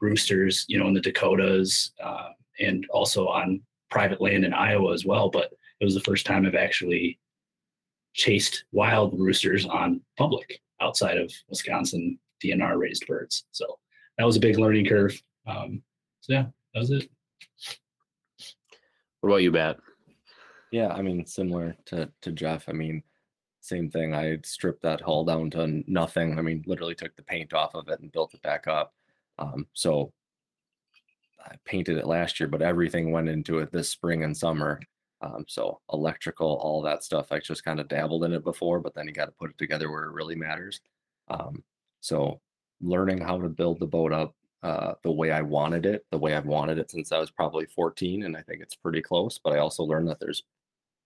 roosters, 0.00 0.64
you 0.68 0.78
know, 0.78 0.88
in 0.88 0.94
the 0.94 1.00
Dakotas 1.00 1.92
uh, 2.02 2.30
and 2.58 2.86
also 2.90 3.28
on 3.28 3.60
private 3.90 4.20
land 4.20 4.44
in 4.44 4.52
Iowa 4.52 4.92
as 4.92 5.04
well. 5.04 5.28
But 5.30 5.52
it 5.80 5.84
was 5.84 5.94
the 5.94 6.00
first 6.00 6.26
time 6.26 6.46
I've 6.46 6.54
actually 6.54 7.18
chased 8.14 8.64
wild 8.72 9.18
roosters 9.18 9.66
on 9.66 10.00
public 10.16 10.60
outside 10.80 11.18
of 11.18 11.32
Wisconsin 11.48 12.18
DNR 12.44 12.78
raised 12.78 13.06
birds. 13.06 13.44
So 13.52 13.78
that 14.18 14.24
was 14.24 14.36
a 14.36 14.40
big 14.40 14.58
learning 14.58 14.86
curve. 14.86 15.20
Um, 15.46 15.82
so 16.20 16.32
yeah, 16.32 16.46
that 16.74 16.80
was 16.80 16.90
it. 16.90 17.08
What 19.20 19.30
about 19.30 19.42
you, 19.42 19.50
Matt? 19.50 19.78
Yeah, 20.70 20.88
I 20.88 21.02
mean, 21.02 21.26
similar 21.26 21.76
to 21.86 22.10
to 22.22 22.32
Jeff. 22.32 22.68
I 22.68 22.72
mean, 22.72 23.02
same 23.60 23.90
thing. 23.90 24.14
I 24.14 24.38
stripped 24.44 24.82
that 24.82 25.00
hull 25.00 25.24
down 25.24 25.50
to 25.50 25.82
nothing. 25.86 26.38
I 26.38 26.42
mean, 26.42 26.62
literally 26.66 26.94
took 26.94 27.14
the 27.16 27.22
paint 27.22 27.52
off 27.54 27.74
of 27.74 27.88
it 27.88 28.00
and 28.00 28.12
built 28.12 28.34
it 28.34 28.42
back 28.42 28.66
up. 28.66 28.94
Um, 29.38 29.66
so 29.72 30.12
I 31.44 31.56
painted 31.64 31.96
it 31.96 32.06
last 32.06 32.40
year, 32.40 32.48
but 32.48 32.62
everything 32.62 33.12
went 33.12 33.28
into 33.28 33.58
it 33.58 33.72
this 33.72 33.88
spring 33.90 34.24
and 34.24 34.36
summer. 34.36 34.80
Um, 35.22 35.44
so 35.48 35.80
electrical, 35.92 36.58
all 36.62 36.82
that 36.82 37.02
stuff, 37.02 37.32
I 37.32 37.38
just 37.38 37.64
kind 37.64 37.80
of 37.80 37.88
dabbled 37.88 38.24
in 38.24 38.32
it 38.32 38.44
before, 38.44 38.80
but 38.80 38.94
then 38.94 39.06
you 39.06 39.12
got 39.12 39.26
to 39.26 39.32
put 39.32 39.50
it 39.50 39.58
together 39.58 39.90
where 39.90 40.04
it 40.04 40.12
really 40.12 40.34
matters. 40.34 40.80
Um, 41.28 41.64
so 42.00 42.40
learning 42.80 43.20
how 43.20 43.40
to 43.40 43.48
build 43.48 43.80
the 43.80 43.86
boat 43.86 44.12
up 44.12 44.34
uh, 44.62 44.94
the 45.02 45.10
way 45.10 45.30
I 45.30 45.42
wanted 45.42 45.86
it, 45.86 46.04
the 46.10 46.18
way 46.18 46.34
I've 46.34 46.46
wanted 46.46 46.78
it 46.78 46.90
since 46.90 47.12
I 47.12 47.18
was 47.18 47.30
probably 47.30 47.66
14, 47.66 48.24
and 48.24 48.36
I 48.36 48.42
think 48.42 48.60
it's 48.60 48.74
pretty 48.74 49.00
close. 49.00 49.38
But 49.38 49.52
I 49.52 49.58
also 49.58 49.84
learned 49.84 50.08
that 50.08 50.20
there's 50.20 50.42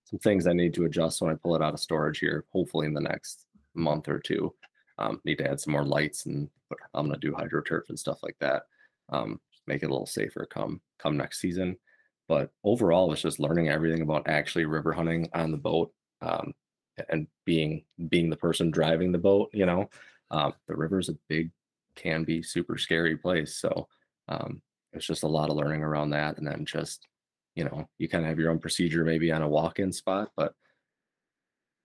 some 0.04 0.18
things 0.18 0.46
I 0.46 0.52
need 0.52 0.74
to 0.74 0.84
adjust 0.84 1.20
when 1.20 1.30
I 1.30 1.36
pull 1.36 1.54
it 1.54 1.62
out 1.62 1.74
of 1.74 1.80
storage 1.80 2.18
here, 2.18 2.44
hopefully 2.52 2.86
in 2.86 2.94
the 2.94 3.00
next 3.00 3.46
month 3.74 4.08
or 4.08 4.18
two. 4.18 4.52
Um, 4.98 5.20
need 5.24 5.38
to 5.38 5.50
add 5.50 5.60
some 5.60 5.72
more 5.72 5.84
lights 5.84 6.26
and 6.26 6.48
I'm 6.94 7.06
gonna 7.06 7.18
do 7.18 7.32
hydroturf 7.32 7.88
and 7.88 7.98
stuff 7.98 8.22
like 8.22 8.36
that. 8.40 8.64
Um, 9.08 9.40
make 9.66 9.82
it 9.82 9.86
a 9.86 9.90
little 9.90 10.06
safer 10.06 10.46
come 10.46 10.80
come 10.98 11.16
next 11.16 11.40
season. 11.40 11.76
But 12.30 12.52
overall, 12.62 13.12
it's 13.12 13.22
just 13.22 13.40
learning 13.40 13.70
everything 13.70 14.02
about 14.02 14.28
actually 14.28 14.64
river 14.64 14.92
hunting 14.92 15.28
on 15.34 15.50
the 15.50 15.56
boat 15.56 15.92
um, 16.22 16.54
and 17.08 17.26
being 17.44 17.82
being 18.08 18.30
the 18.30 18.36
person 18.36 18.70
driving 18.70 19.10
the 19.10 19.18
boat. 19.18 19.50
You 19.52 19.66
know, 19.66 19.90
um, 20.30 20.54
the 20.68 20.76
river 20.76 21.00
is 21.00 21.08
a 21.08 21.18
big, 21.28 21.50
can 21.96 22.22
be 22.22 22.40
super 22.40 22.78
scary 22.78 23.16
place. 23.16 23.56
So 23.56 23.88
um, 24.28 24.62
it's 24.92 25.08
just 25.08 25.24
a 25.24 25.26
lot 25.26 25.50
of 25.50 25.56
learning 25.56 25.82
around 25.82 26.10
that, 26.10 26.38
and 26.38 26.46
then 26.46 26.64
just 26.64 27.08
you 27.56 27.64
know, 27.64 27.88
you 27.98 28.08
kind 28.08 28.22
of 28.24 28.28
have 28.28 28.38
your 28.38 28.52
own 28.52 28.60
procedure 28.60 29.04
maybe 29.04 29.32
on 29.32 29.42
a 29.42 29.48
walk-in 29.48 29.90
spot, 29.90 30.30
but 30.36 30.54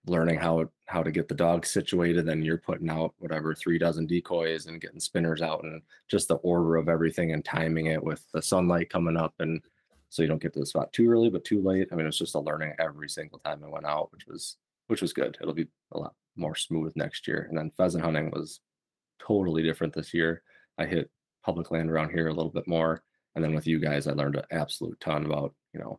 learning 0.06 0.38
how 0.38 0.70
how 0.84 1.02
to 1.02 1.10
get 1.10 1.26
the 1.26 1.34
dog 1.34 1.66
situated 1.66 2.24
then 2.24 2.40
you're 2.40 2.56
putting 2.56 2.88
out 2.88 3.12
whatever 3.18 3.52
three 3.52 3.76
dozen 3.76 4.06
decoys 4.06 4.66
and 4.66 4.80
getting 4.80 5.00
spinners 5.00 5.42
out 5.42 5.64
and 5.64 5.82
just 6.06 6.28
the 6.28 6.36
order 6.36 6.76
of 6.76 6.88
everything 6.88 7.32
and 7.32 7.44
timing 7.44 7.86
it 7.86 8.00
with 8.00 8.24
the 8.32 8.40
sunlight 8.40 8.88
coming 8.88 9.16
up 9.16 9.34
and 9.40 9.60
so 10.08 10.22
you 10.22 10.28
don't 10.28 10.42
get 10.42 10.52
to 10.52 10.60
the 10.60 10.66
spot 10.66 10.92
too 10.92 11.08
early 11.10 11.30
but 11.30 11.44
too 11.44 11.60
late 11.62 11.88
i 11.92 11.94
mean 11.94 12.06
it's 12.06 12.18
just 12.18 12.34
a 12.34 12.40
learning 12.40 12.72
every 12.78 13.08
single 13.08 13.38
time 13.40 13.62
i 13.64 13.68
went 13.68 13.86
out 13.86 14.10
which 14.12 14.26
was 14.26 14.56
which 14.86 15.02
was 15.02 15.12
good 15.12 15.36
it'll 15.40 15.54
be 15.54 15.66
a 15.92 15.98
lot 15.98 16.14
more 16.36 16.54
smooth 16.54 16.92
next 16.96 17.26
year 17.26 17.46
and 17.48 17.58
then 17.58 17.70
pheasant 17.76 18.04
hunting 18.04 18.30
was 18.30 18.60
totally 19.20 19.62
different 19.62 19.92
this 19.92 20.12
year 20.14 20.42
i 20.78 20.84
hit 20.84 21.10
public 21.44 21.70
land 21.70 21.90
around 21.90 22.10
here 22.10 22.28
a 22.28 22.34
little 22.34 22.50
bit 22.50 22.66
more 22.68 23.02
and 23.34 23.44
then 23.44 23.54
with 23.54 23.66
you 23.66 23.78
guys 23.78 24.06
i 24.06 24.12
learned 24.12 24.36
an 24.36 24.42
absolute 24.50 24.98
ton 25.00 25.24
about 25.26 25.54
you 25.72 25.80
know 25.80 25.98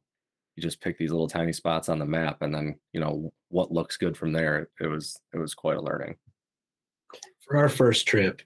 you 0.55 0.63
just 0.63 0.81
pick 0.81 0.97
these 0.97 1.11
little 1.11 1.27
tiny 1.27 1.53
spots 1.53 1.87
on 1.87 1.99
the 1.99 2.05
map 2.05 2.41
and 2.41 2.53
then 2.53 2.77
you 2.93 2.99
know 2.99 3.31
what 3.49 3.71
looks 3.71 3.97
good 3.97 4.17
from 4.17 4.31
there 4.31 4.69
it 4.79 4.87
was 4.87 5.19
it 5.33 5.37
was 5.37 5.53
quite 5.53 5.77
a 5.77 5.81
learning 5.81 6.15
For 7.45 7.57
our 7.57 7.69
first 7.69 8.07
trip 8.07 8.41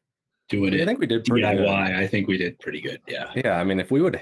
doing 0.50 0.74
it, 0.74 0.82
i 0.82 0.86
think 0.86 1.00
we 1.00 1.08
did 1.08 1.24
pretty 1.26 1.44
DIY, 1.46 1.58
good. 1.58 1.68
I 1.68 2.08
think 2.08 2.28
we 2.28 2.38
did 2.38 2.60
pretty 2.60 2.82
good. 2.82 3.02
Yeah. 3.08 3.32
yeah 3.36 3.58
i 3.60 3.64
mean 3.64 3.80
if 3.80 3.92
we 3.92 4.02
would 4.02 4.22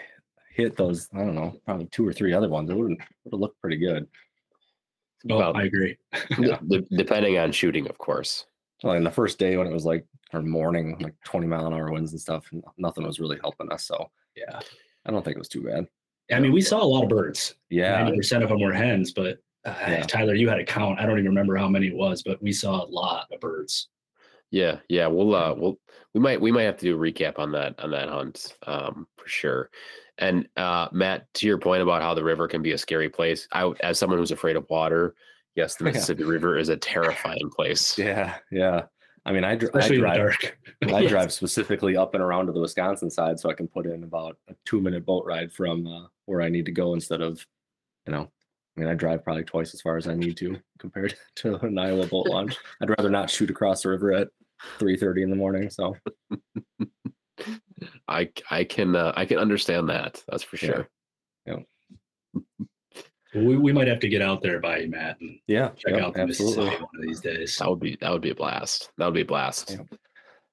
hit 0.52 0.76
those 0.76 1.08
i 1.14 1.20
don't 1.20 1.36
know 1.36 1.54
probably 1.66 1.86
two 1.88 2.08
or 2.08 2.14
three 2.14 2.34
other 2.34 2.50
ones 2.50 2.70
it 2.70 2.76
would 2.76 2.90
would 2.90 3.00
have 3.32 3.40
looked 3.40 3.60
pretty 3.62 3.78
good 3.78 4.08
Oh, 5.30 5.38
Well, 5.38 5.58
I 5.58 5.64
agree. 5.64 5.98
D- 6.40 6.54
d- 6.70 6.88
depending 6.96 7.38
on 7.40 7.52
shooting, 7.52 7.90
of 7.90 7.98
course. 7.98 8.46
well 8.84 8.94
in 8.94 9.04
the 9.04 9.12
first 9.12 9.38
day 9.38 9.58
when 9.58 9.68
it 9.68 9.74
was 9.74 9.86
like 9.86 10.06
our 10.32 10.42
morning 10.42 10.96
like 11.02 11.14
20 11.26 11.46
mile 11.46 11.68
an 11.68 11.74
hour 11.74 11.92
winds 11.92 12.12
and 12.14 12.22
stuff 12.22 12.50
nothing 12.78 13.06
was 13.06 13.20
really 13.20 13.38
helping 13.42 13.70
us 13.72 13.84
so 13.86 14.10
Yeah. 14.38 14.60
i 15.06 15.12
don't 15.12 15.24
think 15.26 15.36
it 15.36 15.40
was 15.40 15.50
too 15.50 15.64
bad 15.64 15.88
I 16.32 16.40
mean, 16.40 16.52
we 16.54 16.62
saw 16.62 16.82
a 16.82 16.86
lot 16.86 17.04
of 17.04 17.10
birds. 17.10 17.56
yeah 17.70 18.02
90% 18.08 18.44
of 18.44 18.50
them 18.50 18.62
were 18.62 18.72
hens, 18.72 19.12
but 19.12 19.40
uh, 19.66 19.74
Yeah. 19.88 20.04
Tyler, 20.04 20.36
you 20.36 20.48
had 20.48 20.60
a 20.60 20.64
count. 20.64 21.00
I 21.00 21.06
don't 21.08 21.18
even 21.18 21.26
remember 21.32 21.58
how 21.58 21.68
many 21.68 21.88
it 21.88 21.96
was, 21.96 22.22
but 22.24 22.40
we 22.42 22.52
saw 22.54 22.86
a 22.86 22.88
lot 22.88 23.28
of 23.34 23.40
birds. 23.42 23.88
Yeah, 24.52 24.78
yeah. 24.90 25.08
We'll 25.08 25.34
uh 25.36 25.54
we'll 25.56 25.80
we 26.14 26.20
might 26.22 26.40
we 26.40 26.52
might 26.52 26.64
have 26.64 26.78
to 26.78 26.86
do 26.86 26.96
a 26.96 27.00
recap 27.00 27.40
on 27.40 27.52
that 27.54 27.80
on 27.84 27.90
that 27.92 28.10
hunt 28.10 28.56
um 28.68 29.08
for 29.18 29.28
sure. 29.28 29.70
And 30.20 30.48
uh 30.58 30.88
Matt, 30.92 31.34
to 31.36 31.48
your 31.48 31.58
point 31.58 31.82
about 31.82 32.02
how 32.02 32.14
the 32.14 32.24
river 32.24 32.48
can 32.48 32.62
be 32.62 32.72
a 32.74 32.78
scary 32.78 33.10
place, 33.10 33.48
I 33.52 33.72
as 33.82 33.98
someone 33.98 34.20
who's 34.20 34.32
afraid 34.32 34.56
of 34.56 34.66
water, 34.70 35.16
yes, 35.56 35.76
the 35.76 35.84
Yeah. 35.86 35.92
Mississippi 35.92 36.24
River 36.24 36.58
is 36.58 36.70
a 36.70 36.78
terrifying 36.78 37.50
place. 37.56 37.98
yeah 37.98 38.36
yeah 38.52 38.84
i 39.26 39.32
mean 39.34 39.44
i, 39.44 39.56
dr- 39.56 39.72
I 39.76 39.80
Especially 39.80 39.96
in 39.98 40.02
the 40.02 40.08
drive 40.08 40.18
dark. 40.18 40.58
I 40.94 41.06
drive 41.08 41.34
specifically 41.34 41.98
up 41.98 42.14
and 42.14 42.24
around 42.24 42.46
to 42.48 42.52
the 42.54 42.62
Wisconsin 42.62 43.10
side 43.10 43.40
so 43.40 43.50
I 43.50 43.54
can 43.54 43.68
put 43.68 43.86
in 43.86 44.04
about 44.04 44.38
a 44.48 44.56
two 44.66 44.80
minute 44.82 45.06
boat 45.06 45.26
ride 45.26 45.52
from 45.52 45.86
uh, 45.88 46.06
where 46.26 46.42
I 46.42 46.48
need 46.50 46.66
to 46.68 46.72
go 46.72 46.94
instead 46.94 47.22
of, 47.22 47.46
you 48.08 48.14
know, 48.14 48.30
I 48.78 48.80
mean, 48.80 48.88
I 48.90 48.94
drive 48.94 49.24
probably 49.26 49.44
twice 49.44 49.74
as 49.74 49.82
far 49.82 49.98
as 49.98 50.08
I 50.08 50.14
need 50.16 50.38
to 50.38 50.58
compared 50.80 51.16
to 51.38 51.56
an 51.66 51.78
Iowa 51.78 52.08
boat 52.08 52.28
launch. 52.28 52.56
I'd 52.82 52.90
rather 52.92 53.10
not 53.10 53.30
shoot 53.30 53.50
across 53.50 53.84
the 53.84 53.90
river 53.90 54.14
at 54.14 54.30
3.30 54.80 55.24
in 55.24 55.30
the 55.30 55.36
morning. 55.36 55.70
So 55.70 55.96
I 58.08 58.30
I 58.50 58.64
can 58.64 58.96
uh, 58.96 59.14
I 59.16 59.26
can 59.26 59.38
understand 59.38 59.90
that. 59.90 60.24
That's 60.28 60.44
for 60.44 60.58
sure. 60.58 60.90
Yeah. 61.46 61.56
sure. 61.56 61.66
We, 63.36 63.58
we 63.58 63.72
might 63.72 63.88
have 63.88 64.00
to 64.00 64.10
get 64.10 64.24
out 64.24 64.42
there 64.42 64.60
by 64.60 64.80
you, 64.80 64.90
Matt, 64.90 65.22
and 65.22 65.38
yeah, 65.46 65.70
check 65.78 65.94
yeah, 65.94 66.04
out 66.04 66.16
the 66.16 66.22
absolutely. 66.22 66.66
Mississippi 66.66 66.84
one 66.84 66.96
of 66.96 67.08
these 67.08 67.20
days. 67.20 67.58
That 67.60 67.70
would 67.70 67.80
be 67.80 67.96
that 68.02 68.12
would 68.12 68.24
be 68.24 68.32
a 68.32 68.36
blast. 68.36 68.90
That 68.98 69.06
would 69.06 69.14
be 69.14 69.22
a 69.22 69.26
blast. 69.26 69.70
Yeah. 69.70 69.98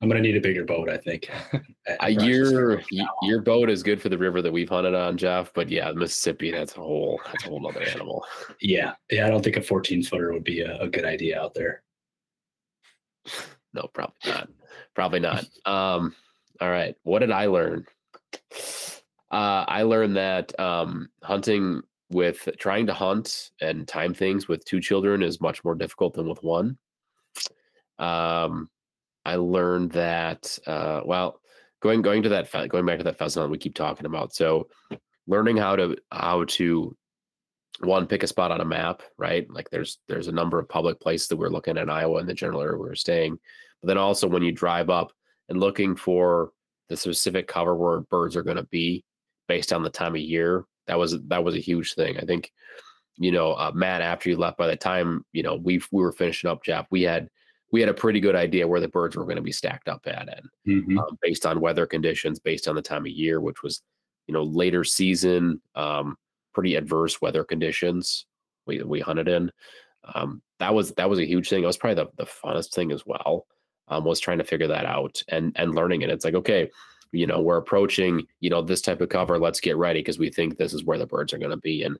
I'm 0.02 0.10
gonna 0.10 0.20
need 0.20 0.36
a 0.36 0.40
bigger 0.40 0.64
boat, 0.64 0.90
I 0.90 0.98
think. 0.98 1.30
Uh, 2.02 2.08
your 2.08 2.82
your 3.22 3.40
boat 3.40 3.70
is 3.70 3.84
good 3.84 4.02
for 4.02 4.08
the 4.08 4.18
river 4.18 4.42
that 4.42 4.52
we've 4.52 4.68
hunted 4.68 4.92
on, 4.92 5.16
Jeff. 5.16 5.52
But 5.54 5.70
yeah, 5.70 5.92
Mississippi, 5.92 6.50
that's 6.50 6.76
a 6.76 6.80
whole 6.80 7.20
that's 7.24 7.46
a 7.46 7.48
whole 7.48 7.64
other 7.64 7.80
animal. 7.94 8.24
yeah, 8.60 8.94
yeah. 9.08 9.24
I 9.24 9.30
don't 9.30 9.42
think 9.42 9.56
a 9.56 9.62
14 9.62 10.02
footer 10.02 10.32
would 10.32 10.42
be 10.42 10.62
a, 10.62 10.76
a 10.80 10.88
good 10.88 11.04
idea 11.04 11.40
out 11.40 11.54
there. 11.54 11.84
No, 13.72 13.88
probably 13.94 14.16
not. 14.26 14.48
Probably 14.96 15.20
not. 15.20 15.44
Um, 15.64 16.12
all 16.60 16.70
right. 16.70 16.94
What 17.02 17.20
did 17.20 17.30
I 17.30 17.46
learn? 17.46 17.84
Uh, 19.30 19.64
I 19.66 19.82
learned 19.82 20.16
that 20.16 20.58
um, 20.58 21.08
hunting 21.22 21.82
with 22.10 22.48
trying 22.58 22.86
to 22.86 22.94
hunt 22.94 23.50
and 23.60 23.86
time 23.86 24.14
things 24.14 24.46
with 24.46 24.64
two 24.64 24.80
children 24.80 25.22
is 25.22 25.40
much 25.40 25.64
more 25.64 25.74
difficult 25.74 26.14
than 26.14 26.28
with 26.28 26.42
one. 26.42 26.78
Um, 27.98 28.70
I 29.24 29.36
learned 29.36 29.92
that 29.92 30.58
uh, 30.66 31.00
well, 31.04 31.40
going 31.82 32.02
going 32.02 32.22
to 32.22 32.28
that 32.30 32.50
going 32.68 32.86
back 32.86 32.98
to 32.98 33.04
that 33.04 33.18
pheasant 33.18 33.50
we 33.50 33.58
keep 33.58 33.74
talking 33.74 34.06
about. 34.06 34.34
So, 34.34 34.68
learning 35.26 35.56
how 35.56 35.76
to 35.76 35.96
how 36.12 36.44
to 36.44 36.96
one 37.80 38.06
pick 38.06 38.22
a 38.22 38.26
spot 38.26 38.52
on 38.52 38.60
a 38.60 38.64
map, 38.64 39.02
right? 39.18 39.50
Like 39.50 39.68
there's 39.70 39.98
there's 40.08 40.28
a 40.28 40.32
number 40.32 40.58
of 40.58 40.68
public 40.68 41.00
places 41.00 41.28
that 41.28 41.36
we're 41.36 41.48
looking 41.48 41.76
at 41.76 41.82
in 41.82 41.90
Iowa 41.90 42.20
in 42.20 42.26
the 42.26 42.34
general 42.34 42.62
area 42.62 42.78
we're 42.78 42.94
staying. 42.94 43.38
But 43.82 43.88
then 43.88 43.98
also 43.98 44.28
when 44.28 44.42
you 44.42 44.52
drive 44.52 44.88
up 44.88 45.12
and 45.48 45.60
looking 45.60 45.96
for 45.96 46.50
the 46.88 46.96
specific 46.96 47.48
cover 47.48 47.74
where 47.74 48.00
birds 48.00 48.36
are 48.36 48.42
going 48.42 48.56
to 48.56 48.64
be 48.64 49.04
based 49.48 49.72
on 49.72 49.82
the 49.82 49.90
time 49.90 50.14
of 50.14 50.20
year, 50.20 50.64
that 50.86 50.98
was 50.98 51.18
that 51.28 51.44
was 51.44 51.54
a 51.54 51.60
huge 51.60 51.94
thing. 51.94 52.16
I 52.18 52.24
think, 52.24 52.52
you 53.16 53.32
know, 53.32 53.52
uh, 53.52 53.72
Matt, 53.74 54.02
after 54.02 54.30
you 54.30 54.36
left, 54.36 54.58
by 54.58 54.66
the 54.66 54.76
time 54.76 55.24
you 55.32 55.42
know 55.42 55.56
we 55.56 55.80
we 55.90 56.02
were 56.02 56.12
finishing 56.12 56.50
up, 56.50 56.62
Jeff, 56.64 56.86
we 56.90 57.02
had 57.02 57.28
we 57.72 57.80
had 57.80 57.88
a 57.88 57.94
pretty 57.94 58.20
good 58.20 58.36
idea 58.36 58.66
where 58.66 58.80
the 58.80 58.88
birds 58.88 59.16
were 59.16 59.24
going 59.24 59.36
to 59.36 59.42
be 59.42 59.52
stacked 59.52 59.88
up 59.88 60.06
at, 60.06 60.28
and 60.28 60.48
um, 60.98 61.18
based 61.20 61.44
on 61.44 61.60
weather 61.60 61.86
conditions, 61.86 62.38
based 62.38 62.68
on 62.68 62.76
the 62.76 62.82
time 62.82 63.02
of 63.02 63.12
year, 63.12 63.40
which 63.40 63.62
was, 63.62 63.82
you 64.28 64.32
know, 64.32 64.44
later 64.44 64.84
season, 64.84 65.60
um, 65.74 66.16
pretty 66.54 66.76
adverse 66.76 67.20
weather 67.20 67.44
conditions 67.44 68.26
we 68.66 68.82
we 68.82 69.00
hunted 69.00 69.28
in. 69.28 69.50
Um, 70.14 70.40
that 70.60 70.72
was 70.72 70.92
that 70.92 71.10
was 71.10 71.18
a 71.18 71.26
huge 71.26 71.48
thing. 71.48 71.64
It 71.64 71.66
was 71.66 71.76
probably 71.76 72.04
the, 72.04 72.24
the 72.24 72.30
funnest 72.30 72.72
thing 72.72 72.92
as 72.92 73.04
well. 73.04 73.46
Um, 73.88 74.04
was 74.04 74.20
trying 74.20 74.38
to 74.38 74.44
figure 74.44 74.68
that 74.68 74.86
out 74.86 75.22
and 75.28 75.52
and 75.56 75.74
learning 75.74 76.02
it. 76.02 76.10
It's 76.10 76.24
like 76.24 76.34
okay, 76.34 76.70
you 77.12 77.26
know, 77.26 77.40
we're 77.40 77.56
approaching 77.56 78.26
you 78.40 78.50
know 78.50 78.62
this 78.62 78.80
type 78.80 79.00
of 79.00 79.08
cover. 79.08 79.38
Let's 79.38 79.60
get 79.60 79.76
ready 79.76 80.00
because 80.00 80.18
we 80.18 80.30
think 80.30 80.56
this 80.56 80.74
is 80.74 80.84
where 80.84 80.98
the 80.98 81.06
birds 81.06 81.32
are 81.32 81.38
going 81.38 81.50
to 81.50 81.56
be. 81.56 81.82
And 81.82 81.98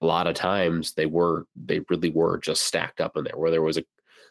a 0.00 0.06
lot 0.06 0.26
of 0.26 0.34
times 0.34 0.92
they 0.94 1.06
were 1.06 1.46
they 1.56 1.80
really 1.88 2.10
were 2.10 2.38
just 2.38 2.64
stacked 2.64 3.00
up 3.00 3.16
in 3.16 3.24
there 3.24 3.36
where 3.36 3.50
there 3.50 3.62
was 3.62 3.78
a 3.78 3.84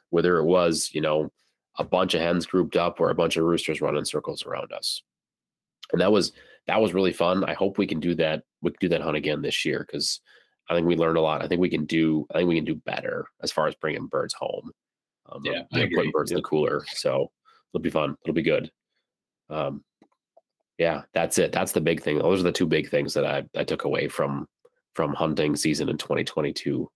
whether 0.09 0.37
it 0.37 0.45
was 0.45 0.89
you 0.93 1.01
know 1.01 1.31
a 1.77 1.83
bunch 1.83 2.13
of 2.13 2.21
hens 2.21 2.45
grouped 2.45 2.75
up 2.75 2.99
or 2.99 3.09
a 3.09 3.15
bunch 3.15 3.37
of 3.37 3.45
roosters 3.45 3.81
running 3.81 4.05
circles 4.05 4.45
around 4.45 4.71
us. 4.73 5.01
And 5.91 6.01
that 6.01 6.11
was 6.11 6.33
that 6.67 6.81
was 6.81 6.93
really 6.93 7.13
fun. 7.13 7.43
I 7.43 7.53
hope 7.53 7.77
we 7.77 7.87
can 7.87 7.99
do 7.99 8.15
that. 8.15 8.43
We 8.61 8.71
can 8.71 8.77
do 8.79 8.89
that 8.89 9.01
hunt 9.01 9.17
again 9.17 9.41
this 9.41 9.65
year 9.65 9.85
because 9.85 10.19
I 10.69 10.75
think 10.75 10.87
we 10.87 10.95
learned 10.95 11.17
a 11.17 11.21
lot. 11.21 11.43
I 11.43 11.47
think 11.47 11.59
we 11.59 11.69
can 11.69 11.85
do. 11.85 12.25
I 12.31 12.37
think 12.37 12.49
we 12.49 12.55
can 12.55 12.65
do 12.65 12.75
better 12.75 13.27
as 13.41 13.51
far 13.51 13.67
as 13.67 13.75
bringing 13.75 14.07
birds 14.07 14.33
home. 14.33 14.71
Um, 15.31 15.41
Yeah, 15.43 15.51
you 15.51 15.57
know, 15.57 15.65
I 15.73 15.79
agree. 15.81 15.95
putting 15.95 16.11
birds 16.11 16.31
in 16.31 16.37
the 16.37 16.43
cooler. 16.43 16.85
So 16.93 17.31
it'll 17.73 17.83
be 17.83 17.89
fun. 17.89 18.15
It'll 18.23 18.33
be 18.33 18.41
good. 18.41 18.71
Um, 19.49 19.83
yeah, 20.77 21.03
that's 21.13 21.37
it. 21.37 21.51
That's 21.51 21.71
the 21.71 21.81
big 21.81 22.01
thing. 22.01 22.17
Those 22.17 22.39
are 22.39 22.43
the 22.43 22.51
two 22.51 22.65
big 22.65 22.89
things 22.89 23.13
that 23.13 23.25
I 23.25 23.43
I 23.55 23.63
took 23.63 23.83
away 23.83 24.07
from 24.07 24.47
from 24.95 25.13
hunting 25.13 25.55
season 25.55 25.89
in 25.89 25.97
2022, 25.97 26.89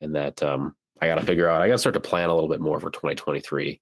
and 0.00 0.14
that 0.14 0.42
um, 0.42 0.74
I 1.00 1.06
got 1.06 1.16
to 1.16 1.26
figure 1.26 1.48
out. 1.48 1.60
I 1.60 1.66
got 1.66 1.74
to 1.74 1.78
start 1.78 1.94
to 1.94 2.00
plan 2.00 2.28
a 2.28 2.34
little 2.34 2.48
bit 2.48 2.60
more 2.60 2.80
for 2.80 2.90
2023 2.90 3.80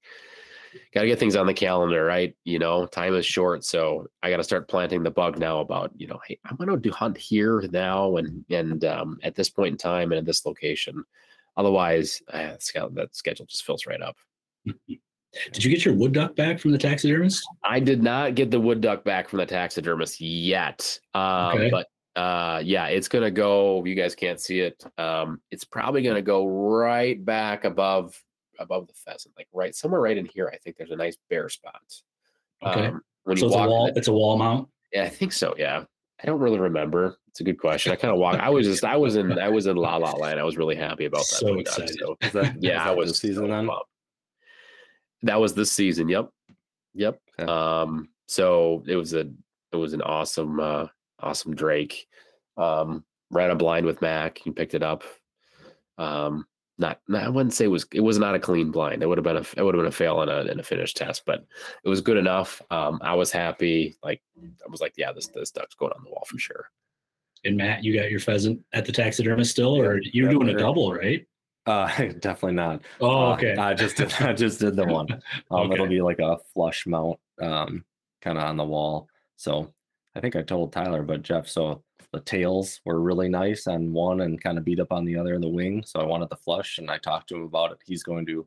got 0.92 1.02
to 1.02 1.06
get 1.06 1.18
things 1.18 1.36
on 1.36 1.46
the 1.46 1.54
calendar, 1.54 2.04
right? 2.04 2.34
You 2.44 2.58
know, 2.58 2.86
time 2.86 3.14
is 3.14 3.26
short, 3.26 3.64
so 3.64 4.06
I 4.22 4.30
got 4.30 4.38
to 4.38 4.44
start 4.44 4.68
planting 4.68 5.02
the 5.02 5.10
bug 5.10 5.38
now 5.38 5.60
about 5.60 5.92
you 5.96 6.06
know, 6.06 6.20
hey, 6.26 6.38
I'm 6.44 6.56
going 6.56 6.68
to 6.68 6.76
do 6.76 6.90
hunt 6.90 7.16
here 7.16 7.62
now 7.70 8.16
and 8.16 8.44
and 8.50 8.84
um, 8.84 9.18
at 9.22 9.34
this 9.34 9.50
point 9.50 9.72
in 9.72 9.78
time 9.78 10.12
and 10.12 10.18
at 10.18 10.24
this 10.24 10.46
location. 10.46 11.04
Otherwise, 11.56 12.22
uh, 12.32 12.54
that 12.92 13.08
schedule 13.12 13.46
just 13.46 13.64
fills 13.64 13.86
right 13.86 14.00
up. 14.02 14.16
Did 15.52 15.64
you 15.64 15.70
get 15.70 15.84
your 15.84 15.94
wood 15.94 16.12
duck 16.12 16.36
back 16.36 16.58
from 16.60 16.72
the 16.72 16.78
taxidermist? 16.78 17.42
I 17.64 17.80
did 17.80 18.02
not 18.02 18.34
get 18.34 18.50
the 18.50 18.60
wood 18.60 18.82
duck 18.82 19.02
back 19.02 19.30
from 19.30 19.38
the 19.38 19.46
taxidermist 19.46 20.20
yet, 20.20 20.98
um, 21.14 21.54
Okay. 21.56 21.70
but 21.70 21.86
uh, 22.20 22.60
yeah, 22.62 22.88
it's 22.88 23.08
gonna 23.08 23.30
go. 23.30 23.82
You 23.86 23.94
guys 23.94 24.14
can't 24.14 24.38
see 24.38 24.60
it. 24.60 24.84
Um, 24.98 25.40
it's 25.50 25.64
probably 25.64 26.02
gonna 26.02 26.20
go 26.20 26.46
right 26.46 27.22
back 27.24 27.64
above 27.64 28.14
above 28.58 28.86
the 28.88 28.92
pheasant, 28.92 29.32
like 29.38 29.48
right 29.54 29.74
somewhere 29.74 30.02
right 30.02 30.18
in 30.18 30.26
here. 30.26 30.50
I 30.52 30.58
think 30.58 30.76
there's 30.76 30.90
a 30.90 30.96
nice 30.96 31.16
bare 31.30 31.48
spot. 31.48 31.80
Okay. 32.62 32.88
Um, 32.88 33.00
when 33.24 33.36
So 33.38 33.46
you 33.46 33.46
it's 33.48 33.54
a 33.54 33.58
walk, 33.58 33.64
in 33.64 33.70
wall. 33.70 33.86
the- 33.86 33.98
It's 33.98 34.08
a 34.08 34.12
wall 34.12 34.36
mount. 34.36 34.68
yeah, 34.92 35.04
I 35.04 35.08
think 35.08 35.32
so. 35.32 35.54
Yeah, 35.56 35.84
I 36.22 36.26
don't 36.26 36.40
really 36.40 36.58
remember. 36.58 37.16
It's 37.32 37.40
a 37.40 37.44
good 37.44 37.58
question. 37.58 37.92
I 37.92 37.96
kind 37.96 38.12
of 38.12 38.18
walk. 38.18 38.38
I 38.38 38.50
was 38.50 38.66
just 38.66 38.84
I 38.84 38.98
was 38.98 39.16
in 39.16 39.38
I 39.38 39.48
was 39.48 39.66
in 39.66 39.76
La 39.78 39.96
La 39.96 40.12
Land. 40.12 40.38
I 40.38 40.44
was 40.44 40.58
really 40.58 40.76
happy 40.76 41.06
about 41.06 41.20
that. 41.20 41.24
So 41.24 41.54
excited. 41.58 41.98
so- 41.98 42.16
that, 42.32 42.56
yeah, 42.60 42.82
I 42.82 42.88
that 42.88 42.96
was 42.96 43.08
this 43.08 43.20
season 43.20 43.46
so 43.46 43.48
pumped. 43.48 43.72
That 45.22 45.40
was 45.40 45.54
this 45.54 45.72
season. 45.72 46.10
Yep, 46.10 46.28
yep. 46.92 47.18
Okay. 47.40 47.50
Um, 47.50 48.10
so 48.26 48.82
it 48.86 48.96
was 48.96 49.14
a 49.14 49.30
it 49.72 49.76
was 49.76 49.94
an 49.94 50.02
awesome 50.02 50.60
uh, 50.60 50.88
awesome 51.20 51.54
Drake. 51.54 52.06
Um, 52.58 53.02
ran 53.30 53.50
a 53.50 53.54
blind 53.54 53.86
with 53.86 54.02
Mac. 54.02 54.36
He 54.36 54.50
picked 54.50 54.74
it 54.74 54.82
up. 54.82 55.02
Um, 55.96 56.46
not, 56.76 57.00
not 57.08 57.22
I 57.22 57.28
wouldn't 57.30 57.54
say 57.54 57.64
it 57.64 57.68
was 57.68 57.86
it 57.94 58.00
was 58.00 58.18
not 58.18 58.34
a 58.34 58.40
clean 58.40 58.70
blind. 58.70 59.02
It 59.02 59.06
would 59.06 59.16
have 59.16 59.24
been 59.24 59.38
a 59.38 59.46
it 59.56 59.62
would 59.62 59.74
have 59.74 59.80
been 59.80 59.88
a 59.88 59.90
fail 59.90 60.20
in 60.20 60.28
a 60.28 60.42
in 60.42 60.60
a 60.60 60.62
finished 60.62 60.98
test, 60.98 61.22
but 61.24 61.46
it 61.82 61.88
was 61.88 62.02
good 62.02 62.18
enough. 62.18 62.60
Um, 62.70 62.98
I 63.02 63.14
was 63.14 63.32
happy. 63.32 63.96
Like 64.02 64.20
I 64.38 64.70
was 64.70 64.82
like, 64.82 64.92
yeah, 64.98 65.12
this 65.12 65.28
this 65.28 65.50
duck's 65.50 65.74
going 65.74 65.92
on 65.92 66.04
the 66.04 66.10
wall 66.10 66.26
for 66.26 66.38
sure. 66.38 66.66
And 67.44 67.56
Matt, 67.56 67.82
you 67.82 67.98
got 67.98 68.10
your 68.10 68.20
pheasant 68.20 68.60
at 68.72 68.84
the 68.84 68.92
taxidermist 68.92 69.50
still, 69.50 69.76
or 69.80 70.00
you're 70.12 70.30
doing 70.30 70.48
a 70.50 70.54
double, 70.58 70.92
right? 70.94 71.26
Uh, 71.66 71.86
definitely 72.20 72.52
not. 72.54 72.82
Oh, 73.00 73.30
Uh, 73.30 73.34
okay. 73.34 73.56
I 73.56 73.74
just 73.74 73.96
did. 73.96 74.12
I 74.20 74.32
just 74.32 74.60
did 74.60 74.76
the 74.76 74.84
one. 74.86 75.08
Um, 75.50 75.72
It'll 75.72 75.86
be 75.86 76.00
like 76.02 76.18
a 76.20 76.38
flush 76.54 76.86
mount, 76.86 77.18
um, 77.40 77.84
kind 78.20 78.38
of 78.38 78.44
on 78.44 78.56
the 78.56 78.64
wall. 78.64 79.08
So 79.36 79.72
I 80.14 80.20
think 80.20 80.36
I 80.36 80.42
told 80.42 80.72
Tyler, 80.72 81.02
but 81.02 81.22
Jeff. 81.22 81.48
So 81.48 81.82
the 82.12 82.20
tails 82.20 82.80
were 82.84 83.00
really 83.00 83.28
nice 83.28 83.66
on 83.66 83.92
one 83.92 84.20
and 84.20 84.42
kind 84.42 84.58
of 84.58 84.64
beat 84.64 84.80
up 84.80 84.92
on 84.92 85.04
the 85.04 85.16
other 85.16 85.34
in 85.34 85.40
the 85.40 85.48
wing. 85.48 85.82
So 85.86 86.00
I 86.00 86.04
wanted 86.04 86.28
the 86.30 86.36
flush, 86.36 86.78
and 86.78 86.90
I 86.90 86.98
talked 86.98 87.28
to 87.30 87.36
him 87.36 87.42
about 87.44 87.72
it. 87.72 87.78
He's 87.84 88.02
going 88.02 88.26
to 88.26 88.46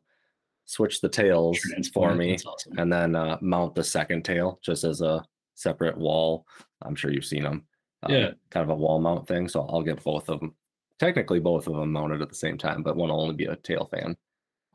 switch 0.64 1.00
the 1.00 1.08
tails 1.08 1.58
for 1.92 2.14
me, 2.14 2.36
awesome. 2.46 2.78
and 2.78 2.92
then 2.92 3.14
uh, 3.14 3.38
mount 3.40 3.74
the 3.74 3.84
second 3.84 4.24
tail 4.24 4.58
just 4.62 4.84
as 4.84 5.00
a 5.00 5.24
separate 5.54 5.96
wall. 5.96 6.46
I'm 6.82 6.94
sure 6.96 7.10
you've 7.12 7.24
seen 7.24 7.42
them. 7.44 7.66
Yeah. 8.10 8.30
Kind 8.50 8.64
of 8.64 8.70
a 8.70 8.74
wall 8.74 9.00
mount 9.00 9.26
thing. 9.26 9.48
So 9.48 9.66
I'll 9.68 9.82
get 9.82 10.02
both 10.02 10.28
of 10.28 10.40
them. 10.40 10.54
Technically, 10.98 11.40
both 11.40 11.66
of 11.66 11.76
them 11.76 11.92
mounted 11.92 12.22
at 12.22 12.28
the 12.28 12.34
same 12.34 12.56
time, 12.56 12.82
but 12.82 12.96
one 12.96 13.10
will 13.10 13.20
only 13.20 13.34
be 13.34 13.44
a 13.44 13.56
tail 13.56 13.88
fan. 13.92 14.16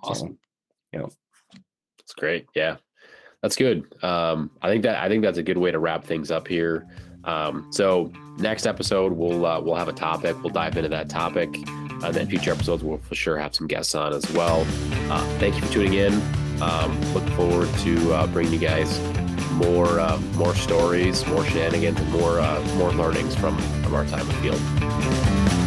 Awesome. 0.04 0.38
It's 0.94 2.14
great. 2.14 2.48
Yeah. 2.56 2.78
That's 3.42 3.56
good. 3.56 3.96
Um, 4.04 4.52
I 4.62 4.70
think 4.70 4.84
that 4.84 5.02
I 5.02 5.08
think 5.08 5.24
that's 5.24 5.38
a 5.38 5.44
good 5.44 5.58
way 5.58 5.72
to 5.72 5.80
wrap 5.80 6.04
things 6.04 6.30
up 6.30 6.48
here. 6.48 6.88
Um, 7.24 7.68
so 7.72 8.12
next 8.38 8.66
episode 8.66 9.14
we'll 9.14 9.46
uh, 9.46 9.60
we'll 9.62 9.76
have 9.76 9.88
a 9.88 9.94
topic. 9.94 10.42
We'll 10.44 10.54
dive 10.54 10.78
into 10.78 10.90
that 10.90 11.10
topic. 11.10 11.50
And 12.04 12.14
then 12.14 12.28
future 12.28 12.52
episodes 12.52 12.84
we'll 12.84 12.98
for 12.98 13.16
sure 13.16 13.38
have 13.38 13.56
some 13.56 13.68
guests 13.68 13.96
on 13.96 14.14
as 14.14 14.30
well. 14.32 14.66
Uh, 15.12 15.24
thank 15.40 15.56
you 15.56 15.62
for 15.62 15.74
tuning 15.74 15.94
in. 15.94 16.14
Um, 16.62 17.00
look 17.14 17.28
forward 17.30 17.70
to 17.80 18.14
uh, 18.14 18.28
bringing 18.28 18.54
you 18.54 18.60
guys 18.60 19.00
more 19.62 20.00
uh, 20.00 20.20
more 20.36 20.56
stories, 20.56 21.26
more 21.28 21.46
shenanigans, 21.46 22.00
and 22.00 22.12
more 22.12 22.40
uh, 22.40 22.60
more 22.76 22.92
learnings 22.92 23.36
from 23.36 23.58
from 23.84 23.96
our 23.96 24.06
time 24.06 24.22
in 24.22 24.28
the 24.28 24.34
field. 24.36 25.61